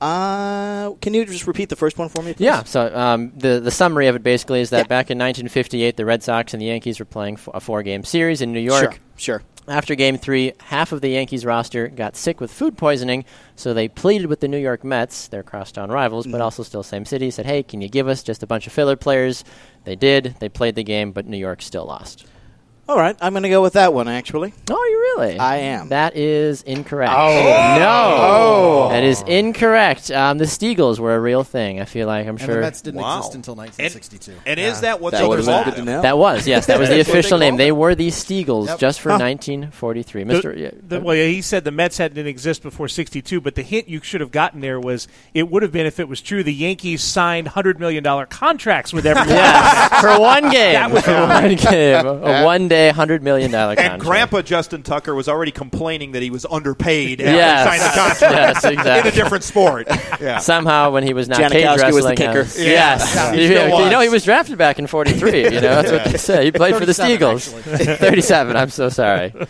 Uh, 0.00 0.90
can 1.00 1.14
you 1.14 1.24
just 1.24 1.46
repeat 1.46 1.68
the 1.68 1.76
first 1.76 1.98
one 1.98 2.08
for 2.08 2.22
me? 2.22 2.34
Please? 2.34 2.44
Yeah. 2.44 2.62
So 2.64 2.94
um, 2.94 3.32
the 3.36 3.60
the 3.60 3.70
summary 3.70 4.06
of 4.08 4.16
it 4.16 4.22
basically 4.22 4.60
is 4.60 4.70
that 4.70 4.78
Yeah. 4.78 4.82
back 4.84 5.10
in 5.10 5.18
1958, 5.18 5.96
the 5.96 6.04
Red 6.04 6.22
Sox 6.22 6.52
and 6.54 6.60
the 6.60 6.66
Yankees 6.66 6.98
were 6.98 7.04
playing 7.06 7.34
f- 7.34 7.48
a 7.54 7.60
four 7.60 7.82
game 7.82 8.04
series 8.04 8.40
in 8.42 8.52
New 8.52 8.60
York. 8.60 8.92
Sure. 9.16 9.38
Sure. 9.38 9.42
After 9.68 9.96
Game 9.96 10.16
Three, 10.16 10.52
half 10.60 10.92
of 10.92 11.00
the 11.00 11.08
Yankees 11.08 11.44
roster 11.44 11.88
got 11.88 12.14
sick 12.14 12.40
with 12.40 12.52
food 12.52 12.76
poisoning, 12.78 13.24
so 13.56 13.74
they 13.74 13.88
pleaded 13.88 14.26
with 14.28 14.38
the 14.38 14.46
New 14.46 14.58
York 14.58 14.84
Mets, 14.84 15.26
their 15.26 15.42
crosstown 15.42 15.90
rivals, 15.90 16.24
but 16.26 16.40
Mhm. 16.40 16.44
also 16.44 16.62
still 16.62 16.84
same 16.84 17.04
city. 17.04 17.32
Said, 17.32 17.46
"Hey, 17.46 17.64
can 17.64 17.80
you 17.80 17.88
give 17.88 18.06
us 18.06 18.22
just 18.22 18.44
a 18.44 18.46
bunch 18.46 18.68
of 18.68 18.72
filler 18.72 18.94
players?" 18.94 19.42
They 19.84 19.96
did. 19.96 20.36
They 20.38 20.48
played 20.48 20.76
the 20.76 20.84
game, 20.84 21.10
but 21.10 21.26
New 21.26 21.36
York 21.38 21.62
still 21.62 21.84
lost. 21.86 22.26
All 22.88 22.96
right. 22.96 23.16
I'm 23.20 23.32
going 23.32 23.42
to 23.42 23.48
go 23.48 23.62
with 23.62 23.72
that 23.72 23.92
one. 23.92 24.06
Actually, 24.06 24.52
Oh, 24.70 24.74
you 24.74 25.22
really? 25.24 25.38
I 25.40 25.56
am. 25.56 25.88
That 25.88 26.14
is 26.16 26.62
incorrect. 26.62 27.12
Oh. 27.16 27.32
no, 27.78 28.16
Oh. 28.20 28.88
that 28.90 29.02
is 29.02 29.22
incorrect. 29.22 30.10
Um, 30.12 30.38
the 30.38 30.44
Steagles 30.44 31.00
were 31.00 31.14
a 31.16 31.18
real 31.20 31.42
thing. 31.42 31.80
I 31.80 31.84
feel 31.84 32.06
like 32.06 32.22
I'm 32.26 32.36
And 32.36 32.40
sure 32.40 32.54
the 32.54 32.60
Mets 32.60 32.82
didn't 32.82 33.00
Wow. 33.00 33.18
exist 33.18 33.34
until 33.34 33.56
1962. 33.56 34.32
And 34.46 34.60
is 34.60 34.82
that 34.82 35.00
what 35.00 35.12
That 35.12 35.22
they 35.22 35.26
would've 35.26 35.44
call 35.46 35.64
been 35.64 35.74
good 35.74 35.80
to 35.80 35.84
know. 35.84 36.02
that 36.02 36.16
was 36.16 36.46
yes, 36.46 36.66
that 36.66 36.78
was 36.78 36.88
the 36.88 36.96
That's 36.98 37.08
what 37.08 37.12
they 37.12 37.18
official 37.18 37.38
name. 37.38 37.50
called 37.54 37.60
They 37.60 37.72
were 37.72 37.94
the 37.96 38.08
Steagles 38.08 38.66
Yep. 38.68 38.78
just 38.78 39.00
for 39.00 39.10
Huh. 39.10 39.18
1943. 39.18 40.22
Mister, 40.24 40.52
yeah, 40.56 40.70
the- 40.86 41.00
well, 41.00 41.16
yeah, 41.16 41.26
he 41.26 41.42
said 41.42 41.64
the 41.64 41.72
Mets 41.72 41.98
had, 41.98 42.14
didn't 42.14 42.28
exist 42.28 42.62
before 42.62 42.86
'62, 42.86 43.40
but 43.40 43.56
the 43.56 43.62
hint 43.62 43.88
you 43.88 44.00
should 44.02 44.20
have 44.20 44.30
gotten 44.30 44.60
there 44.60 44.78
was 44.78 45.08
it 45.34 45.50
would 45.50 45.62
have 45.64 45.72
been 45.72 45.86
if 45.86 45.98
it 45.98 46.08
was 46.08 46.20
true. 46.20 46.44
The 46.44 46.54
Yankees 46.54 47.02
signed 47.02 47.48
hundred 47.48 47.80
million 47.80 48.04
dollar 48.04 48.26
contracts 48.26 48.92
with 48.92 49.06
everyone. 49.06 49.30
yes, 49.30 50.00
for 50.00 50.20
one 50.20 50.42
game. 50.50 50.74
That 50.74 50.90
was 50.92 51.02
for 51.02 51.12
one 51.26 51.54
game, 51.56 52.06
a 52.24 52.44
one 52.44 52.68
day, 52.68 52.75
hundred 52.94 53.22
million 53.22 53.50
dollar 53.50 53.74
contract. 53.76 53.94
And 53.94 54.02
Grandpa 54.02 54.42
Justin 54.42 54.82
Tucker 54.82 55.14
was 55.14 55.28
already 55.28 55.52
complaining 55.52 56.12
that 56.12 56.22
he 56.22 56.30
was 56.30 56.44
underpaid 56.48 57.20
after 57.20 57.32
Yes. 57.32 57.72
he 57.72 57.78
signed 57.78 57.82
the 57.92 57.98
contract 58.00 58.20
Yes, 58.34 58.64
exactly. 58.64 59.10
in 59.10 59.14
a 59.14 59.16
different 59.16 59.44
sport. 59.44 59.86
Yeah. 60.20 60.38
Somehow, 60.38 60.90
when 60.90 61.02
he 61.02 61.12
was 61.14 61.28
not 61.28 61.38
cage 61.50 61.64
Janikowski 61.64 61.92
was 61.92 62.04
the 62.04 62.14
kicker. 62.16 62.40
uh, 62.40 62.44
Yeah. 62.56 62.64
yes, 62.66 63.12
Yeah, 63.14 63.32
he 63.32 63.42
You- 63.42 63.46
still 63.48 63.84
you 63.84 63.90
know 63.90 64.00
he 64.00 64.08
was 64.08 64.24
drafted 64.24 64.58
back 64.58 64.78
in 64.78 64.86
'43. 64.86 65.44
You 65.44 65.50
know 65.50 65.60
that's 65.60 65.90
what 65.92 66.04
they 66.04 66.16
say. 66.18 66.44
He 66.44 66.52
played 66.52 66.74
for 66.76 66.86
the 66.86 66.94
37, 66.94 67.38
Steagles. 67.38 67.96
37. 67.98 68.56
I'm 68.56 68.70
so 68.70 68.88
sorry. 68.88 69.32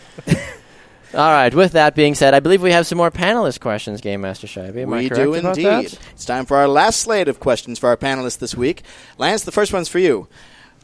All 1.15 1.31
right. 1.31 1.55
With 1.55 1.73
that 1.73 1.95
being 1.95 2.15
said, 2.15 2.35
I 2.35 2.41
believe 2.41 2.61
we 2.61 2.73
have 2.73 2.87
some 2.87 2.99
more 2.99 3.11
panelist 3.11 3.61
questions, 3.61 4.01
Game 4.01 4.21
Master 4.21 4.47
Scheibe. 4.47 4.77
Am 4.83 4.93
I 4.93 4.99
we 4.99 5.09
do 5.09 5.35
indeed. 5.35 5.65
that? 5.65 5.99
It's 6.13 6.25
time 6.27 6.45
for 6.45 6.57
our 6.59 6.69
last 6.69 7.01
slate 7.01 7.29
of 7.29 7.41
questions 7.41 7.79
for 7.79 7.89
our 7.89 7.97
panelists 7.97 8.39
this 8.39 8.55
week. 8.55 8.83
Lance, 9.17 9.45
the 9.45 9.53
first 9.53 9.73
one's 9.73 9.89
for 9.89 9.99
you. 9.99 10.29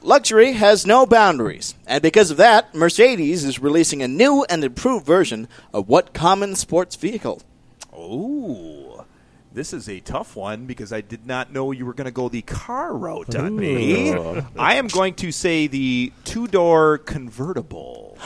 Luxury 0.04 0.52
has 0.52 0.84
no 0.86 1.06
boundaries, 1.06 1.74
and 1.86 2.02
because 2.02 2.30
of 2.30 2.36
that, 2.38 2.74
Mercedes 2.74 3.44
is 3.44 3.60
releasing 3.60 4.02
a 4.02 4.08
new 4.08 4.44
and 4.50 4.64
improved 4.64 5.06
version 5.06 5.46
of 5.72 5.88
what 5.88 6.12
common 6.12 6.56
sports 6.56 6.96
vehicle? 6.96 7.40
Ooh. 7.96 9.04
This 9.54 9.72
is 9.74 9.88
a 9.88 10.00
tough 10.00 10.34
one 10.34 10.64
because 10.64 10.92
I 10.94 11.02
did 11.02 11.26
not 11.26 11.52
know 11.52 11.72
you 11.72 11.84
were 11.84 11.92
going 11.92 12.06
to 12.06 12.10
go 12.10 12.28
the 12.30 12.40
car 12.42 12.96
route 12.96 13.36
on 13.36 13.54
me. 13.54 14.12
I 14.58 14.76
am 14.76 14.88
going 14.88 15.14
to 15.16 15.30
say 15.30 15.66
the 15.66 16.10
two 16.24 16.46
door 16.48 16.96
convertible. 16.98 18.16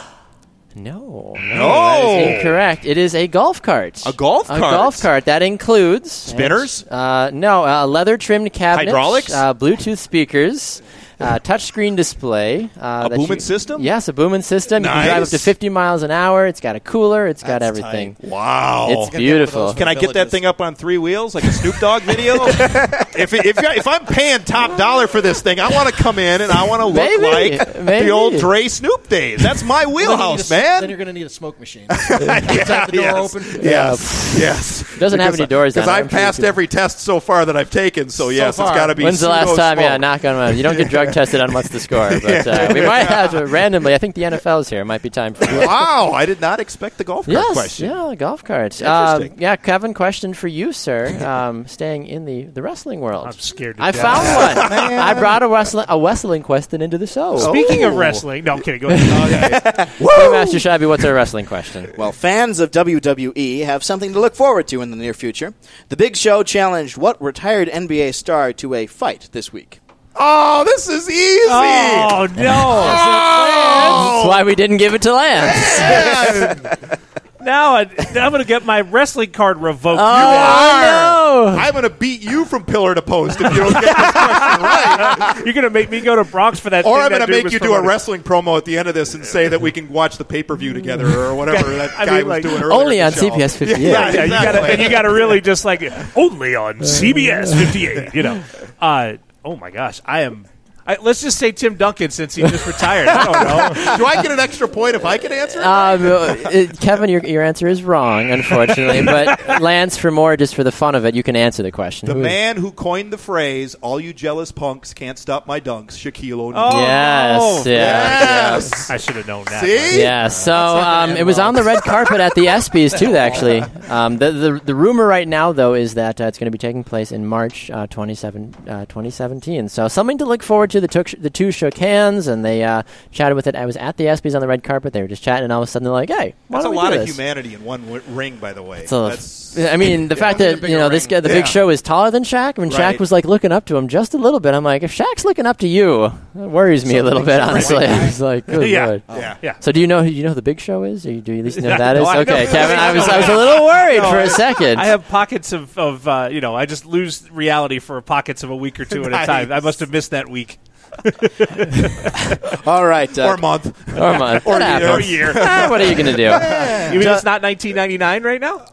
No, 0.76 1.34
no, 1.36 1.54
No. 1.56 1.68
that 1.68 2.04
is 2.20 2.36
incorrect. 2.36 2.84
It 2.86 2.96
is 2.96 3.14
a 3.14 3.26
golf 3.26 3.60
cart. 3.60 4.02
A 4.06 4.12
golf 4.12 4.46
cart. 4.46 4.58
A 4.58 4.60
golf 4.60 5.00
cart 5.00 5.24
that 5.24 5.42
includes 5.42 6.12
Spinners? 6.12 6.84
Uh, 6.86 7.30
no, 7.32 7.64
uh, 7.66 7.86
leather 7.86 8.16
trimmed 8.18 8.52
cabinet, 8.52 8.86
Hydraulics? 8.90 9.32
uh, 9.32 9.52
Bluetooth 9.54 9.98
speakers. 9.98 10.80
Uh, 11.18 11.38
touchscreen 11.38 11.96
display. 11.96 12.68
Uh, 12.78 13.04
A 13.06 13.08
that 13.08 13.16
booming 13.16 13.30
you- 13.32 13.40
system? 13.40 13.80
Yes, 13.82 14.08
a 14.08 14.12
booming 14.12 14.42
system. 14.42 14.84
You 14.84 14.90
can 14.90 15.06
drive 15.06 15.22
up 15.22 15.28
to 15.30 15.38
50 15.38 15.68
miles 15.70 16.02
an 16.02 16.10
hour. 16.10 16.46
It's 16.46 16.60
got 16.60 16.76
a 16.76 16.80
cooler. 16.80 17.26
It's 17.26 17.42
got 17.42 17.60
That's 17.60 17.78
everything. 17.78 18.16
Wow. 18.22 18.88
It's 18.90 19.16
beautiful. 19.16 19.72
Can 19.72 19.88
I 19.88 19.94
get 19.94 20.12
that 20.14 20.30
thing 20.30 20.44
up 20.44 20.60
on 20.60 20.74
three 20.74 20.98
wheels 20.98 21.34
like 21.34 21.44
a 21.44 21.52
Snoop 21.52 21.76
Dogg 21.78 22.02
video? 22.02 22.34
if, 22.46 23.32
if, 23.32 23.58
if 23.58 23.86
I'm 23.88 24.04
paying 24.04 24.40
top 24.40 24.76
dollar 24.76 25.06
for 25.06 25.22
this 25.22 25.40
thing, 25.40 25.58
I 25.58 25.70
want 25.70 25.88
to 25.88 25.94
come 25.94 26.18
in 26.18 26.42
and 26.42 26.52
I 26.52 26.68
want 26.68 26.80
to 26.80 26.86
look 26.86 26.96
Maybe. 26.96 27.22
like 27.58 27.80
Maybe. 27.82 28.06
the 28.06 28.10
old 28.10 28.36
Dre 28.38 28.68
Snoop 28.68 29.08
days. 29.08 29.42
That's 29.42 29.62
my 29.62 29.86
wheelhouse, 29.86 30.48
Then 30.50 30.62
man. 30.62 30.80
Then 30.82 30.90
you're 30.90 30.98
going 30.98 31.06
to 31.06 31.14
need 31.14 31.26
a 31.26 31.30
smoke 31.30 31.58
machine. 31.58 31.86
yeah, 31.90 32.86
the 32.86 32.92
door 32.92 33.02
yes, 33.02 33.34
open? 33.34 33.62
Yes, 33.62 34.36
yes. 34.38 34.98
Doesn't 34.98 35.20
have 35.20 35.34
any 35.34 35.46
doors 35.46 35.74
Because. 35.74 35.88
I'm 35.88 36.04
I've 36.04 36.10
passed 36.10 36.40
every 36.40 36.66
test 36.66 37.00
so 37.00 37.20
far 37.20 37.46
that 37.46 37.56
I've 37.56 37.70
taken. 37.70 38.10
So, 38.10 38.28
yes, 38.28 38.58
far. 38.58 38.68
it's 38.68 38.76
got 38.76 38.86
to 38.88 38.94
be. 38.94 39.02
When's 39.04 39.20
the 39.20 39.28
last 39.30 39.48
pseudo 39.48 39.56
time? 39.56 39.78
Yeah, 39.78 39.92
smoke. 39.92 40.00
knock 40.02 40.24
on 40.26 40.36
wood. 40.36 40.56
You 40.56 40.62
don't 40.62 40.76
get 40.76 40.90
drug 41.06 41.14
tested 41.14 41.40
on 41.40 41.52
what's 41.52 41.68
the 41.70 41.80
score, 41.80 42.08
but 42.20 42.46
uh, 42.46 42.70
we 42.74 42.80
might 42.84 43.06
have 43.06 43.30
to 43.32 43.46
randomly. 43.46 43.94
I 43.94 43.98
think 43.98 44.14
the 44.14 44.22
NFL's 44.22 44.68
here. 44.68 44.80
It 44.82 44.84
might 44.84 45.02
be 45.02 45.10
time 45.10 45.34
for 45.34 45.44
you. 45.50 45.56
Wow, 45.66 46.12
I 46.14 46.26
did 46.26 46.40
not 46.40 46.60
expect 46.60 46.98
the 46.98 47.04
golf 47.04 47.26
cart 47.26 47.34
Yes, 47.34 47.52
question. 47.52 47.90
yeah, 47.90 48.14
golf 48.14 48.44
carts. 48.44 48.80
Um, 48.82 49.22
Interesting. 49.22 49.40
yeah, 49.42 49.56
Kevin, 49.56 49.94
question 49.94 50.34
for 50.34 50.48
you, 50.48 50.72
sir. 50.72 51.16
Um, 51.26 51.66
staying 51.66 52.06
in 52.06 52.24
the, 52.24 52.44
the 52.44 52.62
wrestling 52.62 53.00
world. 53.00 53.26
I'm 53.26 53.32
scared 53.32 53.76
to 53.78 53.82
I 53.82 53.90
death. 53.90 54.00
found 54.02 54.26
one. 54.26 54.58
I 54.98 55.14
brought 55.14 55.42
a 55.42 55.48
wrestling 55.48 55.86
a 55.88 55.98
wrestling 56.00 56.42
question 56.42 56.80
into 56.82 56.98
the 56.98 57.06
show. 57.06 57.36
Speaking 57.38 57.84
of 57.84 57.94
Oh. 57.94 57.96
wrestling, 57.96 58.44
no, 58.44 58.54
I'm 58.54 58.62
kidding. 58.62 58.80
Go 58.80 58.88
ahead. 58.88 59.88
Hey, 59.88 60.28
Master 60.30 60.58
Scheibe, 60.58 60.88
what's 60.88 61.04
our 61.04 61.12
wrestling 61.14 61.46
question? 61.46 61.92
Well, 61.98 62.12
fans 62.12 62.60
of 62.60 62.70
WWE 62.70 63.64
have 63.64 63.82
something 63.82 64.12
to 64.12 64.20
look 64.20 64.34
forward 64.34 64.68
to 64.68 64.82
in 64.82 64.90
the 64.90 64.96
near 64.96 65.14
future. 65.14 65.52
The 65.88 65.96
Big 65.96 66.16
Show 66.16 66.42
challenged 66.42 66.96
what 66.96 67.20
retired 67.20 67.68
NBA 67.68 68.14
star 68.14 68.52
to 68.54 68.74
a 68.74 68.86
fight 68.86 69.28
this 69.32 69.52
week? 69.52 69.80
Oh, 70.18 70.64
this 70.64 70.88
is 70.88 71.08
easy. 71.08 71.48
oh 71.50 72.26
no! 72.36 72.44
Oh. 72.54 74.12
That's 74.22 74.28
why 74.28 74.42
we 74.44 74.54
didn't 74.54 74.78
give 74.78 74.94
it 74.94 75.02
to 75.02 75.12
Lance. 75.14 77.00
Now 77.46 77.76
I, 77.76 77.82
I'm 77.82 78.32
going 78.32 78.42
to 78.42 78.44
get 78.44 78.66
my 78.66 78.80
wrestling 78.80 79.30
card 79.30 79.58
revoked. 79.58 80.00
oh, 80.00 80.02
no. 80.02 81.56
I'm 81.56 81.70
going 81.70 81.84
to 81.84 81.90
beat 81.90 82.20
you 82.20 82.44
from 82.44 82.64
pillar 82.64 82.92
to 82.92 83.00
post 83.02 83.40
if 83.40 83.52
you 83.52 83.58
don't 83.60 83.72
get 83.72 83.82
this 83.82 83.92
question 83.92 84.62
right. 84.64 85.32
You're 85.44 85.54
going 85.54 85.62
to 85.62 85.70
make 85.70 85.88
me 85.88 86.00
go 86.00 86.16
to 86.16 86.24
Bronx 86.24 86.58
for 86.58 86.70
that. 86.70 86.84
Or 86.84 86.96
thing 86.96 87.04
I'm 87.04 87.08
going 87.10 87.20
to 87.20 87.28
make 87.28 87.44
was 87.44 87.52
you 87.52 87.60
do 87.60 87.74
a 87.74 87.86
wrestling 87.86 88.24
promo 88.24 88.56
at 88.58 88.64
the 88.64 88.76
end 88.76 88.88
of 88.88 88.94
this 88.96 89.14
and 89.14 89.24
say 89.24 89.46
that 89.46 89.60
we 89.60 89.70
can 89.70 89.88
watch 89.90 90.16
the 90.18 90.24
pay 90.24 90.42
per 90.42 90.56
view 90.56 90.72
together 90.72 91.06
or 91.06 91.36
whatever 91.36 91.70
that 91.76 91.90
I 91.96 92.06
guy 92.06 92.16
mean, 92.18 92.26
was 92.26 92.30
like, 92.30 92.42
doing 92.42 92.62
earlier. 92.64 92.72
Only 92.72 93.00
on 93.00 93.12
show. 93.12 93.30
CBS 93.30 93.56
58. 93.56 93.80
Yeah, 93.80 93.92
Yeah, 93.92 94.10
you 94.10 94.22
exactly. 94.24 94.28
gotta, 94.60 94.72
and 94.72 94.82
you 94.82 94.90
got 94.90 95.02
to 95.02 95.12
really 95.12 95.40
just 95.40 95.64
like 95.64 95.82
only 96.16 96.56
on 96.56 96.78
CBS 96.80 97.54
58. 97.56 98.12
You 98.12 98.22
know, 98.24 98.42
uh, 98.80 99.12
oh 99.46 99.56
my 99.56 99.70
gosh, 99.70 100.00
I 100.04 100.22
am. 100.22 100.46
I, 100.86 100.96
let's 101.00 101.20
just 101.20 101.38
say 101.38 101.52
Tim 101.52 101.74
Duncan 101.76 102.10
since 102.10 102.34
he 102.34 102.42
just 102.42 102.66
retired. 102.66 103.08
I 103.08 103.24
don't 103.24 103.32
know. 103.76 103.96
Do 103.96 104.04
I 104.06 104.22
get 104.22 104.30
an 104.30 104.38
extra 104.38 104.68
point 104.68 104.94
if 104.94 105.04
I 105.04 105.18
can 105.18 105.32
answer? 105.32 105.60
Um, 105.60 106.06
uh, 106.06 106.66
Kevin, 106.80 107.10
your, 107.10 107.24
your 107.24 107.42
answer 107.42 107.66
is 107.66 107.82
wrong, 107.82 108.30
unfortunately. 108.30 109.02
but 109.04 109.60
Lance, 109.62 109.96
for 109.96 110.10
more, 110.10 110.36
just 110.36 110.54
for 110.54 110.62
the 110.64 110.70
fun 110.72 110.94
of 110.94 111.04
it, 111.04 111.14
you 111.14 111.22
can 111.22 111.34
answer 111.36 111.62
the 111.62 111.72
question. 111.72 112.06
the 112.06 112.14
Who 112.14 112.20
is- 112.20 112.24
man 112.24 112.56
who 112.56 112.70
coined 112.72 113.12
the 113.12 113.18
phrase 113.18 113.74
"All 113.76 113.98
you 113.98 114.12
jealous 114.12 114.52
punks 114.52 114.94
can't 114.94 115.18
stop 115.18 115.46
my 115.46 115.60
dunks," 115.60 115.92
Shaquille 115.92 116.38
O'Neal. 116.38 116.54
Oh, 116.56 116.80
Yes, 116.80 117.64
no. 117.64 117.70
yeah. 117.72 118.54
Yes. 118.54 118.90
I 118.90 118.96
should 118.96 119.16
have 119.16 119.26
known 119.26 119.44
that. 119.46 119.64
See? 119.64 120.00
Yeah, 120.00 120.28
so 120.28 120.54
um, 120.54 121.10
it 121.10 121.24
was 121.26 121.38
well. 121.38 121.48
on 121.48 121.54
the 121.54 121.62
red 121.64 121.82
carpet 121.82 122.20
at 122.20 122.34
the 122.34 122.42
ESPYS 122.46 122.98
too. 122.98 123.16
Actually, 123.16 123.60
um, 123.88 124.18
the, 124.18 124.30
the 124.30 124.60
the 124.66 124.74
rumor 124.74 125.06
right 125.06 125.26
now 125.26 125.52
though 125.52 125.74
is 125.74 125.94
that 125.94 126.20
uh, 126.20 126.24
it's 126.24 126.38
going 126.38 126.46
to 126.46 126.50
be 126.52 126.58
taking 126.58 126.84
place 126.84 127.10
in 127.12 127.26
March 127.26 127.70
uh, 127.70 127.86
27, 127.88 128.54
uh, 128.68 128.84
2017. 128.86 129.68
So 129.68 129.88
something 129.88 130.18
to 130.18 130.24
look 130.24 130.42
forward 130.42 130.70
to. 130.70 130.75
The, 130.80 130.88
took, 130.88 131.08
the 131.18 131.30
two 131.30 131.50
shook 131.50 131.76
hands 131.76 132.26
and 132.26 132.44
they 132.44 132.62
uh, 132.64 132.82
chatted 133.10 133.36
with 133.36 133.46
it. 133.46 133.54
I 133.56 133.66
was 133.66 133.76
at 133.76 133.96
the 133.96 134.04
ESPYS 134.04 134.34
on 134.34 134.40
the 134.40 134.48
red 134.48 134.62
carpet. 134.64 134.92
They 134.92 135.02
were 135.02 135.08
just 135.08 135.22
chatting, 135.22 135.44
and 135.44 135.52
all 135.52 135.62
of 135.62 135.68
a 135.68 135.70
sudden 135.70 135.84
they're 135.84 135.92
like, 135.92 136.08
"Hey, 136.08 136.34
why 136.48 136.58
That's 136.58 136.64
a 136.64 136.68
don't 136.68 136.70
we 136.72 136.76
lot 136.76 136.90
do 136.92 137.00
of 137.00 137.06
this? 137.06 137.16
humanity 137.16 137.54
in 137.54 137.64
one 137.64 137.82
w- 137.82 138.02
ring, 138.08 138.36
by 138.36 138.52
the 138.52 138.62
way. 138.62 138.86
So, 138.86 139.08
That's 139.08 139.58
I 139.58 139.76
mean, 139.76 140.08
the 140.08 140.16
fact 140.16 140.38
that 140.40 140.56
you 140.56 140.60
bigger 140.60 140.78
know 140.78 140.88
this 140.90 141.06
guy, 141.06 141.20
the 141.20 141.28
Yeah. 141.30 141.36
Big 141.36 141.46
Show, 141.46 141.70
is 141.70 141.80
taller 141.82 142.10
than 142.10 142.24
Shaq. 142.24 142.58
When 142.58 142.70
Shaq 142.70 142.78
Right. 142.78 143.00
was 143.00 143.10
like 143.12 143.24
looking 143.24 143.52
up 143.52 143.64
to 143.66 143.76
him 143.76 143.88
just 143.88 144.12
a 144.14 144.18
little 144.18 144.38
bit, 144.40 144.54
I'm 144.54 144.64
like, 144.64 144.82
if 144.82 144.94
Shaq's 144.94 145.24
looking 145.24 145.46
up 145.46 145.58
to 145.58 145.68
you, 145.68 146.12
that 146.34 146.48
worries 146.50 146.84
me 146.84 146.98
a 146.98 147.02
little 147.02 147.22
bit. 147.22 147.40
Honestly, 147.40 147.86
I 147.86 148.04
was 148.06 148.20
like, 148.30 148.46
good 148.46 148.68
Yeah. 148.68 148.86
lord. 148.86 149.02
yeah. 149.10 149.36
Yeah. 149.42 149.56
So 149.60 149.72
do 149.72 149.80
you 149.80 149.86
know 149.86 150.02
who 150.02 150.10
you 150.10 150.22
know 150.24 150.28
who 150.30 150.34
the 150.34 150.42
Big 150.42 150.60
Show 150.60 150.82
is, 150.82 151.06
or 151.06 151.12
do 151.20 151.32
you 151.32 151.38
at 151.38 151.44
least 151.46 151.58
know 151.60 151.70
who 151.72 151.78
that 151.78 151.94
no, 151.96 152.02
is? 152.02 152.08
I 152.08 152.18
okay, 152.18 152.46
Kevin, 152.46 152.78
I 152.78 152.92
was 152.92 153.08
I 153.08 153.16
was 153.18 153.28
a 153.28 153.36
little 153.36 153.64
worried 153.64 154.02
No, 154.02 154.10
for 154.10 154.18
a 154.20 154.28
second. 154.28 154.78
I 154.78 154.86
have 154.86 155.08
pockets 155.08 155.52
of, 155.52 155.76
of 155.78 156.06
uh, 156.06 156.28
you 156.30 156.40
know, 156.40 156.54
I 156.54 156.66
just 156.66 156.84
lose 156.84 157.30
reality 157.30 157.78
for 157.78 158.00
pockets 158.02 158.42
of 158.42 158.50
a 158.50 158.56
week 158.56 158.78
or 158.78 158.84
two 158.84 159.02
at 159.04 159.12
a 159.22 159.26
time. 159.26 159.52
I 159.52 159.60
must 159.60 159.80
have 159.80 159.90
missed 159.90 160.10
that 160.10 160.28
week 160.28 160.58
All 162.66 162.84
right. 162.86 163.16
Uh, 163.18 163.26
or 163.28 163.36
month. 163.36 163.66
or 163.96 164.14
a 164.14 164.18
month. 164.18 164.46
Or 164.46 164.58
That 164.58 164.80
year. 164.80 164.88
happens. 164.88 165.06
or 165.06 165.08
year. 165.08 165.32
Ah, 165.48 165.66
what 165.70 165.80
are 165.80 165.86
you 165.86 165.94
going 165.94 166.06
to 166.06 166.16
do? 166.16 166.22
You 166.24 167.00
mean 167.00 167.08
it's 167.08 167.24
not 167.24 167.42
1999 167.42 168.22
right 168.22 168.40
now? 168.40 168.66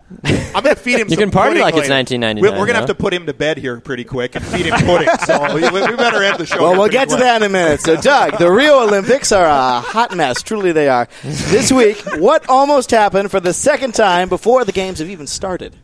I'm 0.56 0.64
going 0.64 0.76
to 0.76 0.82
feed 0.82 1.00
him. 1.00 1.08
You 1.10 1.16
some 1.16 1.24
can 1.26 1.32
party 1.32 1.50
pudding 1.52 1.64
like 1.64 1.74
it's 1.76 1.90
later. 1.90 1.94
1999, 1.96 2.42
We're, 2.42 2.52
we're 2.60 2.66
going 2.66 2.76
to 2.76 2.80
have 2.82 2.88
to 2.88 2.96
put 2.96 3.14
him 3.14 3.26
to 3.28 3.34
bed 3.34 3.58
here 3.58 3.80
pretty 3.80 4.04
quick 4.04 4.36
and 4.36 4.46
feed 4.46 4.66
him 4.68 4.80
pudding. 4.86 5.10
so 5.26 5.54
we, 5.54 5.62
we 5.62 5.96
better 5.96 6.24
end 6.24 6.38
the 6.40 6.46
show. 6.46 6.58
well, 6.62 6.70
here 6.72 6.78
we'll 6.80 6.88
pretty 6.90 6.94
get 6.98 7.10
to 7.10 7.16
quick. 7.16 7.20
that 7.22 7.42
in 7.42 7.44
a 7.44 7.50
minute. 7.50 7.82
So, 7.82 8.00
Doug, 8.00 8.38
the 8.40 8.52
Rio 8.52 8.84
Olympics 8.84 9.32
are 9.32 9.46
a 9.46 9.82
hot 9.82 10.16
mess. 10.16 10.42
Truly, 10.42 10.72
they 10.72 10.88
are. 10.90 11.08
This 11.24 11.72
week, 11.72 11.98
what 12.18 12.50
almost 12.50 12.92
happened 12.92 13.30
for 13.32 13.40
the 13.40 13.54
second 13.54 13.94
time 13.94 14.30
before 14.30 14.66
the 14.66 14.72
games 14.72 15.00
have 15.00 15.10
even 15.10 15.28
started? 15.28 15.76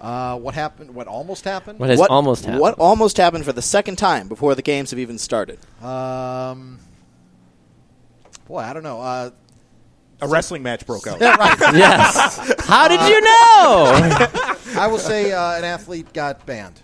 Uh, 0.00 0.36
what 0.36 0.54
happened? 0.54 0.94
What 0.94 1.06
almost 1.06 1.44
happened? 1.44 1.78
What 1.78 1.88
has 1.90 1.98
what, 1.98 2.10
almost 2.10 2.44
happened? 2.44 2.60
What 2.60 2.78
almost 2.78 3.16
happened 3.16 3.44
for 3.44 3.52
the 3.52 3.62
second 3.62 3.96
time 3.96 4.28
before 4.28 4.54
the 4.54 4.62
games 4.62 4.90
have 4.90 4.98
even 4.98 5.18
started? 5.18 5.58
Um, 5.82 6.78
boy, 8.46 8.58
I 8.58 8.72
don't 8.72 8.82
know. 8.82 9.00
Uh, 9.00 9.30
A 10.20 10.28
wrestling 10.28 10.62
match 10.62 10.86
broke 10.86 11.06
out. 11.06 11.18
Yes. 11.74 12.64
How 12.66 12.88
did 12.88 13.00
you 13.00 13.20
know? 13.20 14.50
I 14.80 14.86
will 14.90 14.98
say 14.98 15.32
uh, 15.32 15.56
an 15.56 15.64
athlete 15.64 16.12
got 16.12 16.44
banned. 16.44 16.80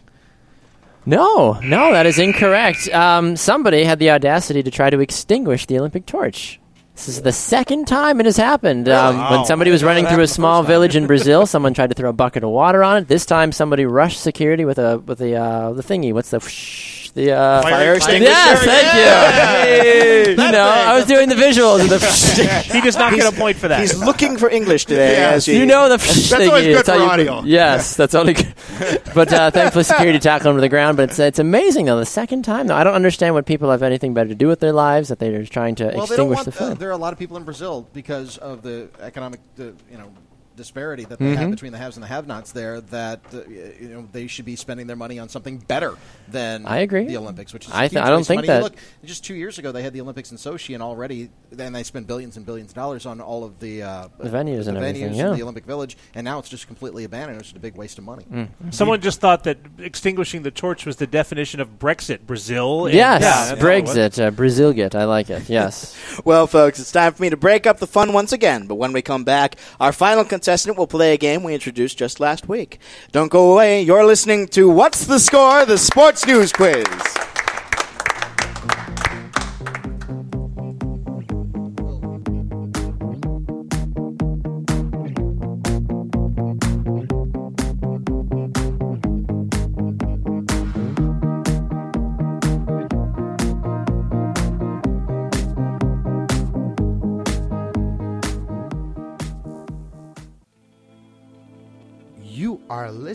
No, 1.04 1.58
no, 1.62 1.92
that 1.92 2.06
is 2.06 2.18
incorrect. 2.18 2.88
Um, 2.94 3.36
somebody 3.36 3.84
had 3.84 3.98
the 3.98 4.10
audacity 4.10 4.62
to 4.62 4.70
try 4.70 4.88
to 4.88 5.00
extinguish 5.00 5.66
the 5.66 5.78
Olympic 5.78 6.06
torch. 6.06 6.60
This 6.94 7.08
is 7.08 7.22
the 7.22 7.32
second 7.32 7.86
time 7.88 8.20
it 8.20 8.26
has 8.26 8.36
happened. 8.36 8.88
Um, 8.88 9.16
Wow. 9.16 9.30
when 9.38 9.44
somebody 9.46 9.70
was 9.70 9.82
running 9.82 10.06
through 10.06 10.22
a 10.22 10.28
small 10.28 10.62
village 10.62 10.94
in 10.94 11.06
Brazil, 11.12 11.46
someone 11.46 11.72
tried 11.74 11.88
to 11.88 11.94
throw 11.94 12.10
a 12.10 12.12
bucket 12.12 12.44
of 12.44 12.50
water 12.50 12.84
on 12.84 12.98
it. 12.98 13.08
This 13.08 13.24
time, 13.24 13.50
somebody 13.50 13.86
rushed 13.86 14.20
security 14.20 14.64
with 14.64 14.78
a 14.78 14.98
with 14.98 15.18
the 15.18 15.34
uh, 15.36 15.72
the 15.72 15.82
thingy. 15.82 16.12
What's 16.12 16.30
the 16.30 16.38
whoosh, 16.38 17.01
the 17.14 17.32
uh, 17.32 17.62
Fire 17.62 17.94
extinguisher? 17.94 18.30
Yes, 18.32 18.64
thank 18.64 20.36
you. 20.36 20.44
you 20.44 20.50
know, 20.52 20.62
I 20.64 20.94
was 20.96 21.04
doing 21.06 21.28
the 21.28 21.34
visuals 21.34 21.82
of 21.82 21.88
the. 21.90 22.72
He 22.72 22.80
does 22.80 22.96
not 22.96 23.14
get 23.14 23.32
a 23.32 23.36
point 23.36 23.56
for 23.58 23.68
that. 23.68 23.80
He's 23.80 23.98
looking 23.98 24.36
for 24.38 24.48
English 24.48 24.86
today. 24.86 25.12
Yeah. 25.18 25.30
as 25.30 25.46
he, 25.46 25.58
You 25.58 25.66
know 25.66 25.88
the 25.88 25.96
That's 25.98 26.32
thingy. 26.32 26.48
always 26.48 26.64
good 26.66 26.76
It's 26.80 26.88
how 26.88 26.94
for 26.96 27.00
you- 27.02 27.10
audio. 27.30 27.42
Yes, 27.44 27.96
that's 27.96 28.14
only 28.14 28.34
good. 28.34 28.54
But 29.14 29.30
uh, 29.32 29.50
thankfully, 29.50 29.84
security 29.84 30.18
tackled 30.18 30.52
him 30.52 30.56
to 30.56 30.60
the 30.62 30.68
ground. 30.70 30.96
But 30.96 31.10
it's 31.10 31.18
it's 31.18 31.38
amazing 31.38 31.84
though. 31.86 31.98
The 31.98 32.06
second 32.06 32.44
time 32.44 32.66
though, 32.68 32.74
I 32.76 32.82
don't 32.84 32.94
understand 32.94 33.34
what 33.34 33.44
people 33.46 33.70
have 33.70 33.82
anything 33.82 34.14
better 34.14 34.28
to 34.30 34.34
do 34.34 34.48
with 34.48 34.60
their 34.60 34.72
lives 34.72 35.08
that 35.10 35.18
they're 35.18 35.44
trying 35.44 35.74
to 35.76 35.84
Well, 35.84 35.92
they 36.06 36.16
don't 36.16 36.32
extinguish 36.32 36.36
want. 36.36 36.44
the 36.46 36.52
flame. 36.52 36.72
Uh, 36.72 36.74
there 36.74 36.88
are 36.88 36.92
a 36.92 36.96
lot 36.96 37.12
of 37.12 37.18
people 37.18 37.36
in 37.36 37.44
Brazil 37.44 37.86
because 37.92 38.38
of 38.38 38.62
the 38.62 38.88
economic, 39.00 39.40
the, 39.56 39.74
you 39.90 39.98
know, 39.98 40.10
disparity 40.56 41.04
that 41.04 41.18
they 41.18 41.34
have 41.36 41.48
Mhm. 41.48 41.52
between 41.52 41.72
the 41.72 41.78
haves 41.78 41.96
and 41.96 42.02
the 42.04 42.08
have-nots 42.08 42.52
there 42.52 42.80
that 42.80 43.20
uh, 43.34 43.38
you 43.48 43.88
know 43.88 44.08
they 44.12 44.26
should 44.26 44.44
be 44.44 44.56
spending 44.56 44.86
their 44.86 44.96
money 44.96 45.18
on 45.18 45.28
something 45.28 45.58
better 45.58 45.94
than 46.28 46.66
I 46.66 46.78
agree. 46.78 47.06
the 47.06 47.16
Olympics, 47.16 47.52
which 47.52 47.66
is 47.66 47.72
I 47.72 47.84
a 47.84 47.88
th- 47.88 48.02
I 48.02 48.08
don't 48.10 48.26
think 48.26 48.38
money. 48.38 48.48
that- 48.48 48.62
Look, 48.62 48.74
just 49.04 49.24
two 49.24 49.34
years 49.34 49.58
ago 49.58 49.72
they 49.72 49.82
had 49.82 49.92
the 49.92 50.00
Olympics 50.00 50.30
in 50.30 50.36
Sochi, 50.38 50.74
and 50.74 50.82
already 50.82 51.30
then 51.50 51.72
they 51.72 51.82
spent 51.82 52.06
billions 52.06 52.36
and 52.36 52.46
billions 52.46 52.70
of 52.70 52.74
dollars 52.76 53.06
on 53.06 53.20
all 53.20 53.44
of 53.44 53.58
the 53.60 53.82
uh, 53.82 54.08
The 54.18 54.28
venues 54.30 54.64
the 54.64 54.70
and 54.70 54.78
venues 54.78 54.88
everything, 54.88 55.14
yeah. 55.14 55.30
the 55.32 55.42
Olympic 55.42 55.64
Village, 55.66 55.96
and 56.14 56.24
now 56.24 56.38
it's 56.38 56.48
just 56.48 56.66
completely 56.66 57.04
abandoned. 57.04 57.38
It's 57.40 57.48
just 57.48 57.56
a 57.56 57.60
big 57.60 57.76
waste 57.76 57.98
of 57.98 58.04
money. 58.04 58.24
Mm. 58.32 58.48
Someone 58.74 59.00
just 59.00 59.20
thought 59.20 59.44
that 59.44 59.58
extinguishing 59.78 60.42
the 60.42 60.50
torch 60.50 60.86
was 60.86 60.96
the 60.96 61.06
definition 61.06 61.60
of 61.60 61.78
Brexit. 61.78 62.20
Brazil. 62.26 62.86
and- 62.86 62.94
Yes, 62.94 63.22
Yeah, 63.22 63.54
Brexit, 63.56 64.22
uh, 64.24 64.30
Brazilgit. 64.30 64.94
I 64.94 65.04
like 65.04 65.30
it. 65.30 65.48
Yes. 65.48 65.94
Well, 66.24 66.46
folks, 66.46 66.78
it's 66.78 66.92
time 66.92 67.12
for 67.14 67.22
me 67.22 67.30
to 67.30 67.36
break 67.36 67.66
up 67.66 67.78
the 67.78 67.86
fun 67.86 68.12
once 68.12 68.32
again. 68.32 68.66
But 68.66 68.74
when 68.76 68.92
we 68.92 69.02
come 69.02 69.24
back, 69.24 69.56
our 69.80 69.92
final 69.92 70.24
contestant 70.42 70.76
will 70.76 70.88
play 70.88 71.12
a 71.12 71.16
game 71.16 71.44
we 71.44 71.54
introduced 71.54 71.96
just 71.96 72.18
last 72.18 72.48
week. 72.48 72.80
Don't 73.12 73.30
go 73.30 73.52
away. 73.52 73.80
You're 73.80 74.04
listening 74.04 74.48
to 74.48 74.68
What's 74.68 75.06
the 75.06 75.20
Score? 75.20 75.64
The 75.64 75.78
Sports 75.78 76.26
News 76.26 76.52
Quiz. 76.52 76.84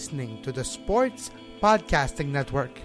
Listening 0.07 0.41
to 0.41 0.53
the 0.53 0.63
Sports 0.63 1.31
Podcasting 1.61 2.27
Network. 2.27 2.79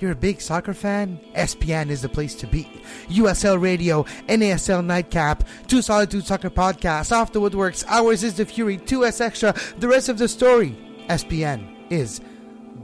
You're 0.00 0.10
a 0.10 0.14
big 0.14 0.42
soccer 0.42 0.74
fan? 0.74 1.18
SPN 1.34 1.88
is 1.88 2.02
the 2.02 2.10
place 2.10 2.34
to 2.34 2.46
be. 2.46 2.64
USL 3.08 3.58
Radio, 3.58 4.02
NASL 4.28 4.84
Nightcap, 4.84 5.44
Two 5.66 5.80
Solitude 5.80 6.26
Soccer 6.26 6.50
Podcasts, 6.50 7.10
Off 7.10 7.32
the 7.32 7.40
Woodworks, 7.40 7.86
Ours 7.88 8.22
is 8.22 8.34
the 8.34 8.44
Fury, 8.44 8.76
2S 8.76 9.22
Extra, 9.22 9.54
the 9.78 9.88
rest 9.88 10.10
of 10.10 10.18
the 10.18 10.28
story. 10.28 10.76
SPN 11.08 11.90
is 11.90 12.20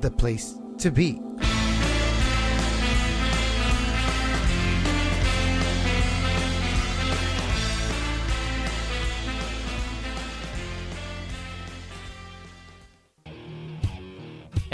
the 0.00 0.10
place 0.10 0.54
to 0.78 0.90
be. 0.90 1.20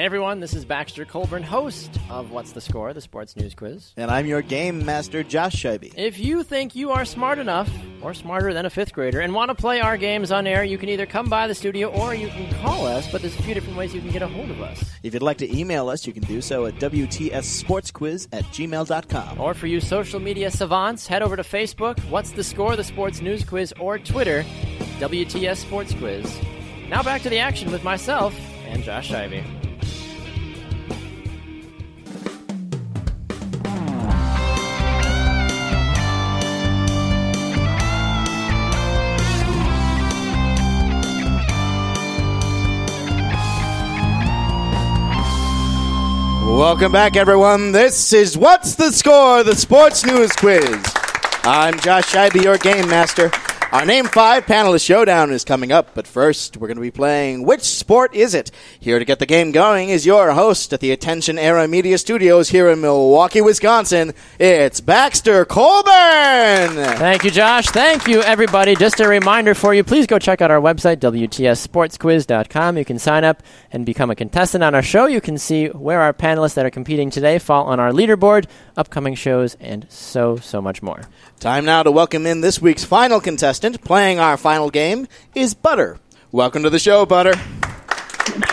Hey 0.02 0.06
everyone, 0.06 0.40
this 0.40 0.52
is 0.52 0.64
Baxter 0.64 1.04
Colburn, 1.04 1.44
host 1.44 1.96
of 2.10 2.32
What's 2.32 2.50
the 2.50 2.60
Score, 2.60 2.92
the 2.92 3.00
sports 3.00 3.36
news 3.36 3.54
quiz. 3.54 3.92
And 3.96 4.10
I'm 4.10 4.26
your 4.26 4.42
game 4.42 4.84
master, 4.84 5.22
Josh 5.22 5.54
Scheibe. 5.54 5.94
If 5.96 6.18
you 6.18 6.42
think 6.42 6.74
you 6.74 6.90
are 6.90 7.04
smart 7.04 7.38
enough, 7.38 7.70
or 8.02 8.12
smarter 8.12 8.52
than 8.52 8.66
a 8.66 8.70
fifth 8.70 8.92
grader, 8.92 9.20
and 9.20 9.32
want 9.32 9.50
to 9.50 9.54
play 9.54 9.80
our 9.80 9.96
games 9.96 10.32
on 10.32 10.48
air, 10.48 10.64
you 10.64 10.76
can 10.76 10.88
either 10.88 11.06
come 11.06 11.28
by 11.28 11.46
the 11.46 11.54
studio 11.54 11.86
or 11.86 12.16
you 12.16 12.26
can 12.26 12.52
call 12.60 12.84
us, 12.84 13.08
but 13.12 13.20
there's 13.20 13.38
a 13.38 13.42
few 13.44 13.54
different 13.54 13.78
ways 13.78 13.94
you 13.94 14.00
can 14.00 14.10
get 14.10 14.22
a 14.22 14.26
hold 14.26 14.50
of 14.50 14.60
us. 14.60 14.84
If 15.04 15.14
you'd 15.14 15.22
like 15.22 15.38
to 15.38 15.56
email 15.56 15.88
us, 15.88 16.04
you 16.04 16.12
can 16.12 16.24
do 16.24 16.40
so 16.40 16.66
at 16.66 16.74
WTSSportsQuiz 16.80 18.26
at 18.32 18.42
gmail.com. 18.46 19.40
Or 19.40 19.54
for 19.54 19.68
you 19.68 19.80
social 19.80 20.18
media 20.18 20.50
savants, 20.50 21.06
head 21.06 21.22
over 21.22 21.36
to 21.36 21.44
Facebook, 21.44 22.00
What's 22.10 22.32
the 22.32 22.42
Score, 22.42 22.74
the 22.74 22.82
sports 22.82 23.20
news 23.20 23.44
quiz, 23.44 23.72
or 23.78 24.00
Twitter, 24.00 24.42
WTS 24.98 25.58
Sports 25.58 25.94
Quiz. 25.94 26.40
Now 26.88 27.04
back 27.04 27.22
to 27.22 27.30
the 27.30 27.38
action 27.38 27.70
with 27.70 27.84
myself 27.84 28.34
and 28.66 28.82
Josh 28.82 29.08
Scheibe. 29.08 29.61
Welcome 46.52 46.92
back, 46.92 47.16
everyone. 47.16 47.72
This 47.72 48.12
is 48.12 48.36
What's 48.36 48.74
the 48.74 48.92
Score? 48.92 49.42
The 49.42 49.56
Sports 49.56 50.04
News 50.04 50.30
Quiz. 50.32 50.62
I'm 51.44 51.80
Josh 51.80 52.12
Scheibe, 52.12 52.44
your 52.44 52.58
game 52.58 52.88
master. 52.88 53.30
Our 53.72 53.86
Name 53.86 54.04
5 54.04 54.44
panelist 54.44 54.84
showdown 54.84 55.30
is 55.30 55.44
coming 55.44 55.72
up, 55.72 55.94
but 55.94 56.06
first 56.06 56.58
we're 56.58 56.68
going 56.68 56.76
to 56.76 56.82
be 56.82 56.90
playing 56.90 57.42
Which 57.44 57.62
Sport 57.62 58.14
Is 58.14 58.34
It? 58.34 58.50
Here 58.78 58.98
to 58.98 59.04
get 59.06 59.18
the 59.18 59.24
game 59.24 59.50
going 59.50 59.88
is 59.88 60.04
your 60.04 60.32
host 60.32 60.74
at 60.74 60.80
the 60.80 60.90
Attention 60.90 61.38
Era 61.38 61.66
Media 61.66 61.96
Studios 61.96 62.50
here 62.50 62.68
in 62.68 62.82
Milwaukee, 62.82 63.40
Wisconsin. 63.40 64.12
It's 64.38 64.82
Baxter 64.82 65.46
Colburn! 65.46 66.74
Thank 66.98 67.24
you, 67.24 67.30
Josh. 67.30 67.64
Thank 67.68 68.06
you, 68.06 68.20
everybody. 68.20 68.76
Just 68.76 69.00
a 69.00 69.08
reminder 69.08 69.54
for 69.54 69.72
you 69.72 69.82
please 69.82 70.06
go 70.06 70.18
check 70.18 70.42
out 70.42 70.50
our 70.50 70.60
website, 70.60 70.98
WTSSportsQuiz.com. 70.98 72.76
You 72.76 72.84
can 72.84 72.98
sign 72.98 73.24
up 73.24 73.42
and 73.70 73.86
become 73.86 74.10
a 74.10 74.14
contestant 74.14 74.62
on 74.62 74.74
our 74.74 74.82
show. 74.82 75.06
You 75.06 75.22
can 75.22 75.38
see 75.38 75.68
where 75.68 76.02
our 76.02 76.12
panelists 76.12 76.54
that 76.54 76.66
are 76.66 76.70
competing 76.70 77.08
today 77.08 77.38
fall 77.38 77.64
on 77.64 77.80
our 77.80 77.90
leaderboard, 77.90 78.48
upcoming 78.76 79.14
shows, 79.14 79.56
and 79.60 79.86
so, 79.88 80.36
so 80.36 80.60
much 80.62 80.82
more. 80.82 81.02
Time 81.40 81.64
now 81.64 81.82
to 81.82 81.90
welcome 81.90 82.26
in 82.26 82.40
this 82.40 82.60
week's 82.60 82.84
final 82.84 83.20
contestant. 83.20 83.82
Playing 83.84 84.18
our 84.18 84.36
final 84.36 84.70
game 84.70 85.06
is 85.34 85.54
Butter. 85.54 85.98
Welcome 86.30 86.62
to 86.62 86.70
the 86.70 86.78
show, 86.78 87.04
Butter. 87.06 87.34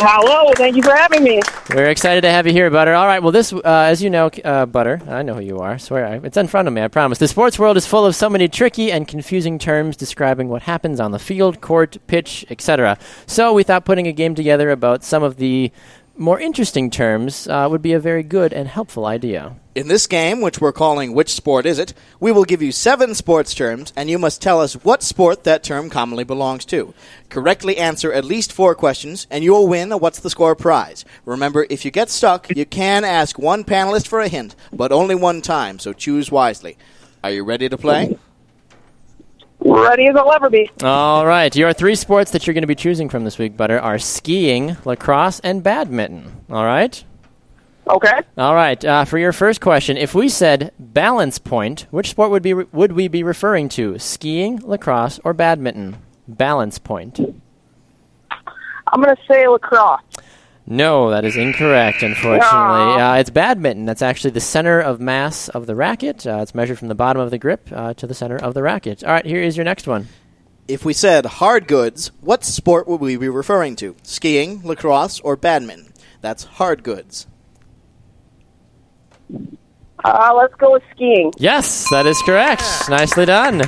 Hello, 0.01 0.51
thank 0.55 0.75
you 0.75 0.81
for 0.83 0.93
having 0.93 1.23
me. 1.23 1.39
We're 1.73 1.89
excited 1.89 2.21
to 2.21 2.31
have 2.31 2.45
you 2.47 2.51
here, 2.51 2.69
Butter. 2.69 2.93
All 2.93 3.05
right, 3.05 3.21
well, 3.21 3.31
this, 3.31 3.53
uh, 3.53 3.61
as 3.63 4.01
you 4.03 4.09
know, 4.09 4.27
uh, 4.43 4.65
Butter, 4.65 4.99
I 5.07 5.21
know 5.21 5.35
who 5.35 5.41
you 5.41 5.59
are. 5.59 5.77
Swear, 5.77 6.05
I- 6.05 6.19
it's 6.23 6.35
in 6.37 6.47
front 6.47 6.67
of 6.67 6.73
me. 6.73 6.81
I 6.81 6.87
promise. 6.89 7.17
The 7.19 7.27
sports 7.27 7.57
world 7.57 7.77
is 7.77 7.85
full 7.85 8.05
of 8.05 8.15
so 8.15 8.29
many 8.29 8.47
tricky 8.49 8.91
and 8.91 9.07
confusing 9.07 9.57
terms 9.59 9.95
describing 9.95 10.49
what 10.49 10.63
happens 10.63 10.99
on 10.99 11.11
the 11.11 11.19
field, 11.19 11.61
court, 11.61 11.97
pitch, 12.07 12.45
etc. 12.49 12.97
So 13.27 13.53
we 13.53 13.63
thought 13.63 13.85
putting 13.85 14.07
a 14.07 14.11
game 14.11 14.35
together 14.35 14.69
about 14.71 15.03
some 15.03 15.23
of 15.23 15.37
the 15.37 15.71
more 16.19 16.39
interesting 16.39 16.89
terms 16.89 17.47
uh, 17.47 17.67
would 17.69 17.81
be 17.81 17.93
a 17.93 17.99
very 17.99 18.23
good 18.23 18.51
and 18.51 18.67
helpful 18.67 19.05
idea. 19.05 19.55
In 19.73 19.87
this 19.87 20.05
game, 20.05 20.41
which 20.41 20.59
we're 20.59 20.73
calling 20.73 21.13
Which 21.13 21.33
Sport 21.33 21.65
Is 21.65 21.79
It, 21.79 21.93
we 22.19 22.31
will 22.31 22.43
give 22.43 22.61
you 22.61 22.73
seven 22.73 23.15
sports 23.15 23.53
terms, 23.53 23.93
and 23.95 24.09
you 24.09 24.19
must 24.19 24.41
tell 24.41 24.59
us 24.59 24.73
what 24.73 25.01
sport 25.01 25.45
that 25.45 25.63
term 25.63 25.89
commonly 25.89 26.25
belongs 26.25 26.65
to. 26.65 26.93
Correctly 27.29 27.77
answer 27.77 28.11
at 28.11 28.25
least 28.25 28.51
four 28.51 28.75
questions, 28.75 29.25
and 29.31 29.43
you 29.43 29.53
will 29.53 29.67
win 29.67 29.91
a 29.91 29.97
What's 29.97 30.19
the 30.19 30.29
Score 30.29 30.55
prize. 30.55 31.05
Remember, 31.23 31.65
if 31.69 31.85
you 31.85 31.91
get 31.91 32.09
stuck, 32.09 32.53
you 32.55 32.65
can 32.65 33.05
ask 33.05 33.39
one 33.39 33.63
panelist 33.63 34.07
for 34.07 34.19
a 34.19 34.27
hint, 34.27 34.55
but 34.73 34.91
only 34.91 35.15
one 35.15 35.41
time, 35.41 35.79
so 35.79 35.93
choose 35.93 36.29
wisely. 36.29 36.77
Are 37.23 37.31
you 37.31 37.45
ready 37.45 37.69
to 37.69 37.77
play? 37.77 38.17
Ready 39.61 40.07
as 40.07 40.15
I'll 40.15 40.31
ever 40.31 40.49
be. 40.49 40.69
All 40.83 41.25
right, 41.25 41.53
your 41.53 41.73
three 41.73 41.95
sports 41.95 42.31
that 42.31 42.47
you're 42.47 42.53
going 42.53 42.63
to 42.63 42.67
be 42.67 42.75
choosing 42.75 43.09
from 43.09 43.25
this 43.25 43.37
week, 43.37 43.57
Butter, 43.57 43.79
are 43.79 43.99
skiing, 43.99 44.77
lacrosse, 44.85 45.39
and 45.41 45.61
badminton. 45.61 46.31
All 46.49 46.63
right? 46.63 47.03
Okay. 47.89 48.21
All 48.37 48.53
right. 48.55 48.83
Uh, 48.85 49.03
for 49.03 49.17
your 49.17 49.33
first 49.33 49.61
question, 49.61 49.97
if 49.97 50.13
we 50.13 50.29
said 50.29 50.71
balance 50.79 51.39
point, 51.39 51.87
which 51.91 52.11
sport 52.11 52.29
would 52.29 52.43
be 52.43 52.53
would 52.53 52.91
we 52.91 53.07
be 53.07 53.23
referring 53.23 53.67
to? 53.69 53.97
Skiing, 53.97 54.59
lacrosse, 54.63 55.19
or 55.23 55.33
badminton? 55.33 55.97
Balance 56.27 56.77
point. 56.77 57.19
I'm 58.91 59.01
going 59.01 59.15
to 59.15 59.21
say 59.27 59.47
lacrosse. 59.47 60.01
No, 60.71 61.09
that 61.09 61.25
is 61.25 61.35
incorrect. 61.35 62.03
Unfortunately, 62.03 63.01
uh, 63.01 63.15
it's 63.15 63.31
badminton. 63.31 63.85
That's 63.85 64.03
actually 64.03 64.31
the 64.31 64.39
center 64.39 64.79
of 64.79 65.01
mass 65.01 65.49
of 65.49 65.65
the 65.65 65.75
racket. 65.75 66.27
Uh, 66.27 66.39
it's 66.43 66.53
measured 66.53 66.77
from 66.77 66.89
the 66.89 66.95
bottom 66.95 67.19
of 67.21 67.31
the 67.31 67.39
grip 67.39 67.67
uh, 67.71 67.95
to 67.95 68.05
the 68.05 68.13
center 68.13 68.37
of 68.37 68.53
the 68.53 68.61
racket. 68.61 69.03
All 69.03 69.11
right. 69.11 69.25
Here 69.25 69.41
is 69.41 69.57
your 69.57 69.63
next 69.63 69.87
one. 69.87 70.07
If 70.67 70.85
we 70.85 70.93
said 70.93 71.25
hard 71.25 71.67
goods, 71.67 72.11
what 72.21 72.43
sport 72.43 72.87
would 72.87 73.01
we 73.01 73.17
be 73.17 73.29
referring 73.29 73.75
to? 73.77 73.95
Skiing, 74.03 74.61
lacrosse, 74.63 75.19
or 75.21 75.35
badminton? 75.35 75.91
That's 76.21 76.43
hard 76.43 76.83
goods. 76.83 77.25
Uh, 80.05 80.33
let's 80.37 80.53
go 80.53 80.73
with 80.73 80.83
skiing. 80.91 81.33
Yes, 81.37 81.89
that 81.89 82.05
is 82.05 82.21
correct. 82.21 82.63
Nicely 82.89 83.25
done. 83.25 83.63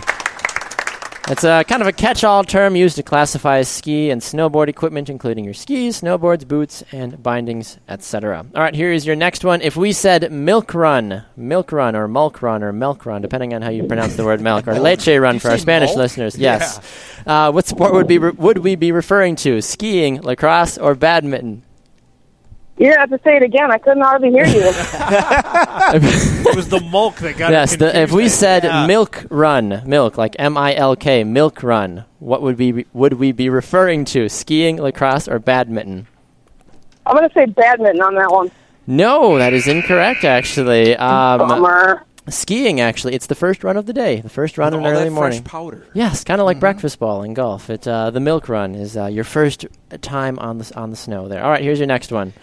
It's 1.32 1.46
a 1.46 1.64
kind 1.64 1.82
of 1.82 1.88
a 1.88 1.94
catch-all 1.94 2.44
term 2.44 2.76
used 2.76 2.98
to 2.98 3.04
classify 3.04 3.62
ski 3.62 4.10
and 4.10 4.22
snowboard 4.22 4.68
equipment, 4.68 5.10
including 5.10 5.46
your 5.46 5.54
skis, 5.54 6.02
snowboards, 6.02 6.46
boots, 6.46 6.84
and 6.92 7.24
bindings, 7.24 7.78
etc. 7.88 8.46
All 8.54 8.62
right, 8.62 8.76
here 8.76 8.92
is 8.92 9.06
your 9.06 9.16
next 9.16 9.46
one. 9.46 9.62
If 9.62 9.78
we 9.78 9.94
said 9.94 10.30
milk 10.30 10.74
run, 10.74 11.24
milk 11.38 11.72
run, 11.72 11.96
or 11.96 12.10
mulk 12.10 12.42
run, 12.42 12.64
or 12.64 12.74
milk 12.74 13.06
run, 13.06 13.22
depending 13.22 13.54
on 13.54 13.62
how 13.62 13.70
you 13.70 13.86
pronounce 13.86 14.18
the 14.18 14.26
word 14.26 14.42
milk, 14.42 14.68
or 14.68 14.78
leche 14.78 15.08
run 15.08 15.40
for 15.40 15.52
our 15.52 15.58
Spanish 15.58 15.96
listeners, 15.96 16.38
yes. 16.38 16.80
Uh, 17.26 17.50
what 17.50 17.66
sport 17.66 17.94
would 17.94 18.08
be 18.08 18.18
re- 18.18 18.32
would 18.32 18.58
we 18.58 18.76
be 18.76 18.92
referring 18.92 19.38
to? 19.38 19.62
Skiing, 19.62 20.20
lacrosse, 20.22 20.78
or 20.78 20.96
badminton? 20.96 21.64
You're 22.82 22.94
gonna 22.96 23.02
have 23.02 23.10
to 23.12 23.20
say 23.24 23.36
it 23.38 23.44
again. 23.44 23.70
I 23.72 23.78
couldn't 23.78 24.02
hardly 24.02 24.32
hear 24.32 24.44
you. 24.44 24.64
it 26.50 26.56
was 26.56 26.68
the 26.68 26.80
mulk 26.80 27.16
that 27.18 27.38
got 27.38 27.52
yes, 27.52 27.76
the, 27.76 27.96
if 27.96 28.12
we 28.12 28.28
said 28.28 28.64
Yeah. 28.64 28.88
milk 28.88 29.24
run, 29.30 29.84
milk 29.86 30.18
like 30.18 30.36
M 30.40 30.58
I 30.58 30.74
L 30.76 30.96
K, 30.96 31.24
milk 31.24 31.62
run, 31.62 32.06
what 32.18 32.42
would 32.42 32.58
we 32.58 32.88
would 32.94 33.14
we 33.14 33.34
be 33.34 33.50
referring 33.50 34.04
to? 34.06 34.28
Skiing, 34.30 34.78
lacrosse, 34.78 35.28
or 35.28 35.38
badminton? 35.38 36.08
I'm 37.06 37.16
gonna 37.16 37.30
say 37.36 37.46
badminton 37.46 38.02
on 38.02 38.16
that 38.16 38.32
one. 38.32 38.50
No, 38.88 39.38
that 39.38 39.54
is 39.54 39.68
incorrect. 39.68 40.24
Actually, 40.24 40.96
um, 40.96 41.38
Bummer. 41.38 42.04
skiing. 42.30 42.80
Actually, 42.82 43.14
it's 43.14 43.28
the 43.28 43.36
first 43.36 43.64
run 43.64 43.78
of 43.78 43.86
the 43.86 43.94
day, 43.94 44.22
the 44.22 44.30
first 44.30 44.58
run 44.58 44.74
in 44.74 44.80
all 44.80 44.88
early 44.88 45.04
that 45.04 45.12
morning. 45.12 45.42
fresh 45.44 45.52
powder. 45.52 45.86
Yes, 45.94 46.24
kind 46.24 46.42
of 46.42 46.46
like 46.46 46.60
breakfast 46.60 46.98
ball 46.98 47.22
in 47.22 47.36
golf. 47.36 47.70
It 47.70 47.88
uh, 47.88 48.10
the 48.10 48.20
milk 48.20 48.50
run 48.50 48.74
is 48.74 48.98
uh, 48.98 49.06
your 49.06 49.24
first 49.24 49.68
time 50.02 50.40
on 50.40 50.58
the 50.58 50.72
on 50.76 50.90
the 50.90 50.96
snow. 50.96 51.28
There. 51.28 51.44
All 51.44 51.52
right, 51.52 51.62
here's 51.62 51.78
your 51.78 51.88
next 51.88 52.12
one. 52.12 52.34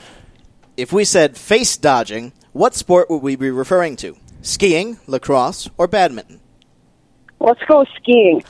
If 0.79 0.93
we 0.93 1.05
said 1.05 1.37
face 1.37 1.76
dodging, 1.76 2.33
what 2.53 2.72
sport 2.72 3.11
would 3.11 3.20
we 3.20 3.35
be 3.35 3.51
referring 3.51 3.97
to? 3.97 4.16
Skiing, 4.43 5.01
lacrosse, 5.09 5.68
or 5.76 5.89
badminton? 5.89 6.39
Let's 7.41 7.61
go 7.66 7.85
skiing. 7.97 8.45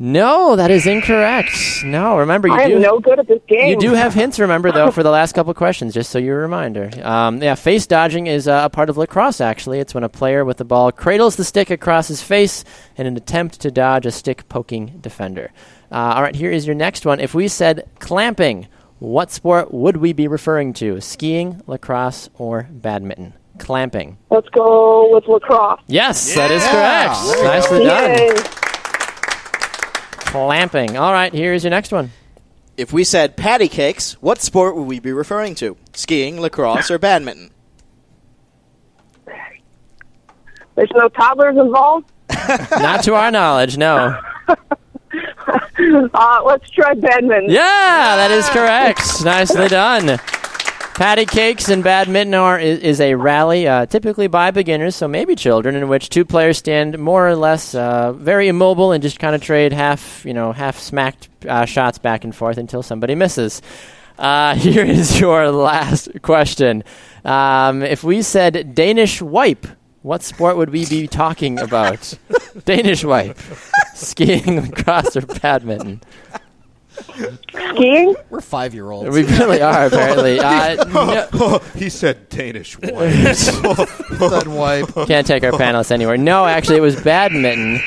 No, 0.00 0.56
that 0.56 0.72
is 0.72 0.88
incorrect. 0.88 1.84
No, 1.84 2.18
remember 2.18 2.48
you 2.48 2.54
I 2.54 2.62
am 2.62 2.82
no 2.82 2.98
good 2.98 3.20
at 3.20 3.28
this 3.28 3.40
game. 3.46 3.68
You 3.68 3.78
do 3.78 3.92
have 3.92 4.12
hints, 4.12 4.40
remember, 4.40 4.72
though, 4.72 4.90
for 4.90 5.04
the 5.04 5.10
last 5.12 5.34
couple 5.34 5.54
questions, 5.54 5.94
just 5.94 6.10
so 6.10 6.18
you're 6.18 6.40
a 6.40 6.42
reminder. 6.42 6.90
Um, 7.00 7.40
yeah, 7.40 7.54
face 7.54 7.86
dodging 7.86 8.26
is 8.26 8.48
uh, 8.48 8.62
a 8.64 8.68
part 8.68 8.90
of 8.90 8.96
lacrosse, 8.96 9.40
actually. 9.40 9.78
It's 9.78 9.94
when 9.94 10.02
a 10.02 10.08
player 10.08 10.44
with 10.44 10.56
the 10.56 10.64
ball 10.64 10.90
cradles 10.90 11.36
the 11.36 11.44
stick 11.44 11.70
across 11.70 12.08
his 12.08 12.22
face 12.22 12.64
in 12.96 13.06
an 13.06 13.16
attempt 13.16 13.60
to 13.60 13.70
dodge 13.70 14.04
a 14.04 14.10
stick 14.10 14.48
poking 14.48 14.98
defender. 15.00 15.52
Uh, 15.92 16.14
all 16.16 16.22
right, 16.22 16.34
here 16.34 16.50
is 16.50 16.66
your 16.66 16.74
next 16.74 17.06
one. 17.06 17.20
If 17.20 17.34
we 17.34 17.46
said 17.46 17.88
clamping, 18.00 18.66
what 18.98 19.30
sport 19.30 19.72
would 19.72 19.98
we 19.98 20.12
be 20.12 20.28
referring 20.28 20.72
to? 20.74 21.00
Skiing, 21.00 21.62
lacrosse, 21.66 22.28
or 22.38 22.68
badminton? 22.70 23.34
Clamping. 23.58 24.18
Let's 24.30 24.48
go 24.50 25.12
with 25.14 25.26
lacrosse. 25.28 25.80
Yes, 25.86 26.34
that 26.34 26.50
is 26.50 26.62
Yeah. 26.64 27.14
correct. 27.14 27.42
Nicely 27.42 27.84
done. 27.84 28.10
Yay. 28.10 28.30
Clamping. 30.30 30.96
All 30.98 31.12
right, 31.12 31.32
here 31.32 31.52
is 31.54 31.64
your 31.64 31.70
next 31.70 31.92
one. 31.92 32.10
If 32.76 32.92
we 32.92 33.04
said 33.04 33.36
patty 33.36 33.68
cakes, 33.68 34.14
what 34.20 34.42
sport 34.42 34.76
would 34.76 34.86
we 34.86 35.00
be 35.00 35.12
referring 35.12 35.54
to? 35.56 35.76
Skiing, 35.94 36.38
lacrosse, 36.40 36.90
or 36.90 36.98
badminton? 36.98 37.50
There's 40.74 40.90
no 40.94 41.08
toddlers 41.08 41.56
involved. 41.56 42.10
Not 42.70 43.02
to 43.04 43.14
our 43.14 43.30
knowledge, 43.30 43.78
no. 43.78 44.18
Uh, 46.14 46.42
let's 46.44 46.68
try 46.70 46.94
badminton. 46.94 47.50
Yeah, 47.50 48.16
that 48.16 48.30
is 48.30 48.48
correct. 48.48 49.24
Nicely 49.24 49.68
done. 49.68 50.18
Patty 50.94 51.26
cakes 51.26 51.68
and 51.68 51.84
badminton 51.84 52.32
are 52.32 52.58
is, 52.58 52.78
is 52.78 53.00
a 53.02 53.14
rally, 53.14 53.68
uh, 53.68 53.84
typically 53.84 54.28
by 54.28 54.50
beginners, 54.50 54.96
so 54.96 55.06
maybe 55.06 55.34
children, 55.34 55.74
in 55.74 55.88
which 55.88 56.08
two 56.08 56.24
players 56.24 56.56
stand 56.56 56.98
more 56.98 57.28
or 57.28 57.36
less 57.36 57.74
uh, 57.74 58.14
very 58.14 58.48
immobile 58.48 58.92
and 58.92 59.02
just 59.02 59.18
kind 59.18 59.34
of 59.34 59.42
trade 59.42 59.74
half, 59.74 60.24
you 60.24 60.32
know, 60.32 60.52
half 60.52 60.78
smacked 60.78 61.28
uh, 61.46 61.66
shots 61.66 61.98
back 61.98 62.24
and 62.24 62.34
forth 62.34 62.56
until 62.56 62.82
somebody 62.82 63.14
misses. 63.14 63.60
Uh, 64.18 64.54
here 64.56 64.84
is 64.84 65.20
your 65.20 65.50
last 65.50 66.08
question. 66.22 66.82
Um, 67.26 67.82
if 67.82 68.02
we 68.02 68.22
said 68.22 68.74
Danish 68.74 69.20
wipe, 69.20 69.66
what 70.06 70.22
sport 70.22 70.56
would 70.56 70.70
we 70.70 70.86
be 70.86 71.08
talking 71.08 71.58
about? 71.58 72.16
Danish 72.64 73.02
wipe, 73.02 73.36
skiing, 73.92 74.60
lacrosse, 74.60 75.16
or 75.16 75.22
badminton? 75.22 76.00
Skiing? 76.92 78.14
We're 78.30 78.40
five 78.40 78.72
year 78.72 78.88
olds. 78.88 79.10
We 79.10 79.24
really 79.24 79.60
are, 79.60 79.86
apparently. 79.86 80.38
Uh, 80.46 81.28
no- 81.34 81.58
he 81.74 81.88
said 81.88 82.28
Danish 82.28 82.78
wipe. 82.78 82.92
That 82.92 84.44
wipe. 84.46 85.08
can't 85.08 85.26
take 85.26 85.42
our 85.42 85.50
panelists 85.50 85.90
anywhere. 85.90 86.16
No, 86.16 86.46
actually, 86.46 86.76
it 86.76 86.82
was 86.82 87.00
badminton. 87.02 87.80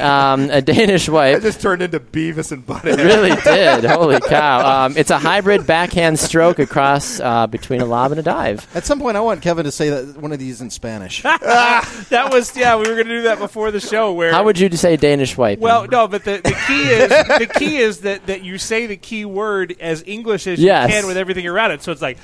Um, 0.00 0.50
a 0.50 0.60
Danish 0.62 1.08
I 1.08 1.38
just 1.38 1.60
turned 1.60 1.82
into 1.82 2.00
Beavis 2.00 2.52
and 2.52 2.62
It 2.62 2.66
Butthead. 2.66 2.96
really 2.98 3.34
did. 3.42 3.84
Holy 3.84 4.20
cow. 4.28 4.84
Um, 4.86 4.94
it's 4.96 5.10
a 5.10 5.18
hybrid 5.18 5.66
backhand 5.66 6.18
stroke 6.18 6.58
across 6.58 7.20
uh, 7.20 7.46
between 7.46 7.80
a 7.80 7.84
lob 7.84 8.12
and 8.12 8.20
a 8.20 8.22
dive. 8.22 8.66
At 8.74 8.84
some 8.84 9.00
point, 9.00 9.16
I 9.16 9.20
want 9.20 9.42
Kevin 9.42 9.64
to 9.64 9.72
say 9.72 9.90
that 9.90 10.16
one 10.20 10.32
of 10.32 10.38
these 10.38 10.60
in 10.60 10.70
Spanish. 10.70 11.22
that 11.22 12.28
was 12.30 12.56
yeah. 12.56 12.76
We 12.76 12.82
were 12.88 12.94
going 12.94 13.06
to 13.08 13.16
do 13.16 13.22
that 13.22 13.38
before 13.38 13.70
the 13.70 13.80
show. 13.80 14.12
Where 14.12 14.30
How 14.32 14.44
would 14.44 14.58
you 14.58 14.70
say 14.70 14.96
Danish 14.96 15.36
wipe? 15.36 15.58
Well, 15.58 15.86
no, 15.86 16.08
but 16.08 16.24
the, 16.24 16.40
the 16.42 16.56
key 16.66 16.82
is 16.90 17.08
the 17.10 17.50
key 17.58 17.76
is 17.78 18.00
that, 18.00 18.26
that 18.26 18.42
you 18.44 18.58
say 18.58 18.86
the 18.86 18.96
key 18.96 19.24
word 19.24 19.76
as 19.80 20.02
English 20.06 20.46
as 20.46 20.58
Yes. 20.60 20.88
you 20.88 20.94
can 20.96 21.06
with 21.06 21.16
everything 21.16 21.46
around 21.46 21.72
it. 21.72 21.82
So 21.82 21.92
it's 21.92 22.02
like. 22.02 22.18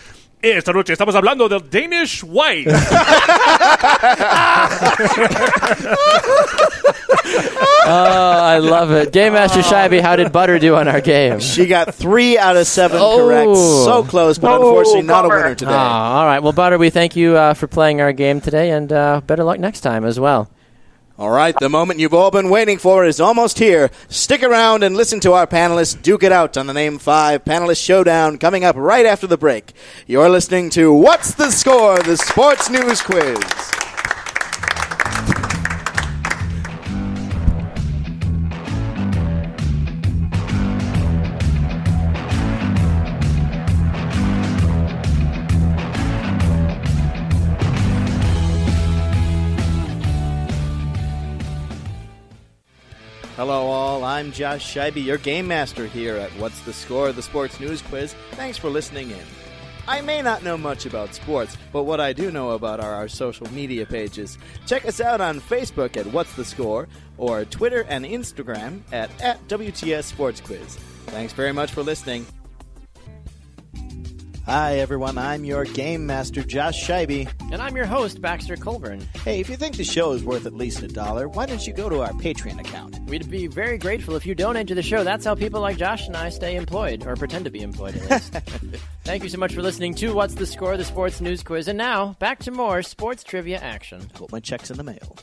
Esta 0.52 0.72
noche 0.74 0.92
estamos 0.92 1.14
hablando 1.14 1.48
del 1.48 1.60
Danish 1.70 2.22
wife. 2.22 2.68
oh, 7.86 8.38
I 8.42 8.58
love 8.58 8.90
it. 8.92 9.10
Game 9.12 9.32
Master 9.32 9.60
Scheibe, 9.62 10.00
how 10.00 10.16
did 10.16 10.32
Butter 10.32 10.58
do 10.58 10.74
on 10.76 10.86
our 10.88 11.00
game? 11.00 11.40
She 11.40 11.66
got 11.66 11.94
three 11.94 12.36
out 12.38 12.56
of 12.56 12.66
seven 12.66 12.98
Oh. 13.00 13.18
correct. 13.18 13.56
So 13.56 14.04
close, 14.04 14.38
but 14.38 14.50
Oh, 14.52 14.68
unfortunately 14.68 15.02
not 15.02 15.24
a 15.24 15.28
winner 15.28 15.54
today. 15.54 15.70
Oh, 15.72 15.74
all 15.74 16.26
right. 16.26 16.40
Well, 16.40 16.52
Butter, 16.52 16.76
we 16.78 16.90
thank 16.90 17.16
you 17.16 17.36
uh, 17.36 17.54
for 17.54 17.66
playing 17.66 18.00
our 18.00 18.12
game 18.12 18.40
today, 18.40 18.70
and 18.70 18.92
uh, 18.92 19.20
better 19.26 19.44
luck 19.44 19.58
next 19.58 19.80
time 19.80 20.04
as 20.04 20.20
well. 20.20 20.50
All 21.16 21.30
right, 21.30 21.56
the 21.56 21.68
moment 21.68 22.00
you've 22.00 22.12
all 22.12 22.32
been 22.32 22.50
waiting 22.50 22.76
for 22.76 23.04
is 23.04 23.20
almost 23.20 23.60
here. 23.60 23.92
Stick 24.08 24.42
around 24.42 24.82
and 24.82 24.96
listen 24.96 25.20
to 25.20 25.34
our 25.34 25.46
panelists 25.46 26.02
duke 26.02 26.24
it 26.24 26.32
out 26.32 26.56
on 26.56 26.66
the 26.66 26.74
Name 26.74 26.98
5 26.98 27.44
Panelist 27.44 27.84
Showdown 27.84 28.36
coming 28.36 28.64
up 28.64 28.74
right 28.74 29.06
after 29.06 29.28
the 29.28 29.38
break. 29.38 29.74
You're 30.08 30.28
listening 30.28 30.70
to 30.70 30.92
What's 30.92 31.32
the 31.32 31.52
Score? 31.52 32.02
The 32.02 32.16
Sports 32.16 32.68
News 32.68 33.00
Quiz. 33.00 33.38
I'm 54.14 54.30
Josh 54.30 54.72
Scheibe, 54.72 55.04
your 55.04 55.18
game 55.18 55.48
master 55.48 55.88
here 55.88 56.16
at 56.16 56.30
What's 56.38 56.60
the 56.60 56.72
Score? 56.72 57.10
The 57.10 57.20
Sports 57.20 57.58
News 57.58 57.82
Quiz. 57.82 58.14
Thanks 58.34 58.56
for 58.56 58.70
listening 58.70 59.10
in. 59.10 59.18
I 59.88 60.02
may 60.02 60.22
not 60.22 60.44
know 60.44 60.56
much 60.56 60.86
about 60.86 61.16
sports, 61.16 61.56
but 61.72 61.82
what 61.82 61.98
I 61.98 62.12
do 62.12 62.30
know 62.30 62.50
about 62.50 62.78
are 62.78 62.94
our 62.94 63.08
social 63.08 63.52
media 63.52 63.84
pages. 63.84 64.38
Check 64.68 64.86
us 64.86 65.00
out 65.00 65.20
on 65.20 65.40
Facebook 65.40 65.96
at 65.96 66.06
What's 66.06 66.32
the 66.34 66.44
Score 66.44 66.86
or 67.18 67.44
Twitter 67.44 67.86
and 67.88 68.04
Instagram 68.04 68.82
at, 68.92 69.10
at 69.20 69.44
WTS 69.48 70.04
Sports 70.04 70.40
Quiz. 70.40 70.76
Thanks 71.06 71.32
very 71.32 71.52
much 71.52 71.72
for 71.72 71.82
listening. 71.82 72.24
Hi, 74.46 74.74
everyone. 74.80 75.16
I'm 75.16 75.42
your 75.44 75.64
game 75.64 76.04
master, 76.04 76.42
Josh 76.42 76.86
Scheibe. 76.86 77.30
And 77.50 77.62
I'm 77.62 77.74
your 77.74 77.86
host, 77.86 78.20
Baxter 78.20 78.56
Colburn. 78.56 79.00
Hey, 79.24 79.40
if 79.40 79.48
you 79.48 79.56
think 79.56 79.76
the 79.76 79.84
show 79.84 80.12
is 80.12 80.22
worth 80.22 80.44
at 80.44 80.52
least 80.52 80.82
a 80.82 80.88
dollar, 80.88 81.28
why 81.28 81.46
don't 81.46 81.66
you 81.66 81.72
go 81.72 81.88
to 81.88 82.02
our 82.02 82.12
Patreon 82.12 82.60
account? 82.60 82.98
We'd 83.08 83.30
be 83.30 83.46
very 83.46 83.78
grateful 83.78 84.16
if 84.16 84.26
you 84.26 84.34
donate 84.34 84.68
to 84.68 84.74
the 84.74 84.82
show. 84.82 85.02
That's 85.02 85.24
how 85.24 85.34
people 85.34 85.62
like 85.62 85.78
Josh 85.78 86.06
and 86.08 86.16
I 86.16 86.28
stay 86.28 86.56
employed, 86.56 87.06
or 87.06 87.16
pretend 87.16 87.46
to 87.46 87.50
be 87.50 87.62
employed 87.62 87.96
at 87.96 88.10
least. 88.10 88.32
Thank 89.04 89.22
you 89.22 89.30
so 89.30 89.38
much 89.38 89.54
for 89.54 89.62
listening 89.62 89.94
to 89.94 90.12
What's 90.12 90.34
the 90.34 90.46
Score? 90.46 90.76
The 90.76 90.84
Sports 90.84 91.22
News 91.22 91.42
Quiz. 91.42 91.66
And 91.66 91.78
now, 91.78 92.14
back 92.18 92.40
to 92.40 92.50
more 92.50 92.82
sports 92.82 93.24
trivia 93.24 93.58
action. 93.58 94.10
Hope 94.14 94.30
my 94.30 94.40
check's 94.40 94.70
in 94.70 94.76
the 94.76 94.84
mail. 94.84 95.16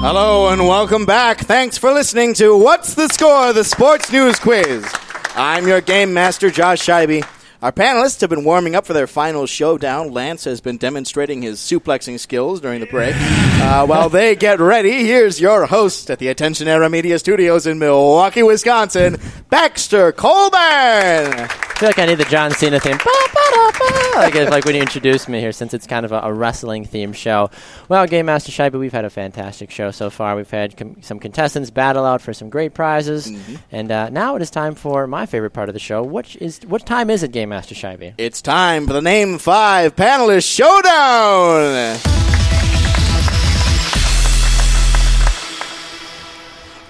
Hello 0.00 0.48
and 0.50 0.66
welcome 0.66 1.04
back. 1.06 1.40
Thanks 1.40 1.76
for 1.76 1.92
listening 1.92 2.32
to 2.34 2.56
What's 2.56 2.94
the 2.94 3.08
Score? 3.08 3.52
The 3.52 3.64
Sports 3.64 4.12
News 4.12 4.38
Quiz. 4.38 4.88
I'm 5.34 5.66
your 5.66 5.80
game 5.80 6.14
master, 6.14 6.52
Josh 6.52 6.80
Scheibe. 6.80 7.26
Our 7.60 7.72
panelists 7.72 8.20
have 8.20 8.30
been 8.30 8.44
warming 8.44 8.76
up 8.76 8.86
for 8.86 8.92
their 8.92 9.08
final 9.08 9.44
showdown. 9.46 10.12
Lance 10.12 10.44
has 10.44 10.60
been 10.60 10.76
demonstrating 10.76 11.42
his 11.42 11.58
suplexing 11.58 12.20
skills 12.20 12.60
during 12.60 12.78
the 12.78 12.86
break. 12.86 13.16
Uh, 13.16 13.86
while 13.86 14.08
they 14.08 14.36
get 14.36 14.60
ready, 14.60 15.04
here's 15.04 15.40
your 15.40 15.66
host 15.66 16.08
at 16.10 16.20
the 16.20 16.28
Attention 16.28 16.68
Era 16.68 16.88
Media 16.88 17.18
Studios 17.18 17.66
in 17.66 17.80
Milwaukee, 17.80 18.44
Wisconsin, 18.44 19.16
Baxter 19.50 20.12
Colburn. 20.12 21.48
Feel 21.78 21.88
like 21.90 21.98
I 22.00 22.06
need 22.06 22.18
the 22.18 22.24
John 22.24 22.50
Cena 22.50 22.80
theme. 22.80 22.98
Ba, 22.98 23.04
ba, 23.04 23.40
da, 23.52 23.70
ba. 23.70 24.16
Like, 24.16 24.34
like 24.50 24.64
when 24.64 24.74
you 24.74 24.80
introduced 24.80 25.28
me 25.28 25.38
here, 25.38 25.52
since 25.52 25.72
it's 25.72 25.86
kind 25.86 26.04
of 26.04 26.10
a, 26.10 26.18
a 26.24 26.32
wrestling 26.32 26.84
themed 26.84 27.14
show. 27.14 27.50
Well, 27.88 28.04
Game 28.08 28.26
Master 28.26 28.50
Scheibe, 28.50 28.78
we've 28.78 28.92
had 28.92 29.04
a 29.04 29.10
fantastic 29.10 29.70
show 29.70 29.92
so 29.92 30.10
far. 30.10 30.34
We've 30.34 30.50
had 30.50 30.76
com- 30.76 31.00
some 31.02 31.20
contestants 31.20 31.70
battle 31.70 32.04
out 32.04 32.20
for 32.20 32.32
some 32.32 32.50
great 32.50 32.74
prizes, 32.74 33.30
and 33.70 33.92
uh, 33.92 34.08
now 34.08 34.34
it 34.34 34.42
is 34.42 34.50
time 34.50 34.74
for 34.74 35.06
my 35.06 35.24
favorite 35.24 35.52
part 35.52 35.68
of 35.68 35.72
the 35.72 35.78
show. 35.78 36.02
Which 36.02 36.34
is 36.36 36.58
what 36.66 36.84
time 36.84 37.10
is 37.10 37.22
it, 37.22 37.30
Game 37.30 37.50
Master 37.50 37.76
Scheibe? 37.76 38.14
It's 38.18 38.42
time 38.42 38.88
for 38.88 38.92
the 38.92 39.02
Name 39.02 39.38
5 39.38 39.94
Panelist 39.94 40.52
Showdown! 40.52 42.37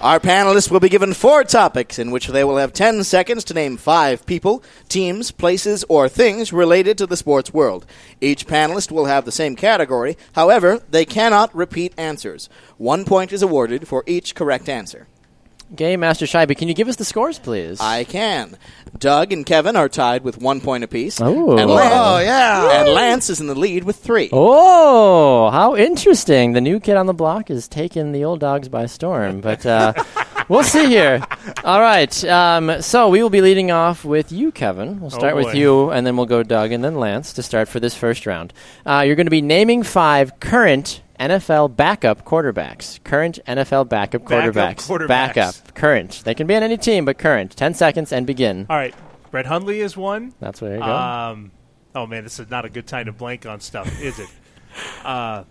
Our 0.01 0.21
panelists 0.21 0.71
will 0.71 0.79
be 0.79 0.87
given 0.87 1.13
four 1.13 1.43
topics 1.43 1.99
in 1.99 2.09
which 2.09 2.27
they 2.27 2.45
will 2.45 2.55
have 2.55 2.71
10 2.71 3.03
seconds 3.03 3.43
to 3.43 3.53
name 3.53 3.75
five 3.75 4.25
people, 4.25 4.63
teams, 4.87 5.29
places, 5.29 5.83
or 5.89 6.07
things 6.07 6.53
related 6.53 6.97
to 6.99 7.05
the 7.05 7.17
sports 7.17 7.53
world. 7.53 7.85
Each 8.21 8.47
panelist 8.47 8.93
will 8.93 9.07
have 9.07 9.25
the 9.25 9.31
same 9.33 9.57
category, 9.57 10.15
however, 10.31 10.81
they 10.89 11.03
cannot 11.03 11.53
repeat 11.53 11.93
answers. 11.97 12.47
One 12.77 13.03
point 13.03 13.33
is 13.33 13.41
awarded 13.41 13.89
for 13.89 14.05
each 14.07 14.35
correct 14.35 14.69
answer. 14.69 15.07
Game 15.75 15.99
Master 15.99 16.25
Scheibe, 16.25 16.57
can 16.57 16.67
you 16.67 16.73
give 16.73 16.87
us 16.87 16.95
the 16.95 17.05
scores, 17.05 17.37
please? 17.39 17.79
I 17.79 18.03
can. 18.03 18.57
Doug 18.97 19.31
and 19.31 19.45
Kevin 19.45 19.75
are 19.75 19.87
tied 19.87 20.23
with 20.23 20.37
one 20.41 20.61
point 20.61 20.83
apiece. 20.83 21.21
Oh. 21.21 21.57
And 21.57 21.69
Lance, 21.69 21.93
Oh, 21.95 22.17
yeah. 22.19 22.81
and 22.81 22.89
Lance 22.89 23.29
is 23.29 23.39
in 23.39 23.47
the 23.47 23.55
lead 23.55 23.83
with 23.83 23.97
three. 23.97 24.29
Oh, 24.31 25.49
how 25.51 25.75
interesting. 25.75 26.53
The 26.53 26.61
new 26.61 26.79
kid 26.79 26.97
on 26.97 27.05
the 27.05 27.13
block 27.13 27.51
is 27.51 27.67
taking 27.67 28.11
the 28.11 28.23
old 28.25 28.39
dogs 28.39 28.67
by 28.67 28.87
storm. 28.87 29.41
But 29.41 29.65
uh, 29.65 29.93
we'll 30.49 30.63
see 30.63 30.87
here. 30.87 31.21
All 31.63 31.79
right. 31.79 32.23
Um, 32.25 32.81
so 32.81 33.09
we 33.09 33.21
will 33.21 33.29
be 33.29 33.41
leading 33.41 33.69
off 33.71 34.03
with 34.03 34.31
you, 34.31 34.51
Kevin. 34.51 34.99
We'll 34.99 35.11
start 35.11 35.35
with 35.35 35.53
you, 35.53 35.91
and 35.91 36.05
then 36.05 36.17
we'll 36.17 36.25
go 36.25 36.41
Doug 36.41 36.71
and 36.71 36.83
then 36.83 36.95
Lance 36.95 37.33
to 37.33 37.43
start 37.43 37.67
for 37.69 37.79
this 37.79 37.95
first 37.95 38.25
round. 38.25 38.53
Uh, 38.85 39.03
you're 39.05 39.15
going 39.15 39.27
to 39.27 39.31
be 39.31 39.41
naming 39.41 39.83
five 39.83 40.39
current 40.39 41.01
NFL 41.19 41.75
backup 41.75 42.25
quarterbacks. 42.25 43.03
Current 43.03 43.39
NFL 43.45 43.89
backup 43.89 44.23
Backup 44.25 44.53
quarterbacks. 44.53 44.87
quarterbacks. 44.87 45.07
Backup. 45.07 45.75
Current. 45.75 46.21
They 46.23 46.33
can 46.33 46.47
be 46.47 46.55
on 46.55 46.63
any 46.63 46.77
team, 46.77 47.05
but 47.05 47.17
current. 47.17 47.55
10 47.55 47.73
seconds 47.73 48.11
and 48.13 48.25
begin. 48.25 48.65
All 48.69 48.77
right, 48.77 48.95
Brett 49.31 49.45
Hundley 49.45 49.81
is 49.81 49.97
one. 49.97 50.33
That's 50.39 50.61
where 50.61 50.73
you 50.75 50.79
go. 50.79 50.85
Um, 50.85 51.51
oh 51.95 52.07
man, 52.07 52.23
this 52.23 52.39
is 52.39 52.49
not 52.49 52.65
a 52.65 52.69
good 52.69 52.87
time 52.87 53.05
to 53.07 53.11
blank 53.11 53.45
on 53.45 53.59
stuff, 53.59 54.01
is 54.01 54.19
it? 54.19 54.29
Uh, 55.03 55.43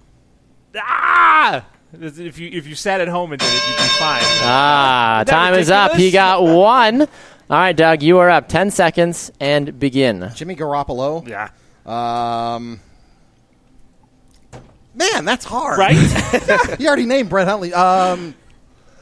ah! 0.77 1.65
If 1.93 2.39
you 2.39 2.49
if 2.51 2.67
you 2.67 2.75
sat 2.77 3.01
at 3.01 3.09
home 3.09 3.33
and 3.33 3.41
did 3.41 3.49
it, 3.49 3.69
you'd 3.69 3.77
be 3.77 3.83
fine. 3.99 4.21
Ah, 4.23 5.17
Isn't 5.19 5.27
that 5.27 5.33
time 5.33 5.55
is 5.55 5.71
up. 5.71 5.93
He 5.95 6.11
got 6.13 6.43
one. 6.45 7.01
All 7.03 7.09
right, 7.51 7.75
Doug, 7.75 8.03
you 8.03 8.19
are 8.19 8.31
up. 8.31 8.47
10 8.49 8.71
seconds 8.71 9.33
and 9.41 9.79
begin. 9.79 10.31
Jimmy 10.35 10.55
Garoppolo. 10.55 11.27
Yeah. 11.27 11.49
Um, 11.85 12.81
man, 14.99 15.25
that's 15.25 15.45
hard. 15.45 15.79
Right? 15.79 15.97
you 16.81 16.87
already 16.87 17.07
named 17.07 17.29
Brett 17.31 17.49
Hundley. 17.49 17.73
Um, 17.73 18.35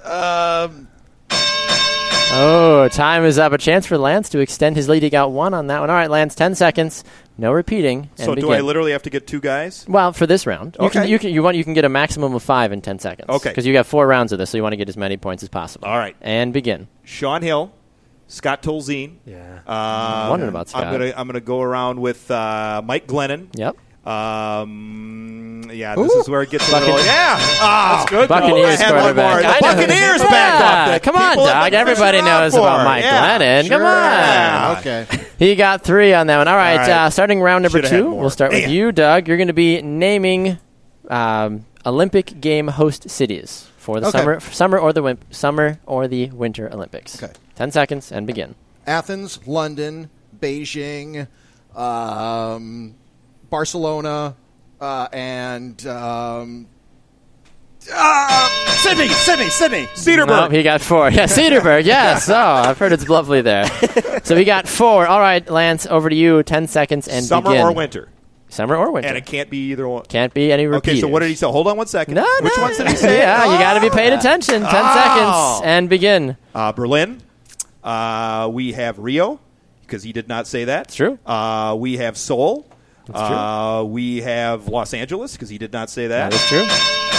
um, 0.05 0.89
Oh, 2.39 2.89
time 2.93 3.25
is 3.25 3.39
up. 3.39 3.53
A 3.53 3.59
chance 3.59 3.87
for 3.87 3.97
Lance 3.97 4.29
to 4.31 4.41
extend 4.41 4.77
his 4.77 4.89
lead. 4.89 5.03
He 5.03 5.09
got 5.11 5.31
one 5.31 5.55
on 5.55 5.69
that 5.69 5.81
one. 5.81 5.89
All 5.89 5.97
right, 5.97 6.11
Lance, 6.11 6.35
10 6.35 6.55
seconds. 6.57 7.03
No 7.39 7.53
repeating. 7.53 8.11
And 8.19 8.27
So 8.27 8.35
do. 8.35 8.51
I 8.51 8.61
literally 8.61 8.93
have 8.93 9.03
to 9.05 9.11
get 9.11 9.27
two 9.27 9.41
guys? 9.41 9.87
Well, 9.89 10.13
for 10.13 10.27
this 10.27 10.47
round, 10.47 10.77
you 10.81 10.91
can 10.91 11.03
Okay. 11.03 11.11
you 11.11 11.19
can 11.19 11.31
you 11.31 11.43
want 11.43 11.57
you 11.57 11.65
can 11.65 11.73
get 11.73 11.85
a 11.85 11.89
maximum 11.89 12.35
of 12.35 12.43
five 12.43 12.73
in 12.73 12.81
ten 12.83 12.99
seconds. 12.99 13.29
Okay. 13.29 13.51
because 13.51 13.65
you 13.67 13.73
got 13.73 13.87
four 13.87 14.07
rounds 14.07 14.33
of 14.33 14.39
this, 14.39 14.51
so 14.51 14.57
you 14.59 14.63
want 14.63 14.73
to 14.73 14.77
get 14.79 14.89
as 14.89 14.97
many 14.97 15.17
points 15.17 15.43
as 15.43 15.49
possible. 15.49 15.87
All 15.87 15.99
right. 15.99 16.17
and 16.21 16.53
begin. 16.53 16.89
Shaun 17.05 17.43
Hill, 17.43 17.73
Scott 18.27 18.63
Tolzien. 18.63 19.17
Yeah. 19.27 19.61
Um, 19.67 20.31
wondering 20.31 20.49
about 20.51 20.69
Scott. 20.71 20.85
I'm 20.85 20.93
gonna 20.93 21.13
I'm 21.17 21.27
gonna 21.27 21.41
go 21.41 21.61
around 21.63 22.01
with 22.01 22.31
uh, 22.31 22.83
Mike 22.85 23.07
Glennon. 23.07 23.49
Yep. 23.55 23.77
Um, 24.07 25.69
yeah, 25.73 25.95
this 25.97 26.13
is 26.13 26.29
where 26.29 26.43
it 26.43 26.51
gets 26.51 26.69
a 26.69 26.73
little. 26.73 26.89
Buccaneers. 26.89 27.07
Yeah, 27.07 27.37
That's 27.97 28.11
good. 28.11 28.29
Buccaneers 28.29 28.81
I 28.81 28.85
had 28.85 29.01
quarterback. 29.01 29.43
The 29.43 29.49
I 29.49 29.53
know. 29.53 29.61
Buccaneers 29.77 30.21
Yeah, 30.23 30.31
backup 30.31 30.87
that 30.87 31.03
Come 31.03 31.17
on, 31.17 31.37
Doug. 31.37 31.73
Everybody 31.73 32.23
knows 32.23 32.53
for. 32.55 32.61
about 32.61 32.85
Mike 32.85 33.03
Yeah. 33.05 33.39
Glennon. 33.39 33.69
Come 33.69 33.83
on. 33.83 33.87
Yeah, 33.87 34.77
okay. 34.79 35.07
He 35.39 35.55
got 35.57 35.83
three 35.83 36.15
on 36.15 36.29
that 36.29 36.39
one. 36.39 36.49
All 36.49 36.57
right, 36.57 36.73
All 36.75 36.79
right. 36.79 36.91
Uh, 36.91 37.11
starting 37.11 37.41
round 37.41 37.63
number 37.65 37.79
Should've 37.79 37.91
two. 37.91 38.11
We'll 38.11 38.31
start 38.31 38.53
with 38.53 38.63
Man. 38.63 38.71
you, 38.71 38.93
Doug. 38.93 39.29
You're 39.29 39.37
going 39.37 39.49
to 39.49 39.53
be 39.53 39.83
naming 39.83 40.59
um, 41.09 41.67
Olympic 41.85 42.41
game 42.41 42.69
host 42.69 43.11
cities 43.11 43.69
for 43.77 44.01
the 44.01 44.07
Okay. 44.09 44.19
summer, 44.19 44.41
summer 44.41 44.79
or 44.79 44.93
the 44.93 45.03
win- 45.03 45.19
summer 45.31 45.79
or 45.85 46.09
the 46.09 46.31
Winter 46.31 46.73
Olympics. 46.73 47.23
Okay. 47.23 47.33
Ten 47.57 47.71
seconds 47.71 48.11
and 48.13 48.27
begin. 48.27 48.55
Athens, 48.87 49.41
London, 49.47 50.11
Beijing, 50.41 51.27
um, 51.75 52.95
Barcelona, 53.51 54.37
uh, 54.81 55.09
and 55.13 55.85
um, 55.87 56.67
uh, 57.93 58.49
Sydney, 58.79 59.09
Sydney, 59.09 59.49
Sydney. 59.49 59.87
Cedarburg. 59.95 60.27
No, 60.29 60.49
he 60.49 60.63
got 60.63 60.81
four. 60.81 61.11
Yeah, 61.11 61.25
Cedarburg. 61.27 61.85
Yes. 61.87 62.29
Oh, 62.29 62.35
I've 62.37 62.79
heard 62.79 62.93
it's 62.93 63.09
lovely 63.09 63.41
there. 63.43 63.67
so 64.25 64.37
he 64.37 64.45
got 64.45 64.67
four. 64.69 65.07
All 65.07 65.21
right, 65.21 65.49
Lance, 65.49 65.87
over 65.87 66.09
to 66.11 66.17
you. 66.17 66.43
Ten 66.43 66.67
seconds 66.67 67.07
and 67.09 67.25
Summer 67.25 67.51
begin. 67.51 67.65
or 67.67 67.73
winter, 67.73 68.09
Summer 68.49 68.77
or 68.77 68.91
winter. 68.91 69.09
and 69.09 69.17
it 69.17 69.25
can't 69.27 69.49
be 69.51 69.71
either 69.71 69.87
one. 69.89 70.05
Can't 70.07 70.35
be 70.35 70.51
any 70.53 70.67
repeaters. 70.67 70.99
Okay, 70.99 71.01
so 71.01 71.09
what 71.09 71.21
did 71.21 71.29
he 71.29 71.35
say? 71.37 71.47
Hold 71.47 71.69
on 71.69 71.77
one 71.77 71.87
second. 71.87 72.15
No, 72.15 72.27
Which 72.41 72.53
no. 72.57 72.63
ones 72.63 72.77
did 72.77 72.89
he 72.89 72.97
say? 72.97 73.19
yeah, 73.21 73.45
you 73.53 73.59
got 73.59 73.75
to 73.75 73.81
be 73.81 73.91
paying 73.91 74.13
attention. 74.13 74.63
Ten 74.63 74.85
Oh. 74.85 75.59
seconds 75.59 75.67
and 75.67 75.89
begin. 75.89 76.37
Uh, 76.55 76.73
Berlin. 76.73 77.23
Uh, 77.85 78.51
we 78.53 78.73
have 78.73 78.99
Rio 78.99 79.39
because 79.83 80.03
he 80.03 80.13
did 80.13 80.27
not 80.27 80.49
say 80.49 80.65
that. 80.65 80.87
It's 80.89 80.97
true. 80.97 81.21
Uh, 81.25 81.77
we 81.79 81.99
have 81.99 82.17
Seoul. 82.17 82.67
That's 83.07 83.29
true. 83.29 83.37
Uh, 83.37 83.83
we 83.85 84.21
have 84.23 84.69
Los 84.69 84.93
Angeles 84.95 85.33
because 85.33 85.49
he 85.49 85.59
did 85.59 85.73
not 85.73 85.91
say 85.91 86.07
that. 86.09 86.31
That 86.31 86.35
is 86.41 86.47
true. 86.49 86.65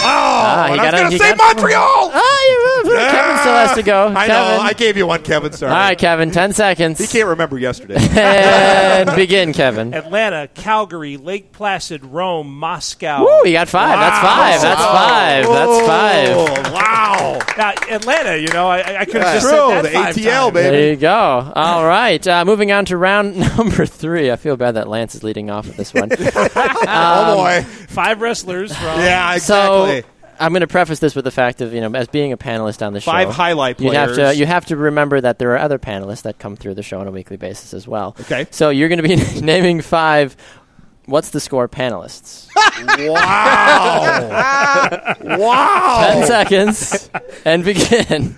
Ah, 0.00 0.66
and 0.70 0.80
I 0.80 0.84
was 0.84 0.92
gotta- 0.92 0.96
going 0.98 1.10
to 1.10 1.18
say 1.18 1.34
got- 1.34 1.56
Montreal. 1.56 2.10
Ah, 2.14 2.42
you, 2.48 2.82
Kevin 2.84 3.38
still 3.38 3.52
has 3.52 3.74
to 3.74 3.82
go. 3.82 4.08
I 4.14 4.26
Kevin. 4.28 4.56
know. 4.58 4.62
I 4.62 4.72
gave 4.72 4.96
you 4.96 5.06
one, 5.08 5.22
Kevin. 5.22 5.52
Sorry. 5.52 5.72
All 5.72 5.76
right, 5.78 5.98
Kevin. 5.98 6.30
Ten 6.30 6.52
seconds. 6.52 7.00
He 7.00 7.06
can't 7.08 7.28
remember 7.28 7.58
yesterday. 7.58 7.96
and 8.16 9.14
begin, 9.16 9.52
Kevin. 9.52 9.94
Atlanta, 9.94 10.48
Calgary, 10.54 11.16
Lake 11.16 11.50
Placid, 11.52 12.04
Rome, 12.04 12.48
Moscow. 12.58 13.22
Woo, 13.24 13.40
you 13.48 13.52
got 13.54 13.68
five. 13.68 13.98
That's 13.98 14.18
five. 14.20 14.62
That's 14.62 14.84
five. 14.84 15.46
That's 15.46 15.86
five. 15.86 16.28
Oh, 16.30 16.72
wow. 16.72 17.38
Now, 17.58 17.72
Atlanta, 17.90 18.36
you 18.36 18.48
know, 18.48 18.68
I, 18.68 19.00
I 19.00 19.04
could 19.04 19.20
have 19.22 19.34
just 19.40 19.48
true. 19.48 19.68
said 19.68 19.82
that 19.82 19.82
The 19.82 19.90
five 19.90 20.14
ATL, 20.14 20.40
times. 20.44 20.54
baby. 20.54 20.76
There 20.76 20.90
you 20.90 20.96
go. 20.96 21.52
All 21.56 21.84
right. 21.84 22.24
Uh, 22.26 22.44
moving 22.44 22.70
on 22.70 22.84
to 22.86 22.96
round 22.96 23.36
number 23.58 23.84
three. 23.84 24.30
I 24.30 24.36
feel 24.36 24.56
bad 24.56 24.72
that 24.76 24.86
Lance 24.88 25.16
is 25.16 25.24
leading 25.24 25.50
off 25.50 25.66
with 25.66 25.77
this 25.78 25.94
one. 25.94 26.10
oh, 26.18 27.34
boy. 27.36 27.62
Five 27.88 28.20
wrestlers 28.20 28.76
from. 28.76 29.00
Yeah, 29.00 29.34
exactly. 29.34 30.02
So 30.02 30.08
I'm 30.40 30.52
going 30.52 30.60
to 30.60 30.66
preface 30.66 30.98
this 30.98 31.14
with 31.14 31.24
the 31.24 31.30
fact 31.30 31.60
of 31.60 31.72
you 31.72 31.80
know, 31.80 31.90
as 31.94 32.08
being 32.08 32.32
a 32.32 32.36
panelist 32.36 32.86
on 32.86 32.92
the 32.92 33.00
show, 33.00 33.10
Five 33.10 33.30
highlight 33.30 33.80
you 33.80 33.90
have 33.92 34.10
to 34.10 34.14
players. 34.14 34.38
you 34.38 34.46
have 34.46 34.66
to 34.66 34.76
remember 34.76 35.20
that 35.20 35.38
there 35.38 35.52
are 35.52 35.58
other 35.58 35.78
panelists 35.78 36.22
that 36.22 36.38
come 36.38 36.56
through 36.56 36.74
the 36.74 36.82
show 36.82 37.00
on 37.00 37.08
a 37.08 37.10
weekly 37.10 37.36
basis 37.36 37.74
as 37.74 37.88
well. 37.88 38.16
Okay. 38.20 38.46
So 38.50 38.70
you're 38.70 38.88
going 38.88 39.02
to 39.02 39.08
be 39.08 39.16
naming 39.40 39.80
five. 39.80 40.36
What's 41.06 41.30
the 41.30 41.40
score 41.40 41.68
panelists? 41.68 42.48
wow. 43.08 44.28
wow. 45.22 45.98
Ten 46.02 46.26
seconds 46.26 47.10
and 47.44 47.64
begin. 47.64 48.36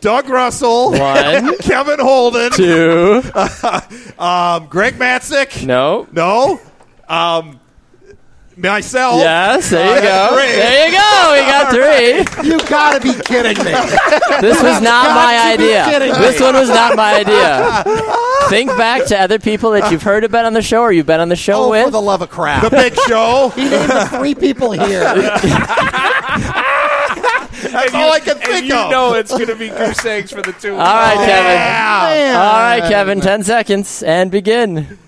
Doug 0.00 0.28
Russell. 0.28 0.92
One, 0.92 1.58
Kevin 1.58 1.98
Holden. 1.98 2.52
two. 2.52 3.20
Um, 4.18 4.66
Greg 4.66 4.94
Matzik. 4.94 5.66
No. 5.66 6.06
No. 6.12 6.60
Um, 7.08 7.58
myself. 8.56 9.20
Yes. 9.20 9.70
There 9.70 9.84
you 10.02 10.08
Uh, 10.08 10.28
go. 10.30 10.34
three. 10.36 10.52
There 10.52 10.86
you 10.86 10.92
go. 10.92 11.32
We 11.32 11.40
got 11.46 11.70
three. 11.72 12.48
You 12.50 12.58
gotta 12.68 13.00
be 13.00 13.12
kidding 13.22 13.56
me. 13.64 13.72
This 14.40 14.60
was 14.62 14.80
not 14.82 15.14
my 15.14 15.32
got 15.34 15.52
to 15.52 15.58
be 15.58 15.74
idea. 15.76 16.14
This 16.18 16.40
one 16.40 16.54
was 16.54 16.68
not 16.68 16.96
my 16.96 17.14
idea. 17.20 17.84
Think 18.48 18.70
back 18.76 19.04
to 19.06 19.18
other 19.18 19.38
people 19.38 19.70
that 19.72 19.90
you've 19.92 20.02
heard 20.02 20.24
about 20.24 20.44
on 20.44 20.52
the 20.54 20.62
show 20.62 20.80
or 20.82 20.92
you've 20.92 21.06
been 21.06 21.20
on 21.20 21.28
the 21.28 21.36
show 21.36 21.64
Oh, 21.64 21.70
with. 21.70 21.84
for 21.86 21.90
the 21.92 22.00
love 22.00 22.20
of 22.22 22.30
crap. 22.30 22.62
The 22.62 22.70
Big 22.70 22.94
Show. 23.06 23.48
he 23.54 23.68
named 23.68 23.90
the 23.90 24.06
three 24.10 24.34
people 24.34 24.72
here. 24.72 25.00
That's 27.60 27.92
all 27.94 28.12
I 28.12 28.20
can 28.20 28.36
And 28.36 28.42
think 28.44 28.66
you 28.66 28.76
of. 28.76 28.90
know 28.90 29.14
it's 29.14 29.30
going 29.32 29.46
to 29.48 29.56
be 29.56 29.68
goose 29.68 30.04
eggs 30.04 30.30
for 30.32 30.42
the 30.42 30.52
two. 30.52 30.72
All 30.72 30.78
right, 30.78 31.16
Kevin. 31.16 31.44
Man. 31.44 32.36
All 32.36 32.60
right, 32.60 32.82
Kevin. 32.88 33.20
Ten 33.20 33.42
seconds 33.44 34.02
and 34.02 34.30
begin. 34.30 34.98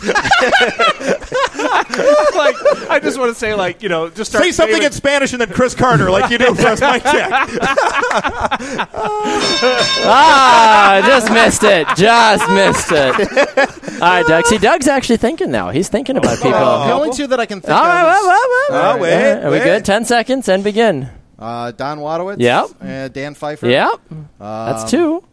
like, 2.36 2.56
I 2.90 3.00
just 3.02 3.18
want 3.18 3.32
to 3.32 3.38
say, 3.38 3.54
like, 3.54 3.82
you 3.82 3.88
know, 3.88 4.08
just 4.10 4.30
start 4.30 4.44
Say 4.44 4.52
something 4.52 4.72
naming- 4.74 4.86
in 4.86 4.92
Spanish 4.92 5.32
and 5.32 5.40
then 5.40 5.50
Chris 5.50 5.74
Carter, 5.74 6.10
like 6.10 6.30
you 6.30 6.38
do 6.38 6.54
for 6.54 6.66
us, 6.68 6.80
Mike 6.80 7.02
Jack. 7.04 7.48
Ah, 10.10 11.02
just 11.06 11.30
missed 11.32 11.62
it. 11.64 11.86
Just 11.96 12.48
missed 12.50 12.90
it. 12.92 13.92
All 14.02 14.08
right, 14.08 14.26
Doug. 14.26 14.46
See, 14.46 14.58
Doug's 14.58 14.86
actually 14.88 15.16
thinking 15.16 15.50
now. 15.50 15.70
He's 15.70 15.88
thinking 15.88 16.16
about 16.16 16.36
people. 16.36 16.50
the 16.52 16.92
only 16.92 17.10
two 17.16 17.26
that 17.28 17.40
I 17.40 17.46
can 17.46 17.60
think 17.60 17.74
All 17.74 17.82
right, 17.84 18.00
of 18.00 18.06
well, 18.06 18.20
is, 18.20 18.26
well, 18.26 18.48
well. 18.70 18.96
Oh, 18.96 19.00
wait, 19.02 19.32
Are 19.42 19.50
we 19.50 19.58
wait. 19.58 19.64
good? 19.64 19.84
Ten 19.84 20.04
seconds 20.04 20.48
and 20.48 20.62
begin. 20.64 21.08
uh, 21.38 21.72
Don 21.72 21.98
Wadowitz. 21.98 22.36
Yep. 22.38 22.66
Uh, 22.80 23.08
Dan 23.08 23.34
Pfeiffer. 23.34 23.68
Yep. 23.68 24.00
Um, 24.10 24.28
That's 24.38 24.90
two. 24.90 25.24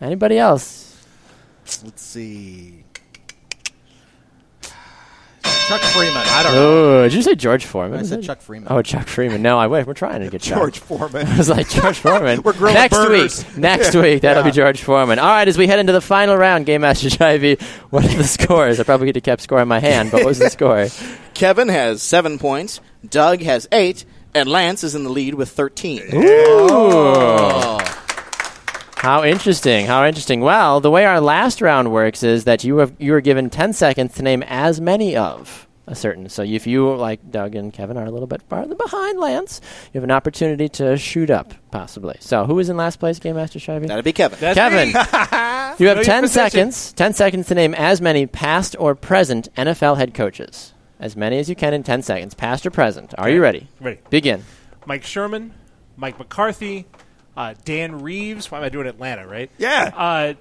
Anybody 0.00 0.38
else? 0.38 0.84
let's 1.84 2.02
see. 2.02 2.84
Chuck 5.68 5.80
Freeman. 5.80 6.22
I 6.24 6.42
don't 6.44 6.54
know. 6.54 6.98
Oh, 6.98 7.02
did 7.02 7.14
you 7.14 7.22
say 7.22 7.34
George 7.34 7.64
Foreman? 7.64 7.98
I 7.98 8.02
said 8.04 8.22
Chuck 8.22 8.40
Freeman. 8.40 8.68
Oh, 8.70 8.82
Chuck 8.82 9.08
Freeman. 9.08 9.42
No, 9.42 9.58
I 9.58 9.66
wait. 9.66 9.86
We're 9.86 9.94
trying 9.94 10.20
to 10.20 10.30
get 10.30 10.40
Chuck. 10.42 10.58
George 10.58 10.78
Foreman. 10.78 11.26
I 11.26 11.36
was 11.38 11.48
like 11.48 11.68
George 11.68 11.98
Foreman. 11.98 12.42
We're 12.44 12.52
grilling 12.52 12.74
next 12.74 12.94
burgers. 12.96 13.44
week. 13.44 13.56
Next 13.58 13.94
Yeah. 13.94 14.00
week, 14.02 14.22
that'll 14.22 14.44
Yeah. 14.44 14.50
be 14.50 14.54
George 14.54 14.82
Foreman. 14.82 15.18
All 15.18 15.26
right, 15.28 15.48
as 15.48 15.58
we 15.58 15.66
head 15.66 15.78
into 15.80 15.92
the 15.92 16.00
final 16.00 16.36
round, 16.36 16.66
Game 16.66 16.82
Master 16.82 17.08
Scheibe, 17.08 17.60
what 17.90 18.04
are 18.04 18.16
the 18.16 18.24
scores? 18.24 18.78
I 18.78 18.84
probably 18.84 19.08
could 19.08 19.16
have 19.16 19.24
kept 19.24 19.42
score 19.42 19.60
in 19.60 19.66
my 19.68 19.80
hand, 19.80 20.10
but 20.12 20.18
what 20.18 20.26
was 20.26 20.38
the 20.38 20.50
score? 20.50 20.86
Kevin 21.34 21.68
has 21.68 22.00
seven 22.02 22.38
points. 22.38 22.80
Doug 23.08 23.40
has 23.42 23.66
eight. 23.72 24.04
And 24.34 24.50
Lance 24.50 24.84
is 24.84 24.94
in 24.94 25.02
the 25.02 25.08
lead 25.08 25.32
with 25.32 25.48
13. 25.48 26.02
Ooh. 26.12 26.22
Oh. 26.70 27.95
How 29.06 29.22
interesting! 29.22 29.86
How 29.86 30.04
interesting. 30.04 30.40
Well, 30.40 30.80
the 30.80 30.90
way 30.90 31.04
our 31.04 31.20
last 31.20 31.60
round 31.60 31.92
works 31.92 32.24
is 32.24 32.42
that 32.42 32.64
you 32.64 32.78
have 32.78 32.92
you 32.98 33.14
are 33.14 33.20
given 33.20 33.50
ten 33.50 33.72
seconds 33.72 34.14
to 34.16 34.22
name 34.24 34.42
as 34.42 34.80
many 34.80 35.14
of 35.14 35.68
a 35.86 35.94
certain. 35.94 36.28
So 36.28 36.42
if 36.42 36.66
you 36.66 36.92
like 36.92 37.30
Doug 37.30 37.54
and 37.54 37.72
Kevin 37.72 37.96
are 37.98 38.04
a 38.04 38.10
little 38.10 38.26
bit 38.26 38.42
farther 38.48 38.74
behind 38.74 39.20
Lance, 39.20 39.60
you 39.92 39.98
have 39.98 40.02
an 40.02 40.10
opportunity 40.10 40.68
to 40.70 40.96
shoot 40.96 41.30
up 41.30 41.54
possibly. 41.70 42.16
So 42.18 42.46
who 42.46 42.58
is 42.58 42.68
in 42.68 42.76
last 42.76 42.98
place, 42.98 43.20
Game 43.20 43.36
Master 43.36 43.60
Scheibe? 43.60 43.86
That'd 43.86 44.04
be 44.04 44.12
Kevin. 44.12 44.40
That's 44.40 44.56
Kevin, 44.56 44.88
you 45.78 45.86
have 45.86 46.04
ten 46.04 46.24
position. 46.24 46.28
seconds. 46.28 46.92
Ten 46.94 47.12
seconds 47.12 47.46
to 47.46 47.54
name 47.54 47.74
as 47.74 48.00
many 48.00 48.26
past 48.26 48.74
or 48.76 48.96
present 48.96 49.48
NFL 49.54 49.98
head 49.98 50.14
coaches. 50.14 50.72
As 50.98 51.14
many 51.14 51.38
as 51.38 51.48
you 51.48 51.54
can 51.54 51.74
in 51.74 51.84
ten 51.84 52.02
seconds, 52.02 52.34
past 52.34 52.66
or 52.66 52.72
present. 52.72 53.14
Are 53.16 53.30
you 53.30 53.40
ready? 53.40 53.68
Ready. 53.80 54.00
Begin. 54.10 54.42
Mike 54.84 55.04
Sherman, 55.04 55.54
Mike 55.96 56.18
McCarthy, 56.18 56.86
uh, 57.36 57.54
Dan 57.64 58.00
Reeves. 58.02 58.50
Why 58.50 58.58
am 58.58 58.64
I 58.64 58.68
doing 58.68 58.86
Atlanta, 58.86 59.26
right? 59.26 59.50
Yeah. 59.58 59.90
Uh, 59.94 60.34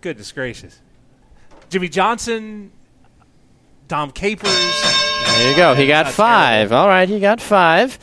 goodness 0.00 0.32
gracious. 0.32 0.80
Jimmy 1.70 1.88
Johnson, 1.88 2.70
Dom 3.88 4.10
Capers. 4.10 4.50
There 5.26 5.50
you 5.50 5.56
go. 5.56 5.74
He 5.74 5.86
got 5.86 6.04
That's 6.06 6.16
five. 6.16 6.72
All 6.72 6.88
right, 6.88 7.08
he 7.08 7.20
got 7.20 7.40
five. 7.40 7.98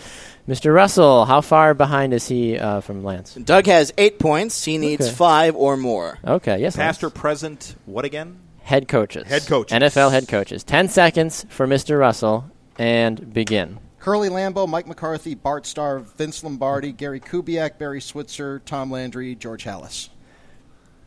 Mr. 0.47 0.71
Russell, 0.73 1.25
how 1.25 1.41
far 1.41 1.73
behind 1.73 2.13
is 2.13 2.27
he 2.27 2.59
uh, 2.59 2.79
from 2.81 3.03
Lance? 3.03 3.33
Doug 3.33 3.65
has 3.65 3.91
eight 3.97 4.19
points. 4.19 4.63
He 4.63 4.77
needs 4.77 5.07
Okay. 5.07 5.15
five 5.15 5.55
or 5.55 5.75
more. 5.75 6.19
Okay, 6.23 6.59
yes. 6.59 6.75
Past 6.75 7.03
or 7.03 7.09
present, 7.09 7.75
what 7.86 8.05
again? 8.05 8.38
head 8.61 8.88
coaches. 8.88 9.27
Head 9.27 9.45
coaches. 9.47 9.75
NFL 9.77 10.11
head 10.11 10.27
coaches. 10.27 10.63
Ten 10.63 10.88
seconds 10.89 11.45
for 11.49 11.67
Mr. 11.67 11.99
Russell, 11.99 12.49
and 12.77 13.31
begin. 13.33 13.77
Curly 14.06 14.30
Lambeau, 14.30 14.70
Mike 14.70 14.86
McCarthy, 14.86 15.34
Bart 15.34 15.66
Starr, 15.66 15.97
Vince 15.97 16.43
Lombardi, 16.43 16.91
Gary 16.91 17.20
Kubiak, 17.20 17.80
Barry 17.80 17.99
Switzer, 17.99 18.60
Tom 18.64 18.91
Landry, 18.91 19.34
George 19.34 19.64
Halas. 19.64 20.10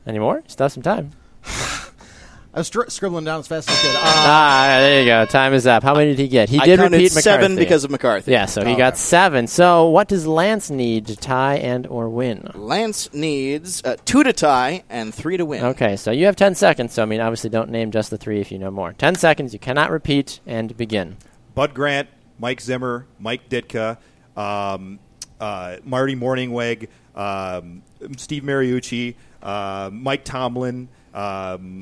Any 0.04 0.18
more? 0.18 0.42
Still 0.48 0.64
have 0.64 0.72
some 0.72 0.82
time. 0.82 1.12
I 1.44 2.58
was 2.58 2.68
stri- 2.68 2.90
scribbling 2.90 3.24
down 3.24 3.38
as 3.38 3.46
fast 3.46 3.70
as 3.70 3.78
I 3.78 3.82
could. 3.82 3.94
Uh, 3.94 4.00
Ah, 4.02 4.76
there 4.80 4.98
you 5.00 5.06
go. 5.06 5.24
Time 5.26 5.54
is 5.54 5.64
up. 5.64 5.84
How 5.84 5.94
many 5.94 6.10
did 6.10 6.18
he 6.18 6.26
get? 6.26 6.48
He 6.48 6.58
I 6.58 6.64
did 6.64 6.80
counted 6.80 6.96
repeat 6.96 7.12
seven 7.12 7.54
because 7.54 7.84
of 7.84 7.92
McCarthy. 7.92 8.32
Yeah, 8.32 8.46
so 8.46 8.64
he 8.64 8.72
Oh, 8.72 8.76
got 8.76 8.94
okay. 8.94 8.98
seven. 8.98 9.46
So 9.46 9.88
what 9.90 10.08
does 10.08 10.26
Lance 10.26 10.68
need 10.68 11.06
to 11.06 11.14
tie 11.14 11.58
and 11.58 11.86
or 11.86 12.08
win? 12.08 12.50
Lance 12.56 13.14
needs 13.14 13.80
uh, 13.84 13.94
two 14.06 14.24
to 14.24 14.32
tie 14.32 14.82
and 14.90 15.14
three 15.14 15.36
to 15.36 15.44
win. 15.44 15.62
Okay, 15.66 15.94
so 15.94 16.10
you 16.10 16.26
have 16.26 16.34
10 16.34 16.56
seconds. 16.56 16.94
So, 16.94 17.04
I 17.04 17.06
mean, 17.06 17.20
obviously, 17.20 17.48
don't 17.48 17.70
name 17.70 17.92
just 17.92 18.10
the 18.10 18.18
three 18.18 18.40
if 18.40 18.50
you 18.50 18.58
know 18.58 18.72
more. 18.72 18.92
10 18.92 19.14
seconds. 19.14 19.52
You 19.52 19.60
cannot 19.60 19.92
repeat 19.92 20.40
and 20.48 20.76
begin. 20.76 21.16
Bud 21.54 21.74
Grant, 21.74 22.08
Mike 22.38 22.60
Zimmer, 22.60 23.06
Mike 23.18 23.48
Ditka, 23.48 23.96
um, 24.36 24.98
uh, 25.40 25.76
Marty 25.84 26.14
Mornhinweg, 26.16 26.88
um, 27.14 27.82
Steve 28.16 28.42
Mariucci, 28.44 29.14
uh, 29.42 29.90
Mike 29.92 30.24
Tomlin. 30.24 30.88
Um, 31.14 31.80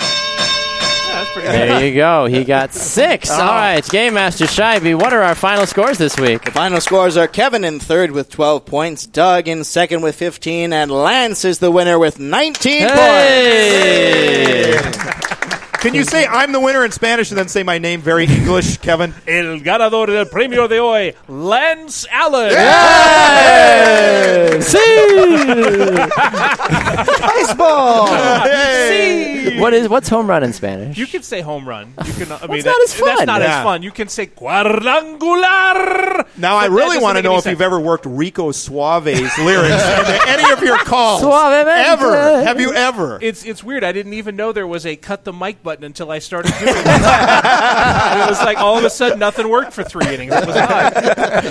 There 1.34 1.86
you 1.86 1.94
go. 1.94 2.26
He 2.26 2.44
got 2.44 2.74
six. 2.74 3.30
All 3.32 3.38
right, 3.38 3.86
Game 3.88 4.14
Master 4.14 4.44
Scheibe, 4.44 4.94
what 4.98 5.12
are 5.14 5.22
our 5.22 5.34
final 5.34 5.64
scores 5.66 5.96
this 5.98 6.18
week? 6.18 6.42
The 6.44 6.50
final 6.50 6.80
scores 6.80 7.16
are 7.16 7.26
Kevin 7.26 7.64
in 7.64 7.78
third 7.80 8.10
with 8.10 8.28
12 8.30 8.66
points, 8.66 9.06
Doug 9.06 9.48
in 9.48 9.64
second 9.64 10.02
with 10.02 10.14
15, 10.16 10.72
and 10.74 10.90
Lance 10.90 11.44
is 11.46 11.58
the 11.58 11.70
winner 11.70 11.98
with 11.98 12.18
19 12.18 12.80
Hey! 12.88 14.78
points. 14.82 15.35
Can 15.80 15.94
you 15.94 16.04
say 16.04 16.26
I'm 16.26 16.52
the 16.52 16.60
winner 16.60 16.84
in 16.84 16.92
Spanish 16.92 17.30
and 17.30 17.38
then 17.38 17.48
say 17.48 17.62
my 17.62 17.78
name 17.78 18.00
very 18.00 18.26
English, 18.26 18.78
Kevin? 18.82 19.14
El 19.26 19.60
ganador 19.60 20.06
del 20.08 20.26
premio 20.26 20.68
de 20.68 20.78
hoy, 20.80 21.14
Lance 21.28 22.06
Allen. 22.10 22.50
baseball! 27.36 28.08
What 29.60 29.74
is 29.74 29.88
what's 29.88 30.08
home 30.08 30.26
run 30.28 30.42
in 30.44 30.52
Spanish? 30.52 30.96
You 30.98 31.06
can 31.06 31.22
say 31.22 31.40
home 31.40 31.66
run. 31.68 31.94
You 32.04 32.12
can. 32.12 32.32
I 32.32 32.46
mean, 32.50 32.64
not 32.64 32.80
as 32.82 32.94
fun. 32.94 33.08
That's 33.08 33.26
not 33.26 33.40
Yeah. 33.40 33.58
as 33.58 33.64
fun. 33.64 33.82
You 33.82 33.90
can 33.90 34.08
say 34.08 34.26
cuadrangular. 34.26 36.26
Now, 36.36 36.56
I 36.56 36.66
really 36.66 36.98
want 36.98 37.16
to 37.16 37.22
know 37.22 37.36
if 37.36 37.44
sense. 37.44 37.52
you've 37.52 37.60
ever 37.62 37.80
worked 37.80 38.04
Rico 38.06 38.50
Suave's 38.50 39.38
lyrics 39.38 39.84
in 39.84 40.28
any 40.28 40.52
of 40.52 40.62
your 40.62 40.78
calls. 40.78 41.20
Suave 41.22 41.66
Ever. 41.66 42.42
Have 42.44 42.60
you 42.60 42.72
ever? 42.72 43.18
It's 43.22 43.44
it's 43.44 43.62
weird. 43.64 43.84
I 43.84 43.92
didn't 43.92 44.14
even 44.14 44.36
know 44.36 44.52
there 44.52 44.66
was 44.66 44.84
a 44.86 44.96
cut 44.96 45.24
the 45.24 45.32
mic 45.32 45.62
button 45.62 45.84
until 45.84 46.10
I 46.10 46.18
started 46.18 46.52
doing 46.58 46.74
it. 46.76 46.86
It 46.86 48.28
was 48.28 48.40
like 48.40 48.58
all 48.58 48.78
of 48.78 48.84
a 48.84 48.90
sudden 48.90 49.18
nothing 49.18 49.48
worked 49.48 49.72
for 49.72 49.82
three 49.84 50.06
innings. 50.14 50.32
It 50.32 50.46
was 50.46 50.56
odd. 50.56 50.92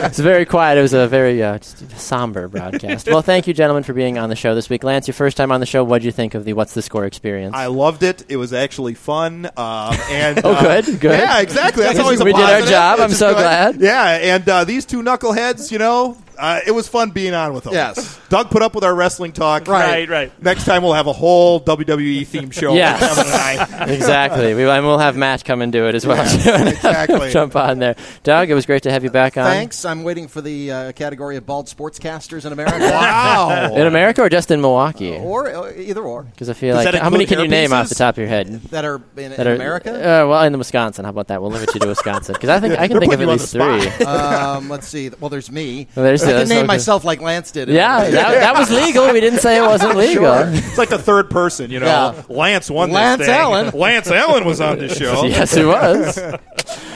It's 0.05 0.19
very 0.19 0.45
quiet. 0.45 0.77
It 0.77 0.81
was 0.81 0.93
a 0.93 1.07
very 1.07 1.41
uh, 1.43 1.59
somber 1.95 2.47
broadcast. 2.47 3.07
well, 3.07 3.21
thank 3.21 3.47
you, 3.47 3.53
gentlemen, 3.53 3.83
for 3.83 3.93
being 3.93 4.17
on 4.17 4.29
the 4.29 4.35
show 4.35 4.55
this 4.55 4.69
week. 4.69 4.83
Lance, 4.83 5.07
your 5.07 5.13
first 5.13 5.37
time 5.37 5.51
on 5.51 5.59
the 5.59 5.65
show. 5.65 5.83
What 5.83 6.01
do 6.01 6.05
you 6.05 6.11
think 6.11 6.33
of 6.35 6.45
the 6.45 6.53
What's 6.53 6.73
the 6.73 6.81
Score 6.81 7.05
experience? 7.05 7.55
I 7.55 7.67
loved 7.95 8.03
it. 8.21 8.25
It 8.29 8.37
was 8.37 8.53
actually 8.53 8.93
fun. 8.93 9.45
Um, 9.57 9.95
and 10.11 10.41
Oh, 10.43 10.51
uh, 10.53 10.81
good, 10.81 10.99
good. 10.99 11.19
Yeah, 11.19 11.39
exactly. 11.41 11.83
That's 11.83 11.97
We 11.97 12.03
always 12.03 12.21
a 12.21 12.25
did 12.25 12.35
our 12.35 12.41
positive, 12.41 12.69
job. 12.69 12.99
I'm 12.99 13.11
so 13.11 13.29
good. 13.33 13.41
glad. 13.41 13.81
Yeah, 13.81 14.35
and 14.35 14.49
uh, 14.49 14.63
these 14.65 14.85
two 14.85 15.01
knuckleheads, 15.01 15.71
you 15.71 15.77
know, 15.79 16.17
uh, 16.37 16.59
it 16.65 16.71
was 16.71 16.87
fun 16.87 17.11
being 17.11 17.33
on 17.33 17.53
with 17.53 17.65
them. 17.65 17.73
Yes. 17.73 18.19
Doug 18.29 18.49
put 18.49 18.61
up 18.61 18.75
with 18.75 18.83
our 18.83 18.93
wrestling 18.95 19.31
talk. 19.33 19.67
Right, 19.67 20.07
right. 20.09 20.43
Next 20.43 20.65
time 20.65 20.83
we'll 20.83 20.93
have 20.93 21.07
a 21.07 21.13
whole 21.13 21.61
WWE 21.61 22.25
theme 22.27 22.51
show. 22.51 22.73
Yes. 22.73 23.01
with 23.01 23.09
Kevin 23.25 23.31
and 23.31 23.81
I. 23.81 23.93
exactly. 23.93 24.53
We, 24.53 24.63
and 24.67 24.85
we'll 24.85 24.97
have 24.97 25.15
Matt 25.15 25.45
come 25.45 25.61
and 25.61 25.71
do 25.71 25.87
it 25.87 25.95
as 25.95 26.05
well. 26.05 26.17
Yes, 26.17 26.43
too, 26.43 26.49
and 26.51 26.59
have 26.59 26.67
him 26.67 26.75
exactly. 26.75 27.31
Jump 27.31 27.55
on 27.55 27.79
there. 27.79 27.95
Doug, 28.23 28.49
it 28.49 28.53
was 28.53 28.65
great 28.65 28.83
to 28.83 28.91
have 28.91 29.03
you 29.03 29.09
back 29.09 29.37
on. 29.37 29.45
Thanks. 29.45 29.85
I'm 29.85 30.03
waiting 30.03 30.27
for 30.27 30.41
the 30.41 30.71
uh, 30.71 30.91
category 30.93 31.37
of 31.37 31.45
bald 31.45 31.67
sportscasters 31.67 32.45
in 32.45 32.53
America. 32.53 32.79
Wow. 32.79 33.73
In 33.73 33.87
America 33.87 34.21
or 34.21 34.29
just 34.29 34.51
in 34.51 34.61
Milwaukee? 34.61 35.15
or 35.17 35.49
uh, 35.49 35.71
either 35.75 36.01
or. 36.03 36.23
Because 36.23 36.49
I 36.49 36.53
feel 36.53 36.75
Does 36.75 36.85
like 36.85 36.95
how 36.95 37.09
many 37.09 37.25
can 37.25 37.39
you 37.39 37.47
name 37.47 37.73
off 37.73 37.89
the 37.89 37.95
top 37.95 38.15
of 38.15 38.17
your 38.19 38.27
head? 38.27 38.47
That 38.71 38.85
are 38.85 39.01
in, 39.17 39.31
That 39.31 39.41
in 39.41 39.47
are 39.47 39.55
America? 39.55 39.91
Uh, 39.93 40.27
well, 40.27 40.43
in 40.43 40.51
the 40.51 40.57
Wisconsin. 40.57 41.05
How 41.05 41.11
about 41.11 41.27
that? 41.27 41.41
We'll 41.41 41.51
limit 41.51 41.73
you 41.73 41.79
to 41.79 41.87
Wisconsin 41.87 42.33
because 42.33 42.49
I 42.49 42.59
think 42.59 42.73
I 42.73 42.87
can 42.87 42.97
They're 42.97 43.01
think 43.01 43.13
of 43.13 43.21
at 43.21 43.27
least 43.27 43.51
three. 43.51 44.05
um, 44.05 44.69
let's 44.69 44.87
see. 44.87 45.09
Well, 45.19 45.29
there's 45.29 45.51
me. 45.51 45.87
Well, 45.95 46.05
there's 46.05 46.24
I 46.27 46.33
the- 46.33 46.39
can 46.39 46.49
name 46.49 46.63
so- 46.63 46.67
myself 46.67 47.03
like 47.03 47.21
Lance 47.21 47.51
did. 47.51 47.69
Yeah, 47.69 48.09
that, 48.09 48.11
that 48.39 48.55
was 48.57 48.69
legal. 48.69 49.11
We 49.11 49.19
didn't 49.21 49.39
say 49.39 49.57
it 49.57 49.61
wasn't 49.67 49.95
legal. 49.97 50.25
It's 50.33 50.77
like 50.77 50.89
the 50.89 50.97
third 50.99 51.29
person, 51.29 51.71
you 51.71 51.79
know. 51.79 51.85
Yeah. 51.85 52.23
Lance 52.29 52.69
won 52.69 52.91
Lance 52.91 53.19
this 53.19 53.27
thing. 53.27 53.35
Allen. 53.35 53.71
Lance 53.73 54.09
Allen 54.11 54.45
was 54.45 54.61
on 54.61 54.79
this 54.79 54.97
show. 54.97 55.23
yes, 55.25 55.53
he 55.53 55.63
was. 55.65 56.19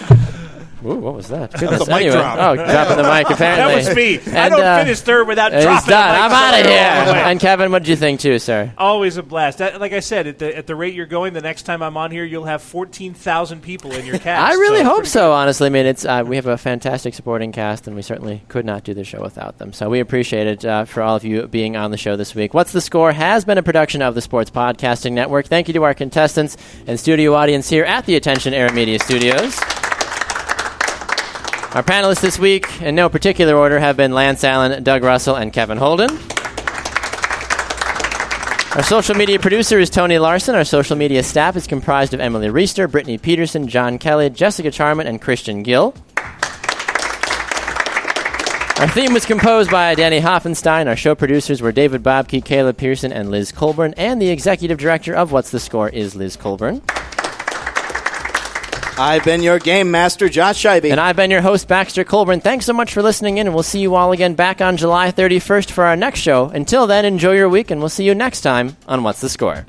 Ooh, 0.86 0.96
what 0.96 1.14
was 1.16 1.28
that? 1.28 1.52
Goodness. 1.54 1.80
was 1.80 1.88
a 1.90 1.92
mic 1.92 2.02
anyway, 2.02 2.16
drop. 2.16 2.38
oh, 2.40 2.56
dropping 2.56 2.98
the 2.98 3.04
mic. 3.04 3.30
Apparently, 3.30 3.82
That 3.84 3.88
was 3.88 3.96
me. 3.96 4.14
I 4.34 4.46
And, 4.46 4.52
don't 4.52 4.62
uh, 4.64 4.78
finish 4.84 5.00
third 5.02 5.28
without 5.28 5.54
He's 5.54 5.64
dropping. 5.64 5.90
done. 5.90 6.10
a 6.10 6.14
mic 6.14 6.22
I'm 6.22 6.32
out 6.32 6.60
of 6.60 6.66
here. 6.66 7.14
way. 7.14 7.22
And 7.32 7.40
Kevin, 7.40 7.72
what 7.72 7.80
did 7.84 7.90
you 7.90 7.96
think 7.98 8.20
too, 8.22 8.40
sir? 8.40 8.72
Always 8.78 9.18
a 9.18 9.24
blast. 9.24 9.58
That, 9.58 9.80
like 9.82 9.92
I 9.94 10.00
said, 10.00 10.28
at 10.28 10.40
the 10.40 10.56
at 10.56 10.68
the 10.68 10.76
rate 10.76 10.94
you're 10.94 11.06
going, 11.06 11.34
the 11.34 11.42
next 11.42 11.64
time 11.64 11.82
I'm 11.84 11.98
on 11.98 12.12
here, 12.12 12.24
you'll 12.24 12.46
have 12.46 12.62
fourteen 12.62 13.14
thousand 13.14 13.62
people 13.62 13.92
in 13.92 14.06
your 14.06 14.18
cast. 14.20 14.52
I 14.52 14.56
really 14.56 14.80
so 14.80 14.86
hope 14.86 15.06
so. 15.06 15.32
Honestly, 15.34 15.68
I 15.68 15.70
mean, 15.70 15.86
it's 15.86 16.06
uh, 16.06 16.24
we 16.26 16.36
have 16.38 16.48
a 16.48 16.58
fantastic 16.58 17.14
supporting 17.14 17.52
cast, 17.52 17.86
and 17.88 17.96
we 17.96 18.02
certainly 18.02 18.44
could 18.48 18.66
not 18.66 18.84
do 18.84 18.94
the 18.94 19.04
show 19.04 19.22
without 19.22 19.58
them. 19.58 19.74
So 19.74 19.90
we 19.90 20.00
appreciate 20.00 20.48
it 20.48 20.66
uh, 20.66 20.86
for 20.86 21.02
all 21.04 21.16
of 21.16 21.26
you 21.26 21.46
being 21.48 21.76
on 21.76 21.92
the 21.92 21.98
show 21.98 22.16
this 22.16 22.34
week. 22.34 22.54
What's 22.54 22.72
the 22.72 22.82
score? 22.82 23.12
Has 23.12 23.44
been 23.46 23.58
a 23.58 23.64
production 23.64 24.02
of 24.02 24.16
the 24.16 24.22
Sports 24.22 24.50
Podcasting 24.50 25.12
Network. 25.14 25.48
Thank 25.48 25.68
you 25.68 25.74
to 25.74 25.84
our 25.84 25.94
contestants 25.94 26.56
and 26.88 27.00
studio 27.00 27.34
audience 27.34 27.70
here 27.70 27.84
at 27.86 28.06
the 28.06 28.16
Attention 28.16 28.54
Era 28.54 28.72
Media 28.72 29.00
Studios. 29.00 29.60
Our 31.72 31.84
panelists 31.84 32.22
this 32.22 32.40
week, 32.40 32.82
in 32.82 32.96
no 32.96 33.10
particular 33.10 33.56
order, 33.56 33.80
have 33.80 33.96
been 33.96 34.12
Lance 34.12 34.44
Allen, 34.44 34.82
Doug 34.84 35.04
Russell, 35.04 35.36
and 35.36 35.54
Kevin 35.54 35.78
Holden. 35.78 36.10
Our 38.76 38.82
social 38.82 39.14
media 39.14 39.38
producer 39.38 39.78
is 39.78 39.92
Tony 39.92 40.18
Larson. 40.18 40.56
Our 40.56 40.64
social 40.64 40.96
media 40.96 41.22
staff 41.22 41.56
is 41.56 41.68
comprised 41.68 42.16
of 42.16 42.20
Emily 42.20 42.48
Reister, 42.48 42.90
Brittany 42.90 43.20
Peterson, 43.20 43.68
John 43.68 44.00
Kelly, 44.00 44.32
Jessica 44.32 44.72
Charman, 44.72 45.06
and 45.06 45.22
Christian 45.22 45.62
Gill. 45.62 45.94
Our 48.80 48.88
theme 48.88 49.14
was 49.14 49.28
composed 49.28 49.70
by 49.70 49.94
Danny 49.94 50.22
Hoffenstein. 50.22 50.88
Our 50.88 50.96
show 50.96 51.14
producers 51.14 51.62
were 51.62 51.72
David 51.72 52.02
Bobke, 52.02 52.44
Caleb 52.44 52.78
Pearson, 52.78 53.14
and 53.14 53.30
Liz 53.30 53.52
Colburn. 53.52 53.94
And 53.96 54.20
the 54.20 54.30
executive 54.30 54.80
director 54.80 55.14
of 55.14 55.32
What's 55.32 55.52
the 55.52 55.60
Score 55.60 55.90
is 55.90 56.16
Liz 56.16 56.36
Colburn. 56.36 56.82
I've 59.00 59.24
been 59.24 59.42
your 59.42 59.60
game 59.60 59.92
master, 59.92 60.28
Josh 60.28 60.62
Scheibe. 60.62 60.92
And 60.92 61.00
I've 61.00 61.16
been 61.16 61.32
your 61.32 61.40
host, 61.40 61.70
Baxter 61.70 62.04
Colburn. 62.04 62.42
Thanks 62.42 62.66
so 62.66 62.74
much 62.74 62.92
for 62.94 63.02
listening 63.02 63.38
in, 63.38 63.48
and 63.48 63.54
we'll 63.54 63.64
see 63.64 63.80
you 63.80 63.96
all 63.96 64.12
again 64.12 64.34
back 64.34 64.60
on 64.60 64.76
July 64.76 65.10
31st 65.10 65.72
for 65.72 65.86
our 65.86 65.96
next 65.96 66.20
show. 66.20 66.48
Until 66.50 66.86
then, 66.86 67.06
enjoy 67.06 67.32
your 67.32 67.48
week, 67.48 67.72
and 67.72 67.80
we'll 67.80 67.88
see 67.88 68.04
you 68.04 68.14
next 68.14 68.42
time 68.42 68.76
on 68.90 69.04
What's 69.04 69.22
the 69.22 69.30
Score? 69.30 69.66